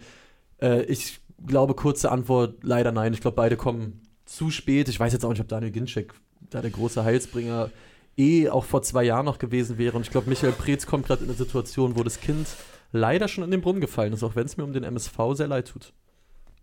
Äh, 0.62 0.84
ich 0.84 1.20
glaube, 1.46 1.74
kurze 1.74 2.10
Antwort, 2.10 2.64
leider 2.64 2.94
nein. 2.94 3.14
Ich 3.14 3.20
glaube, 3.20 3.36
beide 3.36 3.58
kommen 3.58 4.02
zu 4.26 4.50
spät. 4.50 4.88
Ich 4.88 4.98
weiß 4.98 5.12
jetzt 5.12 5.26
auch 5.26 5.32
nicht, 5.32 5.42
ob 5.42 5.50
Daniel 5.50 5.72
Ginczek 5.72 6.14
da 6.50 6.62
der 6.62 6.72
große 6.72 7.04
Heilsbringer 7.04 7.70
eh 8.18 8.50
auch 8.50 8.64
vor 8.64 8.82
zwei 8.82 9.04
Jahren 9.04 9.26
noch 9.26 9.40
gewesen 9.40 9.78
wäre. 9.78 9.98
Und 9.98 10.04
ich 10.04 10.12
glaube, 10.12 10.30
Michael 10.30 10.54
Preetz 10.54 10.86
kommt 10.86 11.06
gerade 11.06 11.24
in 11.24 11.30
eine 11.30 11.38
Situation, 11.38 11.98
wo 11.98 12.04
das 12.04 12.22
Kind 12.22 12.48
leider 12.94 13.28
schon 13.28 13.44
in 13.44 13.52
den 13.52 13.62
Brunnen 13.62 13.82
gefallen 13.82 14.14
ist, 14.14 14.24
auch 14.24 14.36
wenn 14.36 14.46
es 14.46 14.56
mir 14.56 14.64
um 14.64 14.72
den 14.72 14.84
MSV 14.84 15.18
sehr 15.34 15.48
leid 15.48 15.68
tut. 15.68 15.92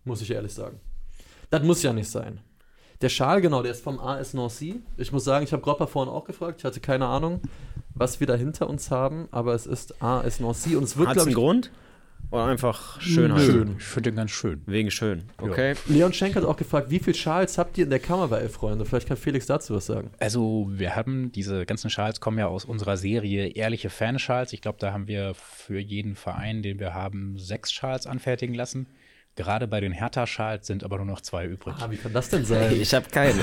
Muss 0.03 0.21
ich 0.21 0.31
ehrlich 0.31 0.53
sagen. 0.53 0.79
Das 1.49 1.63
muss 1.63 1.83
ja 1.83 1.93
nicht 1.93 2.09
sein. 2.09 2.39
Der 3.01 3.09
Schal, 3.09 3.39
genau, 3.41 3.63
der 3.63 3.71
ist 3.71 3.83
vom 3.83 3.97
AS 3.99 4.33
Nancy. 4.33 4.81
Ich 4.97 5.11
muss 5.11 5.23
sagen, 5.23 5.45
ich 5.45 5.53
habe 5.53 5.61
Gropper 5.61 5.87
vorhin 5.87 6.13
auch 6.13 6.25
gefragt. 6.25 6.59
Ich 6.59 6.65
hatte 6.65 6.81
keine 6.81 7.05
Ahnung, 7.05 7.41
was 7.95 8.19
wir 8.19 8.27
da 8.27 8.35
hinter 8.35 8.69
uns 8.69 8.91
haben, 8.91 9.29
aber 9.31 9.53
es 9.53 9.65
ist 9.65 10.01
AS 10.03 10.39
Nancy 10.41 10.75
und 10.75 10.83
es 10.83 10.97
wird, 10.97 11.07
glaube 11.07 11.21
ich. 11.21 11.25
einen 11.27 11.35
Grund? 11.35 11.71
Oder 12.31 12.45
einfach 12.45 13.01
Schönheit? 13.01 13.41
Schön. 13.41 13.75
Ich 13.79 13.85
finde 13.85 14.11
den 14.11 14.17
ganz 14.17 14.31
schön. 14.31 14.61
Wegen 14.67 14.91
schön. 14.91 15.23
Okay. 15.39 15.73
Ja. 15.87 15.93
Leon 15.95 16.13
Schenk 16.13 16.35
hat 16.35 16.43
auch 16.43 16.57
gefragt, 16.57 16.91
wie 16.91 16.99
viele 16.99 17.15
Schals 17.15 17.57
habt 17.57 17.77
ihr 17.77 17.85
in 17.85 17.89
der 17.89 17.99
Kammer 17.99 18.27
bei 18.27 18.39
Elf 18.39 18.53
Freunde? 18.53 18.85
Vielleicht 18.85 19.07
kann 19.07 19.17
Felix 19.17 19.47
dazu 19.47 19.73
was 19.73 19.87
sagen. 19.87 20.11
Also, 20.19 20.67
wir 20.69 20.95
haben 20.95 21.31
diese 21.31 21.65
ganzen 21.65 21.89
Schals 21.89 22.19
kommen 22.19 22.37
ja 22.37 22.47
aus 22.47 22.65
unserer 22.65 22.97
Serie 22.97 23.47
Ehrliche 23.47 23.89
Fanschals. 23.89 24.53
Ich 24.53 24.61
glaube, 24.61 24.77
da 24.79 24.93
haben 24.93 25.07
wir 25.07 25.33
für 25.33 25.79
jeden 25.79 26.15
Verein, 26.15 26.61
den 26.61 26.79
wir 26.79 26.93
haben, 26.93 27.37
sechs 27.39 27.71
Schals 27.71 28.05
anfertigen 28.05 28.53
lassen. 28.53 28.87
Gerade 29.39 29.69
bei 29.69 29.79
den 29.79 29.93
Hertha-Schals 29.93 30.67
sind 30.67 30.83
aber 30.83 30.97
nur 30.97 31.05
noch 31.05 31.21
zwei 31.21 31.45
übrig. 31.45 31.73
Ah, 31.79 31.89
wie 31.89 31.95
kann 31.95 32.11
das 32.11 32.27
denn 32.27 32.43
sein? 32.43 32.73
Ich 32.81 32.93
habe 32.93 33.09
keine. 33.09 33.41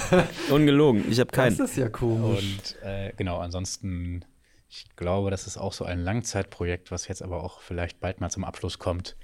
Ungelogen, 0.50 1.11
ich 1.11 1.18
habe 1.18 1.30
keinen. 1.30 1.56
Das 1.56 1.70
ist 1.70 1.78
ja 1.78 1.88
komisch. 1.88 2.59
Und 2.59 2.82
äh, 2.82 3.14
genau, 3.16 3.38
ansonsten, 3.38 4.22
ich 4.68 4.94
glaube, 4.96 5.30
das 5.30 5.46
ist 5.46 5.56
auch 5.56 5.72
so 5.72 5.87
ein 5.87 6.00
Langzeitprojekt, 6.00 6.90
was 6.90 7.09
jetzt 7.09 7.22
aber 7.22 7.42
auch 7.42 7.62
vielleicht 7.62 7.98
bald 7.98 8.20
mal 8.20 8.28
zum 8.28 8.44
Abschluss 8.44 8.78
kommt 8.78 9.16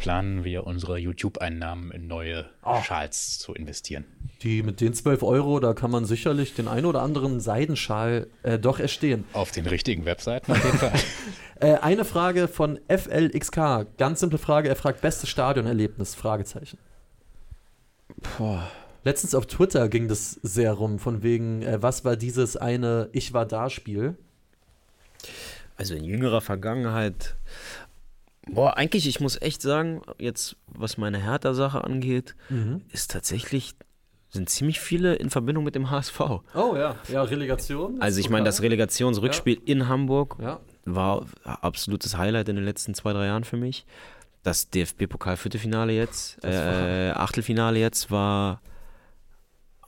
planen 0.00 0.44
wir 0.44 0.66
unsere 0.66 0.96
YouTube-Einnahmen 0.96 1.90
in 1.90 2.06
neue 2.06 2.46
oh. 2.64 2.80
Schals 2.82 3.38
zu 3.38 3.52
investieren. 3.52 4.06
Die 4.42 4.62
mit 4.62 4.80
den 4.80 4.94
12 4.94 5.22
Euro, 5.22 5.60
da 5.60 5.74
kann 5.74 5.90
man 5.90 6.06
sicherlich 6.06 6.54
den 6.54 6.68
einen 6.68 6.86
oder 6.86 7.02
anderen 7.02 7.38
Seidenschal 7.38 8.26
äh, 8.42 8.58
doch 8.58 8.80
erstehen. 8.80 9.24
Auf 9.34 9.50
den 9.50 9.66
richtigen 9.66 10.06
Webseiten 10.06 10.52
auf 10.52 10.64
jeden 10.64 10.78
Fall. 10.78 10.92
äh, 11.60 11.74
eine 11.74 12.06
Frage 12.06 12.48
von 12.48 12.80
FLXK, 12.88 13.98
ganz 13.98 14.20
simple 14.20 14.38
Frage, 14.38 14.70
er 14.70 14.76
fragt, 14.76 15.02
bestes 15.02 15.28
Stadionerlebnis? 15.28 16.14
Fragezeichen. 16.14 16.78
Boah. 18.38 18.70
Letztens 19.04 19.34
auf 19.34 19.46
Twitter 19.46 19.90
ging 19.90 20.08
das 20.08 20.32
sehr 20.42 20.72
rum, 20.72 20.98
von 20.98 21.22
wegen, 21.22 21.60
äh, 21.60 21.82
was 21.82 22.06
war 22.06 22.16
dieses 22.16 22.56
eine 22.56 23.10
Ich 23.12 23.34
war 23.34 23.44
da 23.44 23.68
Spiel? 23.68 24.16
Also 25.76 25.94
in 25.94 26.04
jüngerer 26.04 26.40
Vergangenheit 26.40 27.36
Boah, 28.52 28.76
eigentlich, 28.76 29.06
ich 29.06 29.20
muss 29.20 29.40
echt 29.40 29.62
sagen, 29.62 30.02
jetzt 30.18 30.56
was 30.66 30.98
meine 30.98 31.18
Hertha-Sache 31.18 31.84
angeht, 31.84 32.34
mhm. 32.48 32.82
ist 32.92 33.10
tatsächlich, 33.10 33.74
sind 34.30 34.48
ziemlich 34.48 34.80
viele 34.80 35.14
in 35.14 35.30
Verbindung 35.30 35.64
mit 35.64 35.74
dem 35.74 35.90
HSV. 35.90 36.20
Oh 36.20 36.74
ja, 36.76 36.96
ja, 37.08 37.22
Relegation. 37.22 38.00
Also 38.00 38.20
ich 38.20 38.30
meine, 38.30 38.44
das 38.44 38.62
Relegationsrückspiel 38.62 39.54
ja. 39.54 39.60
in 39.66 39.88
Hamburg 39.88 40.36
ja. 40.40 40.60
war 40.84 41.26
absolutes 41.44 42.16
Highlight 42.16 42.48
in 42.48 42.56
den 42.56 42.64
letzten 42.64 42.94
zwei, 42.94 43.12
drei 43.12 43.26
Jahren 43.26 43.44
für 43.44 43.56
mich. 43.56 43.86
Das 44.42 44.70
DFB-Pokal-Viertelfinale 44.70 45.92
jetzt, 45.92 46.42
äh, 46.44 47.10
Achtelfinale 47.10 47.78
jetzt 47.78 48.10
war 48.10 48.62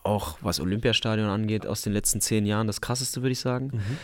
auch, 0.03 0.37
was 0.41 0.61
Olympiastadion 0.61 1.29
angeht, 1.29 1.67
aus 1.67 1.83
den 1.83 1.93
letzten 1.93 2.21
zehn 2.21 2.45
Jahren 2.45 2.67
das 2.67 2.81
krasseste, 2.81 3.23
würde 3.23 3.33
ich 3.33 3.41
sagen. 3.41 3.71
Mhm. 3.73 3.99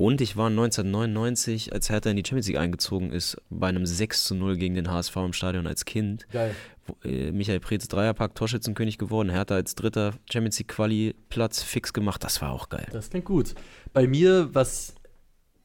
Und 0.00 0.20
ich 0.20 0.36
war 0.36 0.46
1999, 0.46 1.72
als 1.72 1.90
Hertha 1.90 2.08
in 2.08 2.16
die 2.16 2.22
Champions 2.24 2.46
League 2.46 2.58
eingezogen 2.58 3.10
ist, 3.10 3.36
bei 3.50 3.66
einem 3.66 3.84
6 3.84 4.26
zu 4.26 4.36
0 4.36 4.56
gegen 4.56 4.76
den 4.76 4.92
HSV 4.92 5.16
im 5.16 5.32
Stadion 5.32 5.66
als 5.66 5.84
Kind. 5.84 6.28
Geil. 6.30 6.54
Äh, 7.02 7.32
Michael 7.32 7.58
Preetz 7.58 7.88
Dreierpack, 7.88 8.36
Torschützenkönig 8.36 8.98
geworden, 8.98 9.28
Hertha 9.28 9.56
als 9.56 9.74
dritter 9.74 10.12
Champions 10.30 10.56
League 10.60 10.68
Quali 10.68 11.16
Platz 11.30 11.64
fix 11.64 11.92
gemacht. 11.92 12.22
Das 12.22 12.40
war 12.40 12.52
auch 12.52 12.68
geil. 12.68 12.86
Das 12.92 13.10
klingt 13.10 13.24
gut. 13.24 13.56
Bei 13.92 14.06
mir, 14.06 14.54
was 14.54 14.94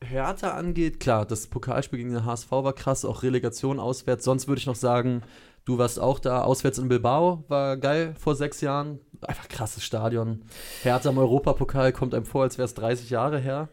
Hertha 0.03 0.55
angeht, 0.55 0.99
klar, 0.99 1.27
das 1.27 1.45
Pokalspiel 1.45 1.99
gegen 1.99 2.11
den 2.11 2.25
HSV 2.25 2.49
war 2.51 2.73
krass, 2.73 3.05
auch 3.05 3.21
Relegation 3.21 3.79
auswärts. 3.79 4.25
Sonst 4.25 4.47
würde 4.47 4.57
ich 4.57 4.65
noch 4.65 4.73
sagen, 4.73 5.21
du 5.63 5.77
warst 5.77 5.99
auch 5.99 6.17
da, 6.17 6.41
auswärts 6.41 6.79
in 6.79 6.87
Bilbao, 6.87 7.43
war 7.49 7.77
geil 7.77 8.15
vor 8.17 8.35
sechs 8.35 8.61
Jahren. 8.61 8.99
Einfach 9.21 9.47
krasses 9.47 9.83
Stadion. 9.83 10.41
Hertha 10.81 11.11
im 11.11 11.19
Europapokal 11.19 11.93
kommt 11.93 12.15
einem 12.15 12.25
vor, 12.25 12.41
als 12.41 12.57
wäre 12.57 12.65
es 12.65 12.73
30 12.73 13.11
Jahre 13.11 13.37
her. 13.37 13.69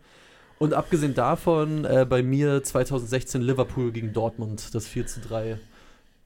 Und 0.61 0.75
abgesehen 0.75 1.15
davon, 1.15 1.87
äh, 1.87 2.07
bei 2.07 2.23
mir 2.23 2.63
2016 2.63 3.41
Liverpool 3.41 3.93
gegen 3.93 4.13
Dortmund, 4.13 4.75
das 4.75 4.87
4 4.87 5.07
zu 5.07 5.21
3. 5.21 5.59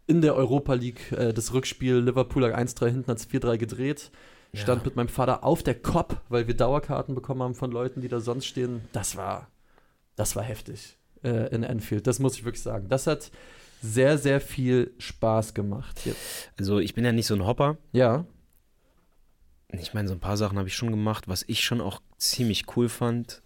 In 0.08 0.22
der 0.22 0.34
Europa 0.34 0.74
League, 0.74 1.12
äh, 1.12 1.32
das 1.32 1.52
Rückspiel, 1.52 1.98
Liverpool 1.98 2.42
lag 2.42 2.58
1-3 2.58 2.88
hinten, 2.88 3.12
hat 3.12 3.18
es 3.18 3.28
4-3 3.30 3.58
gedreht. 3.58 4.10
Ja. 4.52 4.60
Stand 4.60 4.84
mit 4.84 4.96
meinem 4.96 5.06
Vater 5.06 5.44
auf 5.44 5.62
der 5.62 5.76
Kop, 5.76 6.20
weil 6.28 6.48
wir 6.48 6.56
Dauerkarten 6.56 7.14
bekommen 7.14 7.44
haben 7.44 7.54
von 7.54 7.70
Leuten, 7.70 8.00
die 8.00 8.08
da 8.08 8.18
sonst 8.18 8.46
stehen. 8.46 8.80
Das 8.90 9.14
war, 9.14 9.46
das 10.16 10.34
war 10.34 10.42
heftig 10.42 10.98
äh, 11.22 11.54
in 11.54 11.62
Enfield. 11.62 12.08
Das 12.08 12.18
muss 12.18 12.34
ich 12.34 12.44
wirklich 12.44 12.62
sagen. 12.62 12.88
Das 12.88 13.06
hat 13.06 13.30
sehr, 13.82 14.18
sehr 14.18 14.40
viel 14.40 14.94
Spaß 14.98 15.54
gemacht. 15.54 16.04
Jetzt. 16.04 16.50
Also 16.58 16.80
ich 16.80 16.94
bin 16.94 17.04
ja 17.04 17.12
nicht 17.12 17.28
so 17.28 17.34
ein 17.34 17.46
Hopper. 17.46 17.76
Ja. 17.92 18.24
Ich 19.70 19.94
meine, 19.94 20.08
so 20.08 20.14
ein 20.14 20.20
paar 20.20 20.36
Sachen 20.36 20.58
habe 20.58 20.66
ich 20.66 20.74
schon 20.74 20.90
gemacht, 20.90 21.28
was 21.28 21.44
ich 21.46 21.62
schon 21.62 21.80
auch 21.80 22.00
ziemlich 22.18 22.64
cool 22.76 22.88
fand 22.88 23.44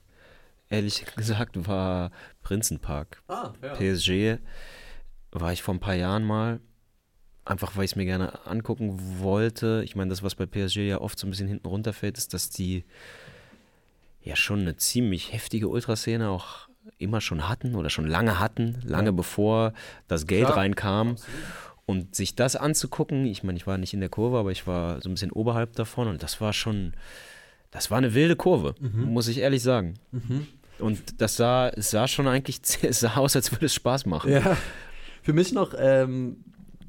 ehrlich 0.70 1.04
gesagt, 1.16 1.66
war 1.66 2.10
Prinzenpark. 2.42 3.22
Ah, 3.28 3.52
ja. 3.62 3.74
PSG 3.74 4.40
war 5.32 5.52
ich 5.52 5.62
vor 5.62 5.74
ein 5.74 5.80
paar 5.80 5.94
Jahren 5.94 6.24
mal. 6.24 6.60
Einfach 7.44 7.76
weil 7.76 7.84
ich 7.84 7.92
es 7.92 7.96
mir 7.96 8.04
gerne 8.04 8.46
angucken 8.46 9.20
wollte. 9.20 9.82
Ich 9.84 9.96
meine, 9.96 10.10
das, 10.10 10.22
was 10.22 10.34
bei 10.34 10.44
PSG 10.44 10.88
ja 10.88 11.00
oft 11.00 11.18
so 11.18 11.26
ein 11.26 11.30
bisschen 11.30 11.48
hinten 11.48 11.66
runterfällt, 11.66 12.18
ist, 12.18 12.34
dass 12.34 12.50
die 12.50 12.84
ja 14.20 14.36
schon 14.36 14.60
eine 14.60 14.76
ziemlich 14.76 15.32
heftige 15.32 15.68
Ultraszene 15.68 16.28
auch 16.28 16.68
immer 16.98 17.20
schon 17.20 17.48
hatten 17.48 17.74
oder 17.74 17.90
schon 17.90 18.06
lange 18.06 18.38
hatten, 18.38 18.78
lange 18.84 19.08
ja. 19.08 19.12
bevor 19.12 19.72
das 20.08 20.26
Geld 20.26 20.48
ja, 20.48 20.54
reinkam. 20.54 21.12
Absolut. 21.12 21.40
Und 21.86 22.14
sich 22.14 22.34
das 22.34 22.54
anzugucken, 22.54 23.24
ich 23.24 23.42
meine, 23.44 23.56
ich 23.56 23.66
war 23.66 23.78
nicht 23.78 23.94
in 23.94 24.00
der 24.00 24.10
Kurve, 24.10 24.38
aber 24.38 24.52
ich 24.52 24.66
war 24.66 25.00
so 25.00 25.08
ein 25.08 25.14
bisschen 25.14 25.32
oberhalb 25.32 25.74
davon 25.74 26.06
und 26.06 26.22
das 26.22 26.38
war 26.38 26.52
schon, 26.52 26.92
das 27.70 27.90
war 27.90 27.96
eine 27.96 28.12
wilde 28.12 28.36
Kurve, 28.36 28.74
mhm. 28.78 29.04
muss 29.04 29.26
ich 29.26 29.38
ehrlich 29.38 29.62
sagen. 29.62 29.94
Mhm. 30.12 30.46
Und 30.78 31.20
das 31.20 31.36
sah, 31.36 31.72
sah 31.76 32.06
schon 32.08 32.28
eigentlich 32.28 32.60
sah 32.90 33.16
aus, 33.16 33.36
als 33.36 33.52
würde 33.52 33.66
es 33.66 33.74
Spaß 33.74 34.06
machen. 34.06 34.32
Ja. 34.32 34.56
Für 35.22 35.32
mich 35.32 35.52
noch, 35.52 35.74
ähm, 35.78 36.44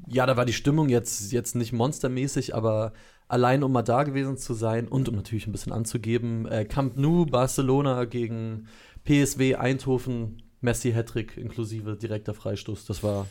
ja, 0.06 0.26
da 0.26 0.36
war 0.36 0.44
die 0.44 0.52
Stimmung 0.52 0.88
jetzt, 0.88 1.32
jetzt 1.32 1.54
nicht 1.54 1.72
monstermäßig, 1.72 2.54
aber 2.54 2.92
allein 3.28 3.62
um 3.62 3.72
mal 3.72 3.82
da 3.82 4.02
gewesen 4.02 4.36
zu 4.36 4.54
sein 4.54 4.88
und 4.88 5.08
um 5.08 5.14
natürlich 5.14 5.46
ein 5.46 5.52
bisschen 5.52 5.72
anzugeben, 5.72 6.46
äh, 6.46 6.64
Camp 6.64 6.96
Nou, 6.96 7.26
Barcelona 7.26 8.04
gegen 8.04 8.66
PSW 9.04 9.56
Eindhoven, 9.56 10.42
Messi 10.60 10.92
Hattrick 10.92 11.36
inklusive 11.36 11.96
direkter 11.96 12.34
Freistoß. 12.34 12.86
Das 12.86 13.02
war 13.02 13.26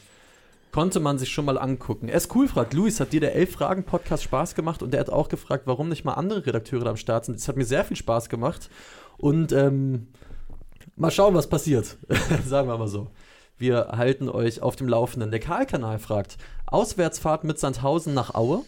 konnte 0.72 1.00
man 1.00 1.18
sich 1.18 1.30
schon 1.30 1.46
mal 1.46 1.58
angucken. 1.58 2.10
Er 2.10 2.18
ist 2.18 2.34
cool, 2.36 2.48
fragt 2.48 2.74
Luis, 2.74 3.00
hat 3.00 3.12
dir 3.12 3.20
der 3.20 3.36
Elf-Fragen-Podcast 3.36 4.24
Spaß 4.24 4.56
gemacht? 4.56 4.84
Und 4.84 4.92
der 4.92 5.00
hat 5.00 5.10
auch 5.10 5.30
gefragt, 5.30 5.64
warum 5.66 5.90
nicht 5.90 6.06
mal 6.06 6.14
andere 6.14 6.46
Redakteure 6.46 6.84
da 6.84 6.90
am 6.92 6.98
Start 6.98 7.26
sind. 7.26 7.36
Es 7.36 7.48
hat 7.48 7.58
mir 7.58 7.66
sehr 7.66 7.84
viel 7.86 7.98
Spaß 7.98 8.30
gemacht. 8.30 8.70
Und 9.18 9.52
ähm, 9.52 10.08
mal 10.96 11.12
schauen, 11.12 11.34
was 11.34 11.48
passiert. 11.48 11.98
Sagen 12.46 12.68
wir 12.68 12.78
mal 12.78 12.88
so. 12.88 13.08
Wir 13.58 13.90
halten 13.92 14.30
euch 14.30 14.62
auf 14.62 14.76
dem 14.76 14.88
Laufenden. 14.88 15.32
Der 15.32 15.40
Karl-Kanal 15.40 16.00
fragt: 16.00 16.38
Auswärtsfahrt 16.66 17.44
mit 17.44 17.60
Sandhausen 17.60 18.14
nach 18.14 18.34
Aue 18.34 18.64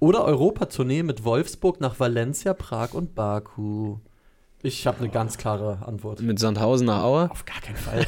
oder 0.00 0.24
Europatournee 0.24 1.02
mit 1.02 1.24
Wolfsburg 1.24 1.80
nach 1.80 1.98
Valencia, 1.98 2.54
Prag 2.54 2.94
und 2.94 3.14
Baku? 3.14 3.98
Ich 4.60 4.88
habe 4.88 4.98
eine 4.98 5.08
ganz 5.08 5.38
klare 5.38 5.86
Antwort. 5.86 6.20
Mit 6.20 6.40
Sandhausen 6.40 6.88
nach 6.88 7.04
Aue? 7.04 7.30
Auf 7.30 7.44
gar 7.44 7.60
keinen 7.60 7.76
Fall. 7.76 8.06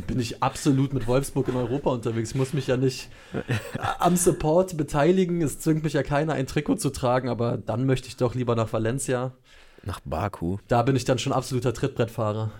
bin 0.06 0.20
ich 0.20 0.40
absolut 0.40 0.94
mit 0.94 1.08
Wolfsburg 1.08 1.48
in 1.48 1.56
Europa 1.56 1.90
unterwegs. 1.90 2.30
Ich 2.30 2.36
muss 2.36 2.52
mich 2.52 2.68
ja 2.68 2.76
nicht 2.76 3.08
am 3.98 4.16
Support 4.16 4.76
beteiligen. 4.76 5.42
Es 5.42 5.58
zwingt 5.58 5.82
mich 5.82 5.94
ja 5.94 6.04
keiner, 6.04 6.34
ein 6.34 6.46
Trikot 6.46 6.76
zu 6.76 6.90
tragen, 6.90 7.28
aber 7.28 7.56
dann 7.56 7.86
möchte 7.86 8.06
ich 8.06 8.16
doch 8.16 8.36
lieber 8.36 8.54
nach 8.54 8.72
Valencia. 8.72 9.32
Nach 9.82 9.98
Baku. 10.04 10.58
Da 10.68 10.82
bin 10.82 10.94
ich 10.94 11.04
dann 11.04 11.18
schon 11.18 11.32
absoluter 11.32 11.74
Trittbrettfahrer. 11.74 12.52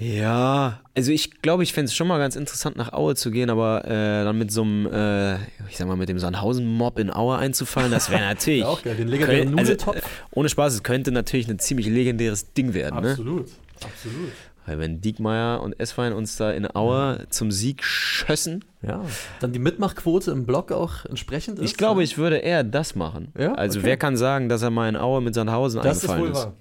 Ja, 0.00 0.80
also 0.96 1.12
ich 1.12 1.42
glaube, 1.42 1.62
ich 1.62 1.74
fände 1.74 1.88
es 1.88 1.94
schon 1.94 2.08
mal 2.08 2.18
ganz 2.18 2.34
interessant, 2.34 2.74
nach 2.76 2.94
Aue 2.94 3.16
zu 3.16 3.30
gehen, 3.30 3.50
aber 3.50 3.84
äh, 3.84 4.24
dann 4.24 4.38
mit 4.38 4.50
so 4.50 4.62
einem, 4.62 4.86
äh, 4.86 5.34
ich 5.68 5.76
sag 5.76 5.86
mal, 5.88 5.96
mit 5.96 6.08
dem 6.08 6.18
Sandhausen-Mob 6.18 6.98
in 6.98 7.12
Aue 7.12 7.36
einzufallen, 7.36 7.90
das 7.90 8.10
wäre 8.10 8.22
natürlich. 8.28 8.64
auch 8.64 8.82
geil, 8.82 8.96
den 8.96 9.08
legendären 9.08 9.58
also, 9.58 9.72
äh, 9.72 10.00
Ohne 10.30 10.48
Spaß, 10.48 10.72
es 10.72 10.82
könnte 10.82 11.12
natürlich 11.12 11.48
ein 11.50 11.58
ziemlich 11.58 11.86
legendäres 11.86 12.54
Ding 12.54 12.72
werden. 12.72 12.96
Absolut, 12.96 13.46
ne? 13.46 13.52
absolut. 13.84 14.32
Weil 14.64 14.78
wenn 14.78 15.02
Diekmeyer 15.02 15.60
und 15.60 15.78
Esswein 15.78 16.14
uns 16.14 16.36
da 16.36 16.50
in 16.50 16.66
Aue 16.74 17.18
ja. 17.18 17.28
zum 17.28 17.50
Sieg 17.50 17.84
schössen. 17.84 18.64
Ja, 18.80 19.02
dann 19.40 19.52
die 19.52 19.58
Mitmachquote 19.58 20.30
im 20.30 20.46
Blog 20.46 20.72
auch 20.72 21.04
entsprechend 21.04 21.58
ist. 21.58 21.64
Ich 21.66 21.76
glaube, 21.76 22.02
ich 22.02 22.16
würde 22.16 22.36
eher 22.36 22.64
das 22.64 22.94
machen. 22.94 23.32
Ja? 23.38 23.52
Also 23.52 23.80
okay. 23.80 23.88
wer 23.88 23.96
kann 23.98 24.16
sagen, 24.16 24.48
dass 24.48 24.62
er 24.62 24.70
mal 24.70 24.88
in 24.88 24.96
Aue 24.96 25.20
mit 25.20 25.34
Sandhausen 25.34 25.82
das 25.82 25.98
eingefallen 25.98 26.22
ist? 26.22 26.28
Wohl 26.28 26.32
ist. 26.32 26.46
Wahr. 26.46 26.54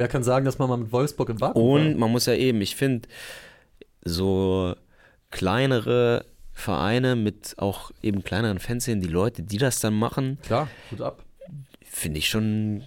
Wer 0.00 0.08
kann 0.08 0.22
sagen, 0.22 0.46
dass 0.46 0.58
man 0.58 0.70
mal 0.70 0.78
mit 0.78 0.92
Wolfsburg 0.92 1.28
im 1.28 1.36
Baku 1.36 1.74
Und 1.76 1.98
man 1.98 2.10
muss 2.10 2.24
ja 2.24 2.32
eben, 2.32 2.62
ich 2.62 2.74
finde, 2.74 3.06
so 4.02 4.74
kleinere 5.30 6.24
Vereine 6.54 7.16
mit 7.16 7.54
auch 7.58 7.90
eben 8.00 8.24
kleineren 8.24 8.60
Fanszenen, 8.60 9.02
die 9.02 9.08
Leute, 9.08 9.42
die 9.42 9.58
das 9.58 9.78
dann 9.80 9.92
machen. 9.92 10.38
Klar, 10.40 10.68
gut 10.88 11.02
ab. 11.02 11.22
Finde 11.84 12.18
ich 12.18 12.30
schon, 12.30 12.84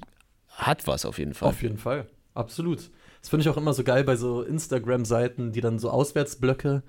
hat 0.49 0.87
was 0.87 1.05
auf 1.05 1.19
jeden 1.19 1.35
Fall. 1.35 1.49
Auf 1.49 1.61
jeden 1.61 1.77
Fall, 1.77 2.07
absolut. 2.33 2.89
Das 3.21 3.29
finde 3.29 3.43
ich 3.43 3.49
auch 3.49 3.57
immer 3.57 3.75
so 3.75 3.83
geil 3.83 4.03
bei 4.03 4.15
so 4.15 4.41
Instagram-Seiten, 4.41 5.51
die 5.51 5.61
dann 5.61 5.77
so 5.77 5.91
Auswärtsblöcke 5.91 6.81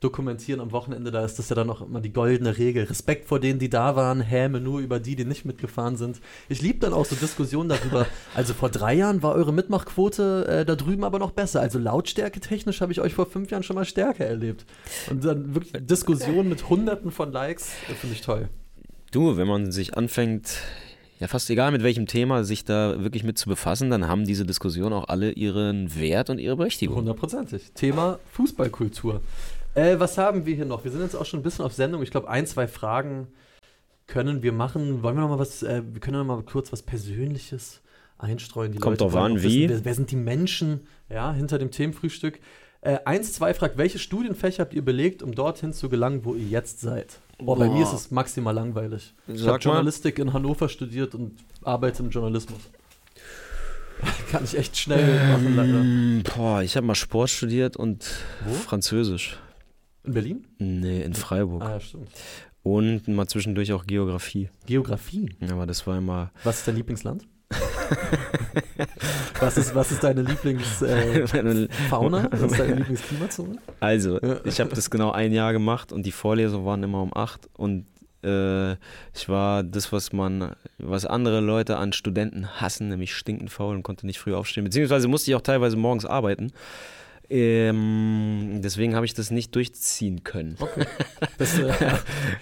dokumentieren 0.00 0.60
am 0.60 0.72
Wochenende, 0.72 1.10
da 1.10 1.24
ist 1.24 1.38
das 1.38 1.48
ja 1.48 1.56
dann 1.56 1.70
auch 1.70 1.80
immer 1.80 2.00
die 2.00 2.12
goldene 2.12 2.58
Regel. 2.58 2.84
Respekt 2.84 3.26
vor 3.26 3.40
denen, 3.40 3.58
die 3.58 3.70
da 3.70 3.96
waren, 3.96 4.20
Häme 4.20 4.60
nur 4.60 4.80
über 4.80 5.00
die, 5.00 5.16
die 5.16 5.24
nicht 5.24 5.44
mitgefahren 5.44 5.96
sind. 5.96 6.20
Ich 6.48 6.60
liebe 6.60 6.80
dann 6.80 6.92
auch 6.92 7.06
so 7.06 7.16
Diskussionen 7.16 7.68
darüber. 7.68 8.06
Also 8.34 8.52
vor 8.52 8.68
drei 8.68 8.94
Jahren 8.94 9.22
war 9.22 9.34
eure 9.34 9.52
Mitmachquote 9.52 10.46
äh, 10.46 10.64
da 10.64 10.74
drüben 10.74 11.04
aber 11.04 11.18
noch 11.18 11.30
besser. 11.30 11.60
Also 11.60 11.78
lautstärke 11.78 12.40
technisch 12.40 12.80
habe 12.80 12.92
ich 12.92 13.00
euch 13.00 13.14
vor 13.14 13.26
fünf 13.26 13.50
Jahren 13.50 13.62
schon 13.62 13.76
mal 13.76 13.84
stärker 13.84 14.26
erlebt. 14.26 14.66
Und 15.08 15.24
dann 15.24 15.54
wirklich 15.54 15.72
Diskussionen 15.86 16.48
mit 16.48 16.68
hunderten 16.68 17.10
von 17.10 17.32
Likes, 17.32 17.70
finde 17.98 18.14
ich 18.14 18.20
toll. 18.20 18.48
Du, 19.10 19.36
wenn 19.36 19.46
man 19.46 19.72
sich 19.72 19.96
anfängt, 19.96 20.58
ja 21.18 21.28
fast 21.28 21.48
egal 21.48 21.72
mit 21.72 21.82
welchem 21.82 22.06
Thema, 22.06 22.44
sich 22.44 22.64
da 22.64 23.02
wirklich 23.02 23.24
mit 23.24 23.38
zu 23.38 23.48
befassen, 23.48 23.90
dann 23.90 24.06
haben 24.06 24.24
diese 24.24 24.44
Diskussionen 24.44 24.92
auch 24.92 25.08
alle 25.08 25.32
ihren 25.32 25.98
Wert 25.98 26.28
und 26.28 26.38
ihre 26.38 26.56
Berechtigung. 26.56 26.96
Hundertprozentig. 26.96 27.72
Thema 27.74 28.18
Fußballkultur. 28.32 29.22
Äh, 29.76 30.00
was 30.00 30.16
haben 30.16 30.46
wir 30.46 30.54
hier 30.54 30.64
noch? 30.64 30.84
Wir 30.84 30.90
sind 30.90 31.02
jetzt 31.02 31.14
auch 31.14 31.26
schon 31.26 31.40
ein 31.40 31.42
bisschen 31.42 31.64
auf 31.64 31.74
Sendung. 31.74 32.02
Ich 32.02 32.10
glaube, 32.10 32.28
ein, 32.28 32.46
zwei 32.46 32.66
Fragen 32.66 33.28
können 34.06 34.42
wir 34.42 34.52
machen. 34.52 35.02
Wollen 35.02 35.16
wir 35.16 35.20
noch 35.20 35.28
mal 35.28 35.38
was, 35.38 35.62
äh, 35.62 35.82
wir 35.92 36.00
können 36.00 36.16
noch 36.16 36.24
mal 36.24 36.42
kurz 36.42 36.72
was 36.72 36.82
Persönliches 36.82 37.82
einstreuen. 38.16 38.72
Die 38.72 38.78
Kommt 38.78 39.00
Leute 39.00 39.12
doch 39.12 39.20
an, 39.20 39.42
wie? 39.42 39.68
wer, 39.68 39.84
wer, 39.84 39.94
sind 39.94 40.10
die 40.10 40.16
Menschen 40.16 40.86
ja, 41.10 41.30
hinter 41.32 41.58
dem 41.58 41.70
Themenfrühstück? 41.70 42.40
Äh, 42.80 43.00
eins, 43.04 43.34
zwei 43.34 43.52
fragt, 43.52 43.76
welche 43.76 43.98
Studienfächer 43.98 44.62
habt 44.62 44.72
ihr 44.72 44.82
belegt, 44.82 45.22
um 45.22 45.34
dorthin 45.34 45.74
zu 45.74 45.90
gelangen, 45.90 46.24
wo 46.24 46.34
ihr 46.34 46.46
jetzt 46.46 46.80
seid? 46.80 47.18
Boah, 47.38 47.58
bei 47.58 47.68
mir 47.68 47.82
ist 47.82 47.92
es 47.92 48.10
maximal 48.10 48.54
langweilig. 48.54 49.12
Sag 49.26 49.36
ich 49.36 49.46
habe 49.46 49.58
Journalistik 49.58 50.18
in 50.18 50.32
Hannover 50.32 50.70
studiert 50.70 51.14
und 51.14 51.34
arbeite 51.62 52.02
im 52.02 52.08
Journalismus. 52.08 52.60
Kann 54.30 54.44
ich 54.44 54.56
echt 54.56 54.78
schnell 54.78 55.32
machen, 55.32 55.54
leider. 55.54 56.34
Boah, 56.34 56.62
ich 56.62 56.76
habe 56.76 56.86
mal 56.86 56.94
Sport 56.94 57.28
studiert 57.28 57.76
und 57.76 58.06
Wo? 58.46 58.54
Französisch. 58.54 59.38
In 60.06 60.12
Berlin? 60.12 60.46
Nee, 60.58 61.02
in 61.02 61.14
Freiburg. 61.14 61.62
Ah, 61.62 61.80
stimmt. 61.80 62.08
Und 62.62 63.08
mal 63.08 63.26
zwischendurch 63.26 63.72
auch 63.72 63.86
Geografie. 63.86 64.50
Geografie? 64.66 65.30
Ja, 65.40 65.52
aber 65.52 65.66
das 65.66 65.86
war 65.86 65.98
immer. 65.98 66.30
Was 66.44 66.58
ist 66.58 66.68
dein 66.68 66.76
Lieblingsland? 66.76 67.26
was, 69.40 69.56
ist, 69.56 69.74
was 69.74 69.92
ist 69.92 70.02
deine 70.02 70.22
Lieblingsfauna? 70.22 72.24
Äh, 72.24 72.28
was 72.32 72.42
ist 72.42 72.58
deine 72.58 72.74
Lieblingsklimazone? 72.76 73.58
Also, 73.78 74.20
ich 74.44 74.60
habe 74.60 74.74
das 74.74 74.90
genau 74.90 75.12
ein 75.12 75.32
Jahr 75.32 75.52
gemacht 75.52 75.92
und 75.92 76.06
die 76.06 76.12
Vorlesungen 76.12 76.66
waren 76.66 76.82
immer 76.82 77.02
um 77.02 77.16
acht 77.16 77.48
und 77.54 77.86
äh, 78.24 78.72
ich 79.14 79.28
war 79.28 79.62
das, 79.62 79.92
was 79.92 80.12
man, 80.12 80.56
was 80.78 81.06
andere 81.06 81.40
Leute 81.40 81.76
an 81.76 81.92
Studenten 81.92 82.60
hassen, 82.60 82.88
nämlich 82.88 83.14
stinkend 83.14 83.50
faul 83.50 83.76
und 83.76 83.84
konnte 83.84 84.06
nicht 84.06 84.18
früh 84.18 84.34
aufstehen. 84.34 84.64
Beziehungsweise 84.64 85.06
musste 85.08 85.30
ich 85.30 85.36
auch 85.36 85.42
teilweise 85.42 85.76
morgens 85.76 86.04
arbeiten. 86.04 86.52
Ähm, 87.28 88.60
deswegen 88.62 88.94
habe 88.94 89.04
ich 89.04 89.14
das 89.14 89.30
nicht 89.30 89.54
durchziehen 89.54 90.22
können. 90.24 90.56
Okay. 90.58 90.86
Das 91.38 91.58
äh, 91.58 91.72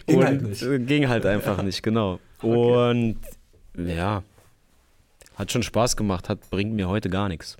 ging 0.06 0.22
halt 0.24 0.42
nicht. 0.42 0.60
Ging 0.86 1.08
halt 1.08 1.26
einfach 1.26 1.62
nicht, 1.62 1.82
genau. 1.82 2.20
Okay. 2.40 2.90
Und 2.90 3.16
ja, 3.76 4.22
hat 5.36 5.50
schon 5.50 5.62
Spaß 5.62 5.96
gemacht, 5.96 6.28
hat, 6.28 6.48
bringt 6.50 6.74
mir 6.74 6.88
heute 6.88 7.10
gar 7.10 7.28
nichts. 7.28 7.56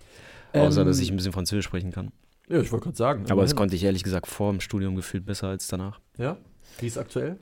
Außer, 0.53 0.83
ähm, 0.83 0.87
dass 0.87 1.01
ich 1.01 1.11
ein 1.11 1.17
bisschen 1.17 1.33
Französisch 1.33 1.65
sprechen 1.65 1.91
kann. 1.91 2.13
Ja, 2.49 2.61
ich 2.61 2.71
wollte 2.71 2.85
gerade 2.85 2.97
sagen. 2.97 3.31
Aber 3.31 3.43
das 3.43 3.57
konnte 3.57 3.75
ich 3.75 3.83
ehrlich 3.83 4.05
gesagt 4.05 4.27
vor 4.27 4.53
dem 4.53 4.61
Studium 4.61 4.95
gefühlt 4.95 5.25
besser 5.25 5.49
als 5.49 5.67
danach. 5.67 5.99
Ja? 6.19 6.37
Wie 6.79 6.87
ist 6.87 6.99
aktuell? 6.99 7.39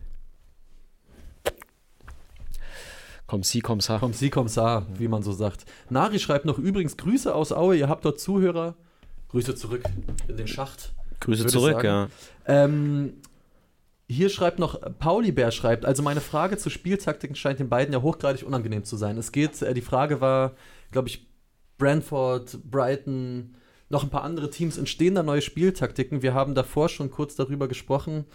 Komm 3.27 3.43
sie, 3.43 3.61
komm 3.61 3.81
sa. 3.81 3.99
Komm 3.99 4.13
sie, 4.13 4.31
komm 4.31 4.49
sa, 4.49 4.87
wie 4.95 5.09
man 5.09 5.23
so 5.23 5.33
sagt. 5.33 5.65
Nari 5.89 6.19
schreibt 6.19 6.45
noch 6.45 6.59
übrigens 6.59 6.97
Grüße 6.97 7.35
aus 7.35 7.53
Aue. 7.53 7.77
Ihr 7.77 7.89
habt 7.89 8.05
dort 8.05 8.21
Zuhörer. 8.21 8.75
Grüße 9.33 9.55
zurück 9.55 9.83
in 10.29 10.37
den 10.37 10.47
Schacht. 10.47 10.93
Grüße 11.21 11.47
zurück, 11.47 11.83
ja. 11.83 12.09
Ähm, 12.47 13.15
hier 14.09 14.29
schreibt 14.29 14.59
noch, 14.59 14.79
Pauli 14.99 15.33
Bär 15.33 15.51
schreibt, 15.51 15.87
also 15.87 16.03
meine 16.03 16.21
Frage 16.21 16.59
zu 16.59 16.69
Spieltaktiken 16.69 17.35
scheint 17.35 17.59
den 17.59 17.71
beiden 17.71 17.95
ja 17.95 18.03
hochgradig 18.03 18.47
unangenehm 18.47 18.85
zu 18.85 18.97
sein. 18.97 19.17
Es 19.17 19.33
geht, 19.33 19.63
äh, 19.63 19.73
die 19.73 19.81
Frage 19.81 20.21
war, 20.21 20.53
glaube 20.91 21.09
ich, 21.09 21.27
Brentford, 21.79 22.59
Brighton, 22.71 23.55
noch 23.89 24.03
ein 24.03 24.11
paar 24.11 24.23
andere 24.23 24.51
Teams, 24.51 24.77
entstehen 24.77 25.15
da 25.15 25.23
neue 25.23 25.41
Spieltaktiken? 25.41 26.23
Wir 26.23 26.35
haben 26.35 26.55
davor 26.55 26.89
schon 26.89 27.11
kurz 27.11 27.35
darüber 27.35 27.69
gesprochen 27.69 28.27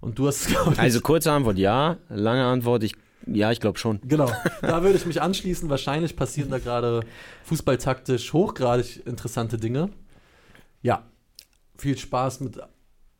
und 0.00 0.18
du 0.18 0.26
hast, 0.26 0.48
glaube 0.48 0.74
ich. 0.74 0.78
Also 0.78 1.00
kurze 1.00 1.32
Antwort 1.32 1.56
ja, 1.56 1.96
lange 2.08 2.44
Antwort, 2.44 2.82
ich 2.84 2.94
ja, 3.24 3.52
ich 3.52 3.60
glaube 3.60 3.78
schon. 3.78 4.00
Genau, 4.02 4.28
da 4.62 4.82
würde 4.82 4.96
ich 4.96 5.06
mich 5.06 5.22
anschließen. 5.22 5.70
Wahrscheinlich 5.70 6.16
passieren 6.16 6.50
da 6.50 6.58
gerade 6.58 7.04
fußballtaktisch 7.44 8.32
hochgradig 8.32 9.06
interessante 9.06 9.58
Dinge 9.58 9.90
ja, 10.82 11.06
viel 11.76 11.96
Spaß 11.96 12.40
mit 12.40 12.60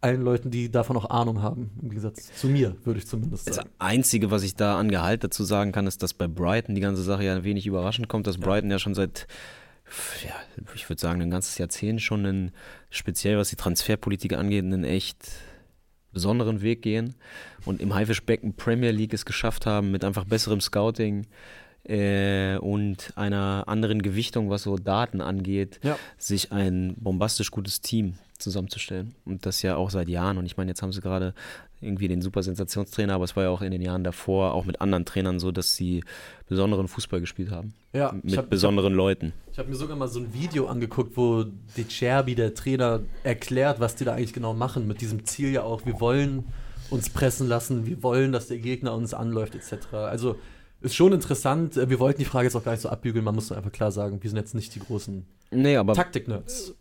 allen 0.02 0.22
Leuten, 0.22 0.50
die 0.50 0.70
davon 0.70 0.96
auch 0.96 1.08
Ahnung 1.10 1.42
haben, 1.42 1.70
im 1.80 1.88
Gegensatz 1.88 2.34
zu 2.34 2.48
mir, 2.48 2.76
würde 2.84 2.98
ich 2.98 3.06
zumindest 3.06 3.52
sagen. 3.54 3.70
Das 3.78 3.86
Einzige, 3.86 4.30
was 4.30 4.42
ich 4.42 4.56
da 4.56 4.78
an 4.78 4.90
Gehalt 4.90 5.22
dazu 5.22 5.44
sagen 5.44 5.70
kann, 5.70 5.86
ist, 5.86 6.02
dass 6.02 6.12
bei 6.12 6.26
Brighton 6.26 6.74
die 6.74 6.80
ganze 6.80 7.02
Sache 7.02 7.24
ja 7.24 7.34
ein 7.36 7.44
wenig 7.44 7.66
überraschend 7.66 8.08
kommt, 8.08 8.26
dass 8.26 8.36
ja. 8.36 8.44
Brighton 8.44 8.70
ja 8.70 8.80
schon 8.80 8.94
seit, 8.94 9.28
ja, 10.26 10.34
ich 10.74 10.88
würde 10.88 11.00
sagen, 11.00 11.22
ein 11.22 11.30
ganzes 11.30 11.56
Jahrzehnt 11.58 12.02
schon 12.02 12.26
einen, 12.26 12.50
speziell 12.90 13.38
was 13.38 13.50
die 13.50 13.56
Transferpolitik 13.56 14.32
angeht, 14.32 14.64
einen 14.64 14.82
echt 14.82 15.30
besonderen 16.12 16.62
Weg 16.62 16.82
gehen 16.82 17.14
und 17.64 17.80
im 17.80 17.94
Haifischbecken 17.94 18.54
Premier 18.54 18.90
League 18.90 19.14
es 19.14 19.24
geschafft 19.24 19.66
haben, 19.66 19.92
mit 19.92 20.04
einfach 20.04 20.24
besserem 20.24 20.60
Scouting, 20.60 21.26
äh, 21.84 22.56
und 22.58 23.12
einer 23.16 23.64
anderen 23.66 24.02
Gewichtung, 24.02 24.50
was 24.50 24.62
so 24.62 24.76
Daten 24.76 25.20
angeht, 25.20 25.80
ja. 25.82 25.98
sich 26.18 26.52
ein 26.52 26.94
bombastisch 26.96 27.50
gutes 27.50 27.80
Team 27.80 28.14
zusammenzustellen. 28.38 29.14
Und 29.24 29.46
das 29.46 29.62
ja 29.62 29.76
auch 29.76 29.90
seit 29.90 30.08
Jahren. 30.08 30.38
Und 30.38 30.46
ich 30.46 30.56
meine, 30.56 30.70
jetzt 30.70 30.82
haben 30.82 30.92
sie 30.92 31.00
gerade 31.00 31.34
irgendwie 31.80 32.08
den 32.08 32.22
super 32.22 32.42
Sensationstrainer, 32.42 33.14
aber 33.14 33.24
es 33.24 33.34
war 33.34 33.44
ja 33.44 33.50
auch 33.50 33.60
in 33.60 33.72
den 33.72 33.82
Jahren 33.82 34.04
davor 34.04 34.54
auch 34.54 34.64
mit 34.64 34.80
anderen 34.80 35.04
Trainern 35.04 35.40
so, 35.40 35.50
dass 35.50 35.74
sie 35.74 36.04
besonderen 36.48 36.86
Fußball 36.86 37.20
gespielt 37.20 37.50
haben. 37.50 37.74
Ja, 37.92 38.14
mit 38.22 38.36
hab, 38.36 38.48
besonderen 38.48 38.92
ich 38.92 38.98
hab, 38.98 39.04
Leuten. 39.04 39.32
Ich 39.50 39.58
habe 39.58 39.68
mir 39.68 39.74
sogar 39.74 39.96
mal 39.96 40.08
so 40.08 40.20
ein 40.20 40.32
Video 40.32 40.66
angeguckt, 40.66 41.16
wo 41.16 41.44
De 41.76 41.84
Cherby, 41.84 42.34
der 42.34 42.54
Trainer, 42.54 43.00
erklärt, 43.24 43.80
was 43.80 43.96
die 43.96 44.04
da 44.04 44.14
eigentlich 44.14 44.32
genau 44.32 44.54
machen. 44.54 44.86
Mit 44.86 45.00
diesem 45.00 45.24
Ziel 45.24 45.50
ja 45.50 45.62
auch, 45.64 45.84
wir 45.84 46.00
wollen 46.00 46.44
uns 46.90 47.10
pressen 47.10 47.48
lassen, 47.48 47.86
wir 47.86 48.02
wollen, 48.02 48.32
dass 48.32 48.48
der 48.48 48.58
Gegner 48.58 48.94
uns 48.94 49.14
anläuft, 49.14 49.54
etc. 49.54 49.94
Also 49.94 50.36
ist 50.82 50.94
schon 50.94 51.12
interessant. 51.12 51.76
Äh, 51.76 51.88
wir 51.88 51.98
wollten 51.98 52.18
die 52.18 52.24
Frage 52.24 52.46
jetzt 52.46 52.56
auch 52.56 52.64
gar 52.64 52.72
nicht 52.72 52.82
so 52.82 52.88
abbügeln. 52.88 53.24
Man 53.24 53.34
muss 53.34 53.52
einfach 53.52 53.72
klar 53.72 53.92
sagen, 53.92 54.22
wir 54.22 54.30
sind 54.30 54.38
jetzt 54.38 54.54
nicht 54.54 54.74
die 54.74 54.80
großen 54.80 55.26
nee, 55.50 55.76
Taktik-Nerds. 55.76 56.74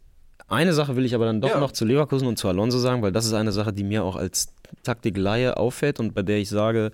eine 0.47 0.73
Sache 0.73 0.95
will 0.95 1.05
ich 1.05 1.15
aber 1.15 1.25
dann 1.25 1.41
doch 1.41 1.49
ja. 1.49 1.59
noch 1.59 1.71
zu 1.71 1.85
Leverkusen 1.85 2.27
und 2.27 2.37
zu 2.37 2.47
Alonso 2.47 2.79
sagen, 2.79 3.01
weil 3.01 3.11
das 3.11 3.25
ist 3.25 3.33
eine 3.33 3.51
Sache, 3.51 3.73
die 3.73 3.83
mir 3.83 4.03
auch 4.03 4.15
als 4.15 4.53
Taktikleihe 4.83 5.57
auffällt 5.57 5.99
und 5.99 6.13
bei 6.13 6.21
der 6.23 6.37
ich 6.37 6.49
sage, 6.49 6.91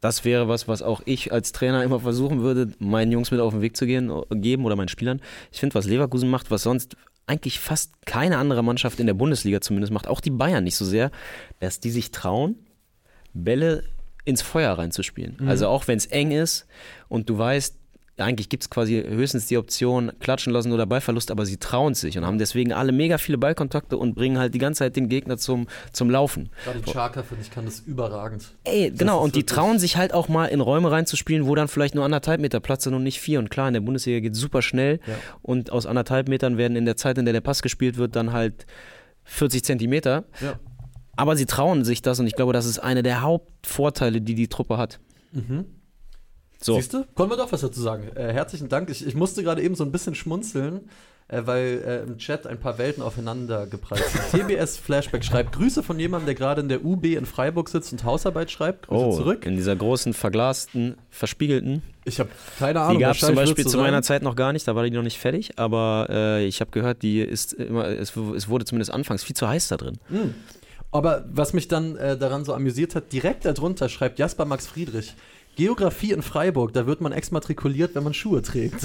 das 0.00 0.24
wäre 0.24 0.48
was, 0.48 0.66
was 0.66 0.82
auch 0.82 1.02
ich 1.04 1.32
als 1.32 1.52
Trainer 1.52 1.84
immer 1.84 2.00
versuchen 2.00 2.40
würde, 2.40 2.72
meinen 2.78 3.12
Jungs 3.12 3.30
mit 3.30 3.40
auf 3.40 3.52
den 3.52 3.60
Weg 3.60 3.76
zu 3.76 3.86
gehen, 3.86 4.10
geben 4.30 4.64
oder 4.64 4.76
meinen 4.76 4.88
Spielern. 4.88 5.20
Ich 5.52 5.60
finde, 5.60 5.74
was 5.74 5.86
Leverkusen 5.86 6.30
macht, 6.30 6.50
was 6.50 6.62
sonst 6.62 6.96
eigentlich 7.26 7.60
fast 7.60 8.06
keine 8.06 8.38
andere 8.38 8.64
Mannschaft 8.64 8.98
in 8.98 9.06
der 9.06 9.14
Bundesliga 9.14 9.60
zumindest 9.60 9.92
macht, 9.92 10.08
auch 10.08 10.20
die 10.20 10.30
Bayern 10.30 10.64
nicht 10.64 10.76
so 10.76 10.84
sehr, 10.84 11.10
dass 11.60 11.80
die 11.80 11.90
sich 11.90 12.10
trauen, 12.10 12.56
Bälle 13.34 13.84
ins 14.24 14.42
Feuer 14.42 14.72
reinzuspielen. 14.72 15.36
Mhm. 15.40 15.48
Also 15.48 15.68
auch 15.68 15.88
wenn 15.88 15.98
es 15.98 16.06
eng 16.06 16.30
ist 16.30 16.66
und 17.08 17.28
du 17.28 17.38
weißt, 17.38 17.76
eigentlich 18.20 18.48
gibt 18.48 18.62
es 18.62 18.70
quasi 18.70 19.02
höchstens 19.06 19.46
die 19.46 19.56
Option, 19.56 20.12
klatschen 20.20 20.52
lassen 20.52 20.72
oder 20.72 20.86
Ballverlust, 20.86 21.30
aber 21.30 21.46
sie 21.46 21.56
trauen 21.56 21.94
sich 21.94 22.18
und 22.18 22.26
haben 22.26 22.38
deswegen 22.38 22.72
alle 22.72 22.92
mega 22.92 23.18
viele 23.18 23.38
Ballkontakte 23.38 23.96
und 23.96 24.14
bringen 24.14 24.38
halt 24.38 24.54
die 24.54 24.58
ganze 24.58 24.80
Zeit 24.80 24.96
den 24.96 25.08
Gegner 25.08 25.38
zum, 25.38 25.66
zum 25.92 26.10
Laufen. 26.10 26.50
Gerade 26.64 26.82
Chaka, 26.82 27.22
finde 27.22 27.42
ich, 27.42 27.50
kann 27.50 27.64
das 27.64 27.80
überragend. 27.80 28.54
Ey, 28.64 28.90
genau, 28.90 29.22
und 29.22 29.34
die 29.34 29.44
trauen 29.44 29.78
sich 29.78 29.96
halt 29.96 30.12
auch 30.12 30.28
mal 30.28 30.46
in 30.46 30.60
Räume 30.60 30.90
reinzuspielen, 30.90 31.46
wo 31.46 31.54
dann 31.54 31.68
vielleicht 31.68 31.94
nur 31.94 32.04
anderthalb 32.04 32.40
Meter 32.40 32.60
Platz 32.60 32.84
sind 32.84 32.94
und 32.94 33.02
nicht 33.02 33.20
vier. 33.20 33.38
Und 33.38 33.50
klar, 33.50 33.68
in 33.68 33.74
der 33.74 33.80
Bundesliga 33.80 34.20
geht 34.20 34.32
es 34.32 34.38
super 34.38 34.62
schnell 34.62 35.00
ja. 35.06 35.14
und 35.42 35.72
aus 35.72 35.86
anderthalb 35.86 36.28
Metern 36.28 36.58
werden 36.58 36.76
in 36.76 36.84
der 36.84 36.96
Zeit, 36.96 37.18
in 37.18 37.24
der 37.24 37.32
der 37.32 37.40
Pass 37.40 37.62
gespielt 37.62 37.96
wird, 37.96 38.16
dann 38.16 38.32
halt 38.32 38.66
40 39.24 39.64
Zentimeter. 39.64 40.24
Ja. 40.40 40.58
Aber 41.16 41.36
sie 41.36 41.46
trauen 41.46 41.84
sich 41.84 42.02
das 42.02 42.20
und 42.20 42.26
ich 42.26 42.34
glaube, 42.34 42.52
das 42.52 42.66
ist 42.66 42.78
einer 42.78 43.02
der 43.02 43.22
Hauptvorteile, 43.22 44.20
die 44.20 44.34
die 44.34 44.48
Truppe 44.48 44.78
hat. 44.78 45.00
Mhm. 45.32 45.66
So. 46.62 46.74
Siehst 46.74 46.92
du? 46.92 47.04
Konnten 47.14 47.32
wir 47.32 47.36
doch 47.38 47.50
was 47.52 47.62
dazu 47.62 47.80
sagen. 47.80 48.08
Äh, 48.14 48.32
herzlichen 48.32 48.68
Dank. 48.68 48.90
Ich, 48.90 49.06
ich 49.06 49.14
musste 49.14 49.42
gerade 49.42 49.62
eben 49.62 49.74
so 49.74 49.84
ein 49.84 49.92
bisschen 49.92 50.14
schmunzeln, 50.14 50.90
äh, 51.28 51.40
weil 51.46 51.82
äh, 51.86 52.02
im 52.02 52.18
Chat 52.18 52.46
ein 52.46 52.60
paar 52.60 52.76
Welten 52.76 53.02
aufeinander 53.02 53.66
gepreist 53.66 54.10
sind. 54.30 54.48
TBS 54.48 54.76
Flashback 54.76 55.24
schreibt 55.24 55.52
Grüße 55.52 55.82
von 55.82 55.98
jemandem, 55.98 56.26
der 56.26 56.34
gerade 56.34 56.60
in 56.60 56.68
der 56.68 56.84
UB 56.84 57.04
in 57.06 57.24
Freiburg 57.24 57.70
sitzt 57.70 57.92
und 57.92 58.04
Hausarbeit 58.04 58.50
schreibt. 58.50 58.88
Grüße 58.88 59.06
oh, 59.06 59.16
zurück. 59.16 59.46
In 59.46 59.56
dieser 59.56 59.74
großen, 59.74 60.12
verglasten, 60.12 60.96
verspiegelten. 61.08 61.82
Ich 62.04 62.20
habe 62.20 62.28
keine 62.58 62.80
Ahnung. 62.80 62.98
Die 62.98 63.04
gab 63.04 63.14
es 63.14 63.20
zum 63.20 63.34
Beispiel 63.34 63.66
zu 63.66 63.78
meiner 63.78 64.02
Zeit 64.02 64.22
noch 64.22 64.36
gar 64.36 64.52
nicht, 64.52 64.68
da 64.68 64.74
war 64.74 64.84
die 64.84 64.90
noch 64.90 65.02
nicht 65.02 65.18
fertig, 65.18 65.58
aber 65.58 66.08
äh, 66.10 66.46
ich 66.46 66.60
habe 66.60 66.72
gehört, 66.72 67.02
die 67.02 67.20
ist 67.20 67.54
immer, 67.54 67.86
es, 67.86 68.14
es, 68.16 68.48
wurde 68.48 68.64
zumindest 68.66 68.92
anfangs 68.92 69.24
viel 69.24 69.36
zu 69.36 69.48
heiß 69.48 69.68
da 69.68 69.76
drin. 69.78 69.98
Mhm. 70.10 70.34
Aber 70.92 71.24
was 71.32 71.52
mich 71.52 71.68
dann 71.68 71.96
äh, 71.96 72.16
daran 72.16 72.44
so 72.44 72.52
amüsiert 72.54 72.94
hat, 72.94 73.12
direkt 73.12 73.44
darunter 73.44 73.88
schreibt 73.88 74.18
Jasper 74.18 74.44
Max 74.44 74.66
Friedrich. 74.66 75.14
Geografie 75.56 76.12
in 76.12 76.22
Freiburg, 76.22 76.72
da 76.72 76.86
wird 76.86 77.00
man 77.00 77.12
exmatrikuliert, 77.12 77.94
wenn 77.94 78.04
man 78.04 78.14
Schuhe 78.14 78.40
trägt. 78.40 78.80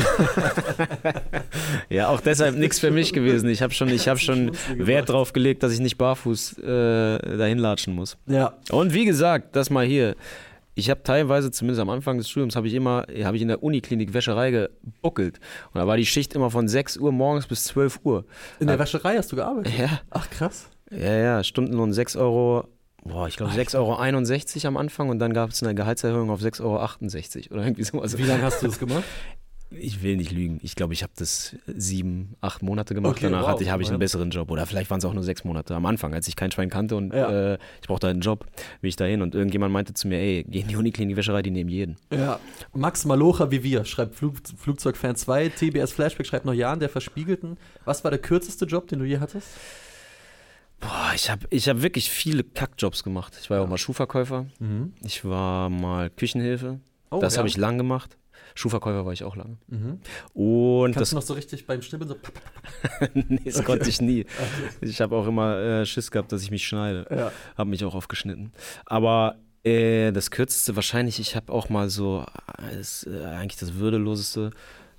ja, 1.89 2.09
auch 2.09 2.19
deshalb 2.19 2.57
nichts 2.57 2.79
für 2.79 2.91
mich 2.91 3.13
gewesen. 3.13 3.49
Ich 3.49 3.61
habe 3.61 3.73
schon, 3.73 3.87
ich 3.89 4.07
hab 4.07 4.19
schon 4.19 4.51
Wert 4.75 5.09
drauf 5.09 5.31
gelegt, 5.31 5.63
dass 5.63 5.71
ich 5.71 5.79
nicht 5.79 5.97
barfuß 5.97 6.57
äh, 6.57 6.63
dahin 7.37 7.59
latschen 7.59 7.93
muss. 7.93 8.17
Ja. 8.25 8.55
Und 8.71 8.93
wie 8.93 9.05
gesagt, 9.05 9.55
das 9.55 9.69
mal 9.69 9.85
hier. 9.85 10.15
Ich 10.73 10.89
habe 10.89 11.01
teilweise, 11.03 11.51
zumindest 11.51 11.79
am 11.79 11.89
Anfang 11.89 12.17
des 12.17 12.29
Studiums, 12.29 12.57
habe 12.57 12.67
ich 12.67 12.73
immer, 12.73 13.05
habe 13.23 13.37
ich 13.37 13.41
in 13.41 13.47
der 13.47 13.63
Uniklinik 13.63 14.13
Wäscherei 14.13 14.51
gebuckelt. 14.51 15.39
Und 15.71 15.79
da 15.79 15.87
war 15.87 15.95
die 15.95 16.05
Schicht 16.05 16.35
immer 16.35 16.51
von 16.51 16.67
6 16.67 16.97
Uhr 16.97 17.13
morgens 17.13 17.47
bis 17.47 17.63
12 17.65 18.01
Uhr. 18.03 18.25
In 18.59 18.67
der 18.67 18.77
Wäscherei 18.77 19.15
hast 19.15 19.31
du 19.31 19.37
gearbeitet? 19.37 19.71
Ja. 19.77 20.01
Ach 20.09 20.29
krass. 20.29 20.67
Ja, 20.91 21.13
ja, 21.13 21.43
Stundenlohn 21.43 21.93
6 21.93 22.15
Euro 22.15 22.67
boah, 23.05 23.27
ich 23.27 23.37
glaube 23.37 23.53
6,61 23.53 23.75
Euro 23.75 24.67
am 24.67 24.77
Anfang 24.77 25.09
und 25.09 25.19
dann 25.19 25.33
gab 25.33 25.51
es 25.51 25.63
eine 25.63 25.75
Gehaltserhöhung 25.75 26.29
auf 26.29 26.41
6,68 26.41 26.61
Euro 26.61 27.53
oder 27.53 27.63
irgendwie 27.63 27.83
sowas. 27.83 28.17
Wie 28.17 28.23
lange 28.23 28.43
hast 28.43 28.61
du 28.61 28.67
das 28.67 28.79
gemacht? 28.79 29.03
Ich 29.71 30.03
will 30.03 30.15
nicht 30.15 30.31
lügen. 30.31 30.59
Ich 30.61 30.75
glaube, 30.75 30.93
ich 30.93 31.01
habe 31.01 31.11
das 31.17 31.55
sieben, 31.65 32.35
acht 32.39 32.61
Monate 32.61 32.93
gemacht. 32.93 33.17
Okay, 33.17 33.25
Danach 33.25 33.41
wow, 33.41 33.47
hatte 33.49 33.63
ich, 33.63 33.71
habe 33.71 33.81
ich 33.81 33.89
einen 33.89 33.97
besseren 33.97 34.29
Job. 34.29 34.51
Oder 34.51 34.65
vielleicht 34.67 34.89
waren 34.91 34.99
es 34.99 35.05
auch 35.05 35.13
nur 35.13 35.23
sechs 35.23 35.43
Monate 35.43 35.75
am 35.75 35.85
Anfang, 35.87 36.13
als 36.13 36.27
ich 36.27 36.35
kein 36.35 36.51
Schwein 36.51 36.69
kannte 36.69 36.95
und 36.95 37.13
ja. 37.13 37.53
äh, 37.53 37.57
ich 37.81 37.87
brauchte 37.87 38.07
einen 38.07 38.21
Job, 38.21 38.45
bin 38.81 38.89
ich 38.89 38.95
dahin. 38.95 39.21
Und 39.21 39.33
irgendjemand 39.33 39.73
meinte 39.73 39.93
zu 39.93 40.07
mir, 40.07 40.19
ey, 40.19 40.45
geh 40.47 40.61
in 40.61 40.67
die 40.67 40.75
Uniklinik 40.75 41.17
Wäscherei, 41.17 41.41
die 41.41 41.51
nehmen 41.51 41.69
jeden. 41.69 41.97
Ja. 42.11 42.39
Max 42.73 43.05
Malocha 43.05 43.49
wie 43.49 43.63
wir 43.63 43.85
schreibt 43.85 44.15
Flug, 44.15 44.35
Flugzeugfan 44.55 45.15
2. 45.15 45.49
TBS 45.49 45.91
Flashback 45.91 46.27
schreibt 46.27 46.45
noch 46.45 46.53
Jahren 46.53 46.79
der 46.79 46.89
Verspiegelten. 46.89 47.57
Was 47.85 48.03
war 48.03 48.11
der 48.11 48.19
kürzeste 48.19 48.65
Job, 48.65 48.87
den 48.87 48.99
du 48.99 49.05
je 49.05 49.17
hattest? 49.17 49.47
Boah, 50.85 51.11
ich 51.15 51.31
habe 51.31 51.47
ich 51.49 51.67
hab 51.67 51.81
wirklich 51.81 52.11
viele 52.11 52.43
Kackjobs 52.43 53.03
gemacht. 53.03 53.33
Ich 53.41 53.49
war 53.49 53.57
ja 53.57 53.63
auch 53.63 53.67
mal 53.67 53.77
Schuhverkäufer. 53.77 54.45
Mhm. 54.59 54.93
Ich 55.03 55.25
war 55.25 55.69
mal 55.69 56.11
Küchenhilfe. 56.11 56.79
Oh, 57.09 57.19
das 57.19 57.35
ja. 57.35 57.39
habe 57.39 57.47
ich 57.47 57.57
lang 57.57 57.77
gemacht. 57.77 58.17
Schuhverkäufer 58.53 59.03
war 59.03 59.11
ich 59.11 59.23
auch 59.23 59.35
lange. 59.35 59.57
Mhm. 59.67 59.99
Und 60.33 60.93
Kannst 60.93 61.01
das, 61.01 61.09
du 61.09 61.15
noch 61.15 61.23
so 61.23 61.33
richtig 61.33 61.65
beim 61.65 61.81
Schnibbeln 61.81 62.09
so. 62.09 62.15
nee, 63.13 63.41
das 63.45 63.57
okay. 63.57 63.65
konnte 63.65 63.89
ich 63.89 63.99
nie. 63.99 64.25
Okay. 64.35 64.89
Ich 64.89 65.01
habe 65.01 65.15
auch 65.15 65.25
immer 65.27 65.57
äh, 65.57 65.85
Schiss 65.85 66.11
gehabt, 66.11 66.31
dass 66.31 66.43
ich 66.43 66.51
mich 66.51 66.67
schneide. 66.67 67.07
Ja. 67.09 67.31
Habe 67.57 67.69
mich 67.69 67.83
auch 67.83 67.95
aufgeschnitten. 67.95 68.51
Aber 68.85 69.37
äh, 69.63 70.11
das 70.11 70.29
kürzeste 70.29 70.75
wahrscheinlich, 70.75 71.19
ich 71.19 71.35
habe 71.35 71.51
auch 71.51 71.69
mal 71.69 71.89
so, 71.89 72.25
äh, 72.61 72.79
ist, 72.79 73.07
äh, 73.07 73.25
eigentlich 73.25 73.59
das 73.59 73.73
würdeloseste, 73.75 74.51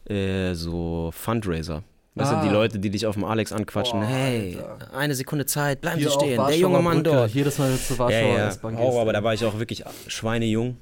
äh, 0.09 0.55
so 0.55 1.11
Fundraiser. 1.13 1.85
Weißt 2.17 2.33
ah. 2.33 2.41
du, 2.41 2.49
die 2.49 2.53
Leute, 2.53 2.79
die 2.79 2.89
dich 2.89 3.07
auf 3.07 3.15
dem 3.15 3.25
Alex 3.25 3.53
anquatschen, 3.53 4.01
Boah, 4.01 4.07
hey, 4.07 4.57
Alter. 4.57 4.95
eine 4.95 5.15
Sekunde 5.15 5.45
Zeit, 5.45 5.83
bleiben 5.83 5.99
Hier 5.99 6.09
Sie 6.09 6.15
stehen, 6.15 6.43
der 6.47 6.57
junge 6.57 6.81
Mann 6.81 7.03
Brücke. 7.03 7.17
dort. 7.17 7.31
Jedes 7.31 7.59
Mal 7.59 7.77
zu 7.77 7.99
Warschauer 7.99 8.39
ja, 8.39 8.49
ja. 8.49 8.79
Oh, 8.79 8.99
aber 8.99 9.13
da 9.13 9.23
war 9.23 9.35
ich 9.35 9.45
auch 9.45 9.59
wirklich 9.59 9.85
schweinejung 10.07 10.79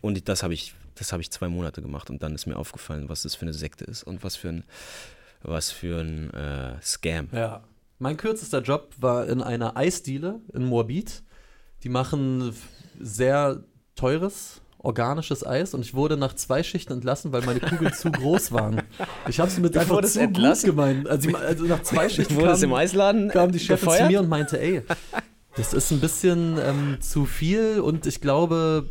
und 0.00 0.28
das 0.30 0.42
habe 0.42 0.54
ich, 0.54 0.74
das 0.94 1.12
ich 1.12 1.30
zwei 1.30 1.48
Monate 1.48 1.82
gemacht 1.82 2.08
und 2.08 2.22
dann 2.22 2.34
ist 2.34 2.46
mir 2.46 2.56
aufgefallen, 2.56 3.10
was 3.10 3.22
das 3.22 3.34
für 3.34 3.42
eine 3.42 3.52
Sekte 3.52 3.84
ist 3.84 4.02
und 4.02 4.24
was 4.24 4.36
für 4.36 4.48
ein, 4.48 4.64
was 5.42 5.70
für 5.70 6.00
ein 6.00 6.32
äh, 6.32 6.80
Scam. 6.82 7.28
Ja. 7.32 7.64
Mein 7.98 8.16
kürzester 8.16 8.62
Job 8.62 8.94
war 8.96 9.28
in 9.28 9.42
einer 9.42 9.76
Eisdiele 9.76 10.40
in 10.54 10.64
Moabit. 10.64 11.22
Die 11.82 11.90
machen 11.90 12.54
sehr 12.98 13.62
teures 13.94 14.62
organisches 14.78 15.44
Eis 15.46 15.74
und 15.74 15.80
ich 15.80 15.94
wurde 15.94 16.16
nach 16.16 16.34
zwei 16.34 16.62
Schichten 16.62 16.92
entlassen, 16.92 17.32
weil 17.32 17.42
meine 17.42 17.60
Kugeln 17.60 17.92
zu 17.92 18.10
groß 18.10 18.52
waren. 18.52 18.82
Ich 19.28 19.38
habe 19.40 19.48
es 19.48 19.58
mit 19.58 19.76
einfach 19.76 20.02
zu 20.02 20.20
entlassen? 20.20 20.70
gut 20.70 20.76
gemeint. 20.76 21.08
Also, 21.08 21.36
also 21.36 21.64
nach 21.64 21.82
zwei 21.82 22.08
Schichten 22.08 22.36
wurde 22.36 22.52
kam, 22.52 22.62
im 22.62 22.74
Eisladen 22.74 23.28
kam 23.28 23.52
die 23.52 23.58
Chefin 23.58 23.76
gefeuert? 23.76 24.06
zu 24.06 24.06
mir 24.06 24.20
und 24.20 24.28
meinte, 24.28 24.60
ey, 24.60 24.82
das 25.56 25.74
ist 25.74 25.90
ein 25.90 26.00
bisschen 26.00 26.58
ähm, 26.58 26.98
zu 27.00 27.24
viel 27.24 27.80
und 27.80 28.06
ich 28.06 28.20
glaube, 28.20 28.88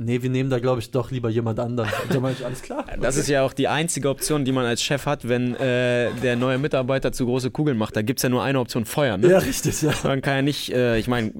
nee, 0.00 0.22
wir 0.22 0.30
nehmen 0.30 0.50
da, 0.50 0.58
glaube 0.58 0.80
ich, 0.80 0.90
doch 0.90 1.10
lieber 1.10 1.28
jemand 1.28 1.60
anderen. 1.60 1.88
Und 2.02 2.14
da 2.14 2.20
meinte 2.20 2.40
ich, 2.40 2.46
alles 2.46 2.62
klar. 2.62 2.84
Okay. 2.86 2.98
Das 3.00 3.16
ist 3.16 3.28
ja 3.28 3.42
auch 3.42 3.52
die 3.52 3.68
einzige 3.68 4.08
Option, 4.08 4.44
die 4.44 4.52
man 4.52 4.64
als 4.64 4.82
Chef 4.82 5.06
hat, 5.06 5.28
wenn 5.28 5.54
äh, 5.56 6.10
der 6.22 6.36
neue 6.36 6.58
Mitarbeiter 6.58 7.12
zu 7.12 7.26
große 7.26 7.50
Kugeln 7.50 7.76
macht. 7.76 7.96
Da 7.96 8.02
gibt 8.02 8.18
es 8.18 8.22
ja 8.22 8.28
nur 8.28 8.42
eine 8.42 8.58
Option, 8.58 8.84
feuern. 8.84 9.20
Ne? 9.20 9.30
Ja, 9.30 9.38
richtig, 9.38 9.82
ja. 9.82 9.92
Man 10.02 10.22
kann 10.22 10.36
ja 10.36 10.42
nicht, 10.42 10.72
äh, 10.72 10.98
ich 10.98 11.08
meine, 11.08 11.32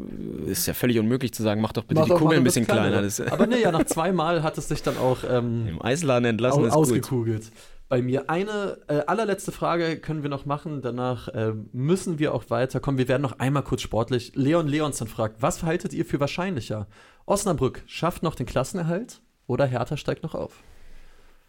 ist 0.46 0.66
ja 0.66 0.74
völlig 0.74 0.98
unmöglich 0.98 1.32
zu 1.32 1.42
sagen, 1.42 1.60
mach 1.60 1.72
doch 1.72 1.84
bitte 1.84 2.00
mach 2.00 2.08
die 2.08 2.14
Kugeln 2.14 2.40
ein 2.40 2.44
bisschen 2.44 2.66
kleiner. 2.66 3.02
kleiner. 3.02 3.32
Aber 3.32 3.46
nee, 3.46 3.60
ja, 3.62 3.72
nach 3.72 3.84
zweimal 3.84 4.42
hat 4.42 4.58
es 4.58 4.68
sich 4.68 4.82
dann 4.82 4.98
auch 4.98 5.18
ähm, 5.28 5.66
im 5.68 5.82
Eisladen 5.82 6.26
entlassen, 6.26 6.64
ist 6.64 6.72
ausgekugelt. 6.72 7.44
Gut 7.44 7.52
bei 7.90 8.00
mir. 8.00 8.30
Eine 8.30 8.78
äh, 8.88 9.02
allerletzte 9.06 9.52
Frage 9.52 9.98
können 9.98 10.22
wir 10.22 10.30
noch 10.30 10.46
machen. 10.46 10.80
Danach 10.80 11.28
äh, 11.28 11.52
müssen 11.72 12.18
wir 12.18 12.32
auch 12.32 12.48
weiterkommen. 12.48 12.96
Wir 12.96 13.08
werden 13.08 13.20
noch 13.20 13.38
einmal 13.38 13.64
kurz 13.64 13.82
sportlich. 13.82 14.32
Leon 14.34 14.68
Leonson 14.68 15.08
fragt, 15.08 15.42
was 15.42 15.62
haltet 15.64 15.92
ihr 15.92 16.06
für 16.06 16.20
wahrscheinlicher? 16.20 16.86
Osnabrück 17.26 17.82
schafft 17.86 18.22
noch 18.22 18.36
den 18.36 18.46
Klassenerhalt 18.46 19.20
oder 19.46 19.66
Hertha 19.66 19.96
steigt 19.98 20.22
noch 20.22 20.34
auf? 20.34 20.62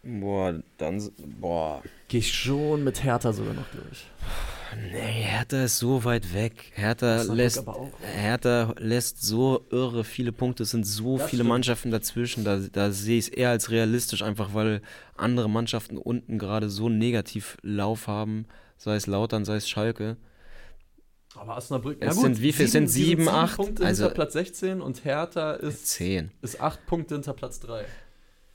Boah, 0.02 0.60
dann, 0.78 1.00
boah. 1.40 1.80
Gehe 2.08 2.18
ich 2.18 2.34
schon 2.34 2.82
mit 2.82 3.04
Hertha 3.04 3.32
sogar 3.32 3.54
noch 3.54 3.68
durch. 3.70 4.04
Nee, 4.76 5.22
Hertha 5.24 5.64
ist 5.64 5.78
so 5.78 6.04
weit 6.04 6.34
weg. 6.34 6.72
Hertha 6.74 7.22
lässt, 7.22 7.64
Hertha 8.00 8.74
lässt 8.78 9.22
so 9.22 9.66
irre 9.70 10.04
viele 10.04 10.32
Punkte. 10.32 10.62
Es 10.62 10.70
sind 10.70 10.86
so 10.86 11.18
das 11.18 11.28
viele 11.30 11.40
stimmt. 11.40 11.48
Mannschaften 11.48 11.90
dazwischen. 11.90 12.44
Da, 12.44 12.58
da 12.58 12.90
sehe 12.90 13.18
ich 13.18 13.26
es 13.26 13.32
eher 13.32 13.50
als 13.50 13.70
realistisch, 13.70 14.22
einfach 14.22 14.54
weil 14.54 14.82
andere 15.16 15.50
Mannschaften 15.50 15.98
unten 15.98 16.38
gerade 16.38 16.70
so 16.70 16.88
negativ 16.88 17.56
Lauf 17.62 18.06
haben. 18.06 18.46
Sei 18.76 18.96
es 18.96 19.06
Lautern, 19.06 19.44
sei 19.44 19.56
es 19.56 19.68
Schalke. 19.68 20.16
Aber 21.34 21.56
Osnabrück, 21.56 21.96
es 22.00 22.14
gut, 22.14 22.24
sind 22.24 22.42
wie 22.42 22.52
viel 22.52 22.68
sind 22.68 22.88
sieben, 22.88 23.28
acht 23.28 23.56
Punkte 23.56 23.86
also, 23.86 24.04
hinter 24.04 24.14
Platz 24.14 24.32
16 24.34 24.80
und 24.80 25.04
Hertha 25.04 25.52
ist 25.52 25.86
zehn. 25.86 26.30
Ist 26.42 26.60
acht 26.60 26.84
Punkte 26.86 27.14
hinter 27.14 27.32
Platz 27.32 27.60
3. 27.60 27.84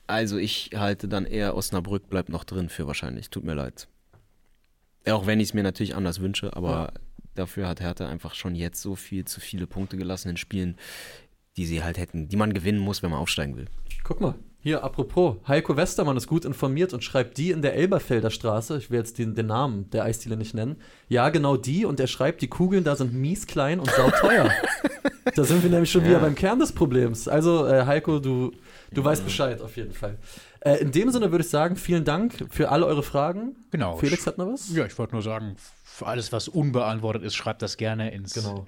Also 0.06 0.38
ich 0.38 0.70
halte 0.74 1.08
dann 1.08 1.26
eher 1.26 1.56
Osnabrück 1.56 2.08
bleibt 2.08 2.28
noch 2.28 2.44
drin 2.44 2.68
für 2.68 2.86
wahrscheinlich. 2.86 3.30
Tut 3.30 3.44
mir 3.44 3.54
leid. 3.54 3.88
Auch 5.10 5.26
wenn 5.26 5.40
ich 5.40 5.48
es 5.48 5.54
mir 5.54 5.62
natürlich 5.62 5.94
anders 5.94 6.20
wünsche, 6.20 6.56
aber 6.56 6.70
ja. 6.70 6.92
dafür 7.34 7.68
hat 7.68 7.80
Hertha 7.80 8.08
einfach 8.08 8.34
schon 8.34 8.54
jetzt 8.54 8.82
so 8.82 8.94
viel 8.94 9.24
zu 9.24 9.40
viele 9.40 9.66
Punkte 9.66 9.96
gelassen 9.96 10.30
in 10.30 10.36
Spielen, 10.36 10.76
die 11.56 11.66
sie 11.66 11.82
halt 11.82 11.98
hätten, 11.98 12.28
die 12.28 12.36
man 12.36 12.54
gewinnen 12.54 12.78
muss, 12.78 13.02
wenn 13.02 13.10
man 13.10 13.20
aufsteigen 13.20 13.56
will. 13.56 13.66
Guck 14.04 14.20
mal, 14.20 14.34
hier, 14.60 14.82
apropos, 14.82 15.36
Heiko 15.46 15.76
Westermann 15.76 16.16
ist 16.16 16.26
gut 16.26 16.44
informiert 16.44 16.92
und 16.92 17.04
schreibt 17.04 17.38
die 17.38 17.52
in 17.52 17.62
der 17.62 17.74
Elberfelder 17.74 18.30
Straße, 18.30 18.76
ich 18.78 18.90
will 18.90 18.98
jetzt 18.98 19.18
den, 19.18 19.36
den 19.36 19.46
Namen 19.46 19.88
der 19.90 20.04
Eisdiele 20.04 20.36
nicht 20.36 20.52
nennen, 20.52 20.76
ja, 21.08 21.28
genau 21.28 21.56
die, 21.56 21.84
und 21.84 22.00
er 22.00 22.08
schreibt, 22.08 22.42
die 22.42 22.48
Kugeln 22.48 22.82
da 22.82 22.96
sind 22.96 23.14
mies 23.14 23.46
klein 23.46 23.78
und 23.78 23.88
sauteuer. 23.90 24.50
da 25.36 25.44
sind 25.44 25.62
wir 25.62 25.70
nämlich 25.70 25.90
schon 25.90 26.02
ja. 26.02 26.08
wieder 26.08 26.18
beim 26.18 26.34
Kern 26.34 26.58
des 26.58 26.72
Problems. 26.72 27.28
Also, 27.28 27.66
äh, 27.66 27.86
Heiko, 27.86 28.18
du, 28.18 28.50
du 28.92 29.00
ja. 29.00 29.04
weißt 29.04 29.24
Bescheid 29.24 29.62
auf 29.62 29.76
jeden 29.76 29.92
Fall. 29.92 30.18
Äh, 30.60 30.76
in 30.76 30.92
dem 30.92 31.10
Sinne 31.10 31.30
würde 31.30 31.44
ich 31.44 31.50
sagen, 31.50 31.76
vielen 31.76 32.04
Dank 32.04 32.46
für 32.50 32.70
alle 32.70 32.86
eure 32.86 33.02
Fragen. 33.02 33.56
Genau. 33.70 33.96
Felix 33.96 34.26
hat 34.26 34.38
noch 34.38 34.46
was? 34.46 34.74
Ja, 34.74 34.86
ich 34.86 34.98
wollte 34.98 35.14
nur 35.14 35.22
sagen, 35.22 35.56
Für 35.84 36.06
alles, 36.06 36.32
was 36.32 36.48
unbeantwortet 36.48 37.22
ist, 37.22 37.34
schreibt 37.34 37.62
das 37.62 37.76
gerne 37.76 38.12
ins, 38.12 38.34
genau. 38.34 38.66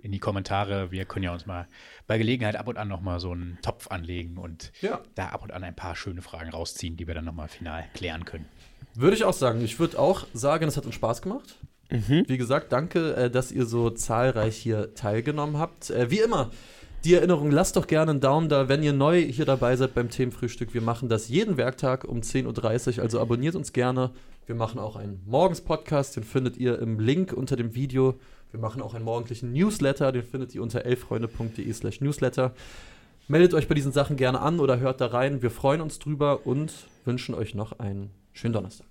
in 0.00 0.12
die 0.12 0.18
Kommentare. 0.18 0.90
Wir 0.90 1.04
können 1.04 1.24
ja 1.24 1.32
uns 1.32 1.46
mal 1.46 1.66
bei 2.06 2.18
Gelegenheit 2.18 2.56
ab 2.56 2.68
und 2.68 2.76
an 2.76 2.88
nochmal 2.88 3.20
so 3.20 3.30
einen 3.32 3.58
Topf 3.62 3.88
anlegen 3.88 4.36
und 4.38 4.72
ja. 4.80 5.00
da 5.14 5.28
ab 5.28 5.42
und 5.42 5.52
an 5.52 5.64
ein 5.64 5.76
paar 5.76 5.96
schöne 5.96 6.22
Fragen 6.22 6.50
rausziehen, 6.50 6.96
die 6.96 7.06
wir 7.06 7.14
dann 7.14 7.24
nochmal 7.24 7.48
final 7.48 7.84
klären 7.94 8.24
können. 8.24 8.46
Würde 8.94 9.16
ich 9.16 9.24
auch 9.24 9.32
sagen. 9.32 9.64
Ich 9.64 9.78
würde 9.78 9.98
auch 9.98 10.26
sagen, 10.34 10.66
es 10.66 10.76
hat 10.76 10.86
uns 10.86 10.94
Spaß 10.94 11.22
gemacht. 11.22 11.56
Mhm. 11.90 12.24
Wie 12.26 12.38
gesagt, 12.38 12.72
danke, 12.72 13.14
äh, 13.14 13.30
dass 13.30 13.52
ihr 13.52 13.66
so 13.66 13.90
zahlreich 13.90 14.56
hier 14.56 14.94
teilgenommen 14.94 15.58
habt. 15.58 15.90
Äh, 15.90 16.10
wie 16.10 16.20
immer, 16.20 16.50
die 17.04 17.14
Erinnerung, 17.14 17.50
lasst 17.50 17.76
doch 17.76 17.86
gerne 17.86 18.12
einen 18.12 18.20
Daumen 18.20 18.48
da, 18.48 18.68
wenn 18.68 18.82
ihr 18.82 18.92
neu 18.92 19.20
hier 19.20 19.44
dabei 19.44 19.74
seid 19.76 19.94
beim 19.94 20.08
Themenfrühstück. 20.08 20.72
Wir 20.72 20.82
machen 20.82 21.08
das 21.08 21.28
jeden 21.28 21.56
Werktag 21.56 22.04
um 22.04 22.20
10.30 22.20 22.96
Uhr, 22.98 23.02
also 23.02 23.20
abonniert 23.20 23.56
uns 23.56 23.72
gerne. 23.72 24.10
Wir 24.46 24.54
machen 24.54 24.78
auch 24.78 24.96
einen 24.96 25.20
Morgens-Podcast, 25.26 26.16
den 26.16 26.22
findet 26.22 26.56
ihr 26.56 26.78
im 26.78 27.00
Link 27.00 27.32
unter 27.32 27.56
dem 27.56 27.74
Video. 27.74 28.18
Wir 28.50 28.60
machen 28.60 28.82
auch 28.82 28.94
einen 28.94 29.04
morgendlichen 29.04 29.52
Newsletter, 29.52 30.12
den 30.12 30.22
findet 30.22 30.54
ihr 30.54 30.62
unter 30.62 30.84
elffreunde.de 30.84 31.72
slash 31.72 32.00
newsletter. 32.00 32.52
Meldet 33.26 33.54
euch 33.54 33.66
bei 33.66 33.74
diesen 33.74 33.92
Sachen 33.92 34.16
gerne 34.16 34.40
an 34.40 34.60
oder 34.60 34.78
hört 34.78 35.00
da 35.00 35.06
rein. 35.06 35.42
Wir 35.42 35.50
freuen 35.50 35.80
uns 35.80 35.98
drüber 35.98 36.46
und 36.46 36.72
wünschen 37.04 37.34
euch 37.34 37.54
noch 37.54 37.78
einen 37.78 38.10
schönen 38.32 38.52
Donnerstag. 38.52 38.86